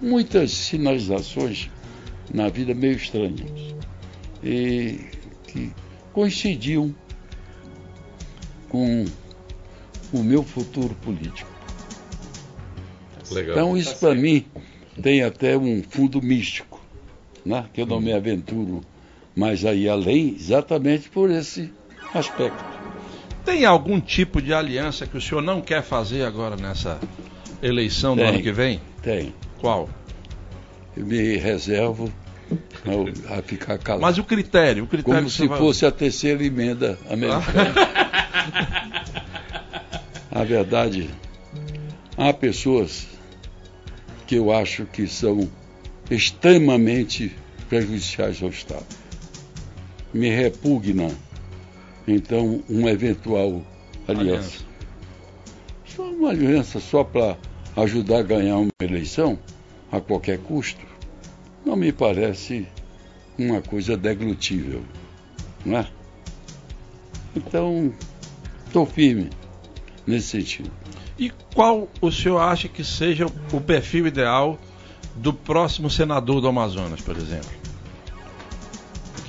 muitas 0.01 0.51
sinalizações 0.53 1.71
na 2.33 2.49
vida 2.49 2.75
meio 2.75 2.97
estranhas 2.97 3.75
e 4.43 5.01
que 5.47 5.73
coincidiam 6.13 6.95
com 8.69 9.05
o 10.13 10.23
meu 10.23 10.43
futuro 10.43 10.95
político. 11.03 11.51
Legal. 13.31 13.57
Então 13.57 13.77
isso 13.77 13.97
para 13.97 14.15
mim 14.15 14.45
tem 15.01 15.23
até 15.23 15.57
um 15.57 15.83
fundo 15.83 16.21
místico, 16.23 16.81
né? 17.45 17.67
que 17.73 17.81
eu 17.81 17.87
não 17.87 18.01
me 18.01 18.13
aventuro 18.13 18.81
mais 19.37 19.65
aí 19.65 19.89
além, 19.89 20.35
exatamente 20.35 21.09
por 21.09 21.31
esse 21.31 21.73
aspecto. 22.13 22.80
Tem 23.51 23.65
algum 23.65 24.01
tipo 24.01 24.41
de 24.41 24.55
aliança 24.55 25.09
que 25.09 25.17
o 25.17 25.21
senhor 25.21 25.43
não 25.43 25.61
quer 25.61 25.83
fazer 25.83 26.23
agora 26.23 26.55
nessa 26.55 27.01
eleição 27.61 28.15
do 28.15 28.23
tem, 28.23 28.29
ano 28.29 28.41
que 28.41 28.53
vem? 28.53 28.81
Tem. 29.03 29.35
Qual? 29.59 29.91
Eu 30.97 31.05
me 31.05 31.37
reservo 31.37 32.13
a, 33.29 33.39
a 33.39 33.43
ficar 33.43 33.77
calado. 33.79 34.03
Mas 34.03 34.19
o 34.19 34.23
critério, 34.23 34.85
o 34.85 34.87
critério 34.87 35.19
Como 35.19 35.29
se 35.29 35.49
vai... 35.49 35.59
fosse 35.59 35.85
a 35.85 35.91
terceira 35.91 36.45
emenda 36.45 36.97
americana. 37.11 37.75
a 40.31 40.45
verdade, 40.45 41.11
há 42.17 42.33
pessoas 42.33 43.09
que 44.29 44.37
eu 44.37 44.53
acho 44.53 44.87
que 44.87 45.09
são 45.09 45.51
extremamente 46.09 47.35
prejudiciais 47.69 48.41
ao 48.45 48.51
Estado. 48.51 48.87
Me 50.15 50.31
repugna, 50.31 51.11
então, 52.13 52.63
uma 52.69 52.91
eventual 52.91 53.63
aliança. 54.07 54.65
Só 55.85 56.03
uma 56.03 56.31
aliança 56.31 56.81
só 56.81 57.05
para 57.05 57.37
ajudar 57.77 58.19
a 58.19 58.23
ganhar 58.23 58.57
uma 58.57 58.71
eleição, 58.81 59.39
a 59.91 60.01
qualquer 60.01 60.39
custo, 60.39 60.85
não 61.65 61.77
me 61.77 61.93
parece 61.93 62.67
uma 63.39 63.61
coisa 63.61 63.97
deglutível, 63.97 64.83
não 65.65 65.79
é? 65.79 65.87
Então, 67.35 67.93
estou 68.67 68.87
firme 68.87 69.31
nesse 70.07 70.29
sentido. 70.29 70.71
E 71.19 71.31
qual 71.55 71.89
o 72.01 72.11
senhor 72.11 72.39
acha 72.39 72.69
que 72.69 72.83
seja 72.83 73.27
o 73.53 73.61
perfil 73.61 74.07
ideal 74.07 74.59
do 75.17 75.33
próximo 75.33 75.91
senador 75.91 76.41
do 76.41 76.49
Amazonas, 76.49 77.01
por 77.01 77.17
exemplo? 77.17 77.60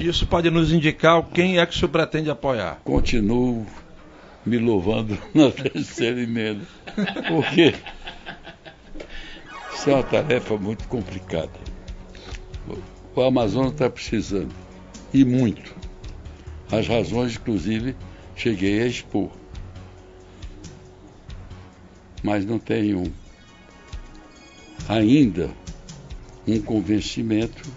Isso 0.02 0.26
pode 0.26 0.50
nos 0.50 0.72
indicar 0.72 1.24
quem 1.30 1.60
é 1.60 1.66
que 1.66 1.76
o 1.76 1.78
senhor 1.78 1.90
pretende 1.90 2.30
apoiar. 2.30 2.82
Continuo 2.84 3.66
me 4.46 4.58
louvando 4.58 5.18
na 5.34 5.52
terceira 5.52 6.22
emenda. 6.22 6.66
Porque 7.28 7.76
isso 9.74 9.90
é 9.90 9.94
uma 9.94 10.04
tarefa 10.04 10.58
muito 10.58 10.88
complicada. 10.88 11.52
O 13.16 13.22
Amazonas 13.22 13.74
está 13.74 13.90
precisando, 13.90 14.54
e 15.14 15.26
muito. 15.26 15.76
As 16.72 16.88
razões, 16.88 17.36
inclusive, 17.36 17.96
cheguei 18.36 18.82
a 18.82 18.88
expor 18.88 19.30
mas 22.24 22.46
não 22.46 22.60
tenho 22.60 23.04
ainda 24.88 25.50
um 26.48 26.62
convencimento 26.62 27.70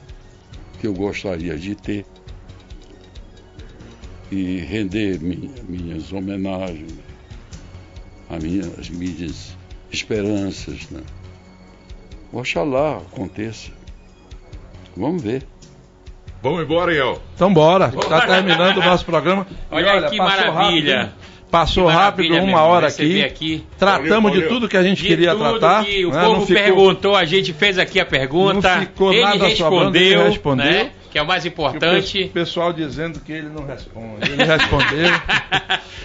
que 0.80 0.86
eu 0.86 0.94
gostaria 0.94 1.56
de 1.56 1.74
ter 1.74 2.04
e 4.34 4.58
render 4.58 5.20
minha, 5.20 5.50
minhas 5.68 6.12
homenagens, 6.12 6.92
as 8.28 8.42
minhas, 8.42 8.88
minhas 8.90 9.56
esperanças. 9.90 10.90
Né? 10.90 11.00
Oxalá 12.32 12.98
aconteça. 12.98 13.70
Vamos 14.96 15.22
ver. 15.22 15.46
Vamos 16.42 16.62
embora, 16.62 16.92
Iel. 16.92 17.22
Então 17.34 17.52
bora. 17.52 17.92
Está 17.96 18.26
terminando 18.26 18.78
o 18.78 18.84
nosso 18.84 19.04
programa. 19.04 19.46
Olha, 19.70 19.94
olha 19.94 20.10
que 20.10 20.18
maravilha. 20.18 20.98
Rápido, 20.98 21.24
Passou 21.54 21.86
rápido, 21.86 22.34
uma 22.34 22.62
hora 22.62 22.88
aqui. 22.88 23.22
aqui. 23.22 23.64
Tratamos 23.78 24.32
valeu, 24.32 24.42
de 24.42 24.48
tudo 24.48 24.68
que 24.68 24.76
a 24.76 24.82
gente 24.82 25.02
de 25.02 25.08
queria 25.08 25.36
tratar. 25.36 25.84
Que 25.84 26.04
o 26.04 26.10
né? 26.10 26.24
povo 26.24 26.44
ficou, 26.44 26.62
perguntou, 26.62 27.14
a 27.14 27.24
gente 27.24 27.52
fez 27.52 27.78
aqui 27.78 28.00
a 28.00 28.04
pergunta. 28.04 28.74
Não 28.74 28.80
ficou 28.80 29.12
ele 29.12 29.22
nada 29.22 29.46
respondeu, 29.46 30.20
ele 30.20 30.30
respondeu. 30.30 30.64
Né? 30.64 30.90
Que 31.14 31.18
é 31.20 31.22
o 31.22 31.26
mais 31.28 31.46
importante. 31.46 32.24
O 32.24 32.30
pessoal 32.30 32.72
dizendo 32.72 33.20
que 33.20 33.30
ele 33.30 33.48
não 33.48 33.64
responde. 33.64 34.32
Ele 34.32 34.42
respondeu. 34.42 35.06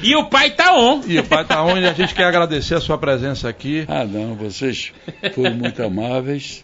e 0.03 0.16
o 0.16 0.30
pai 0.30 0.51
tá 0.51 0.78
on. 0.78 1.01
E 1.07 1.18
o 1.18 1.24
pai 1.24 1.43
tá 1.43 1.66
on 1.66 1.80
e 1.80 1.88
a 1.88 1.93
gente 1.93 2.14
quer 2.14 2.26
agradecer 2.26 2.76
a 2.76 2.80
sua 2.80 2.95
presença 2.95 3.49
aqui. 3.49 3.86
Ah, 3.88 4.05
não, 4.05 4.36
vocês 4.36 4.93
foram 5.34 5.55
muito 5.55 5.82
amáveis. 5.82 6.64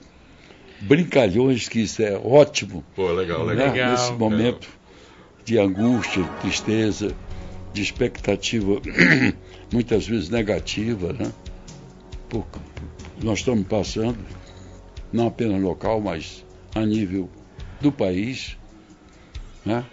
Brincalhões, 0.79 1.67
que 1.67 1.79
isso 1.79 2.03
é 2.03 2.15
ótimo. 2.15 2.85
Pô, 2.95 3.11
legal, 3.13 3.43
legal. 3.45 3.73
Né? 3.73 3.89
Nesse 3.89 4.11
momento 4.11 4.67
legal. 4.67 5.43
de 5.43 5.57
angústia, 5.57 6.23
tristeza 6.41 7.15
de 7.73 7.81
expectativa 7.81 8.79
muitas 9.73 10.05
vezes 10.05 10.29
negativa, 10.29 11.13
né? 11.13 11.33
Porque 12.29 12.59
nós 13.23 13.39
estamos 13.39 13.65
passando, 13.65 14.19
não 15.11 15.25
apenas 15.25 15.59
local, 15.59 15.99
mas 15.99 16.45
a 16.75 16.85
nível 16.85 17.27
do 17.85 17.91
país, 17.91 18.57
né? 19.65 19.83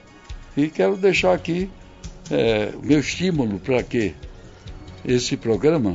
E 0.57 0.68
quero 0.68 0.97
deixar 0.97 1.34
aqui 1.34 1.70
é, 2.30 2.70
o 2.74 2.84
meu 2.84 3.01
estímulo 3.01 3.59
para 3.59 3.82
que 3.82 4.14
esse 5.05 5.36
programa 5.36 5.95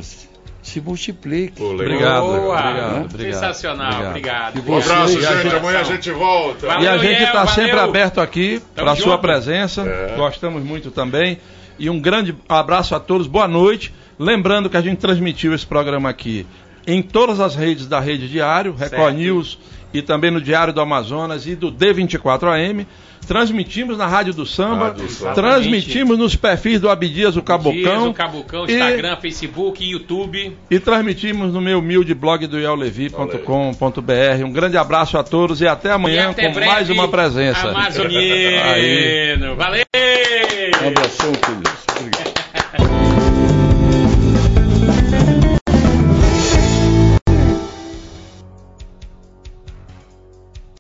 se 0.62 0.82
multiplique. 0.82 1.58
Pô, 1.58 1.72
obrigado, 1.72 2.26
Boa, 2.26 2.60
obrigado, 2.60 3.06
obrigado, 3.06 3.34
Sensacional, 3.34 4.08
obrigado. 4.10 4.58
obrigado. 4.60 4.70
Um 4.70 4.78
abraço, 4.78 5.22
gente. 5.22 5.56
Amanhã 5.56 5.80
a 5.80 5.84
gente 5.84 6.12
volta. 6.12 6.68
Valeu, 6.68 6.84
e 6.84 6.88
a 6.88 6.98
gente 6.98 7.24
está 7.24 7.48
sempre 7.48 7.80
aberto 7.80 8.22
aqui 8.22 8.62
para 8.76 8.92
a 8.92 8.96
sua 8.96 9.18
presença. 9.18 9.82
É. 9.82 10.16
Gostamos 10.16 10.64
muito 10.64 10.92
também 10.92 11.40
e 11.80 11.90
um 11.90 12.00
grande 12.00 12.36
abraço 12.48 12.96
a 12.96 13.00
todos, 13.00 13.28
boa 13.28 13.48
noite. 13.48 13.94
Lembrando 14.20 14.70
que 14.70 14.78
a 14.78 14.82
gente 14.82 14.98
transmitiu 14.98 15.54
esse 15.54 15.66
programa 15.66 16.10
aqui 16.10 16.46
em 16.86 17.02
todas 17.02 17.40
as 17.40 17.56
redes 17.56 17.88
da 17.88 18.00
Rede 18.00 18.28
Diário, 18.28 18.74
Record 18.74 19.16
News 19.16 19.60
e 19.98 20.02
também 20.02 20.32
no 20.32 20.40
Diário 20.40 20.74
do 20.74 20.82
Amazonas 20.82 21.48
e 21.48 21.56
do 21.56 21.72
D24AM. 21.72 22.86
Transmitimos 23.28 23.98
na 23.98 24.08
Rádio 24.08 24.34
do 24.34 24.46
Samba, 24.46 24.96
Rádio 24.96 25.34
transmitimos 25.36 26.18
nos 26.18 26.34
perfis 26.38 26.80
do 26.80 26.90
Abdias 26.90 27.36
o 27.36 27.42
Cabocão, 27.42 28.10
o 28.10 28.14
Cabocão 28.14 28.64
Instagram, 28.64 29.18
e, 29.18 29.22
Facebook, 29.22 29.84
YouTube. 29.84 30.56
E 30.72 30.80
transmitimos 30.80 31.54
no 31.54 31.60
meu 31.60 31.80
humilde 31.80 32.14
blog 32.14 32.48
do 32.48 32.58
iaulevi.com.br. 32.58 34.46
Um 34.46 34.52
grande 34.54 34.78
abraço 34.78 35.18
a 35.18 35.24
todos 35.24 35.60
e 35.60 35.68
até 35.68 35.92
amanhã 35.92 36.28
e 36.28 36.32
até 36.32 36.48
com 36.48 36.54
breve, 36.54 36.72
mais 36.72 36.90
uma 36.90 37.10
presença. 37.10 37.68
Amazoniano. 37.68 39.58
Valeu! 39.58 39.84
Um 40.82 40.88
abração, 40.88 41.32
Obrigado. 42.00 42.37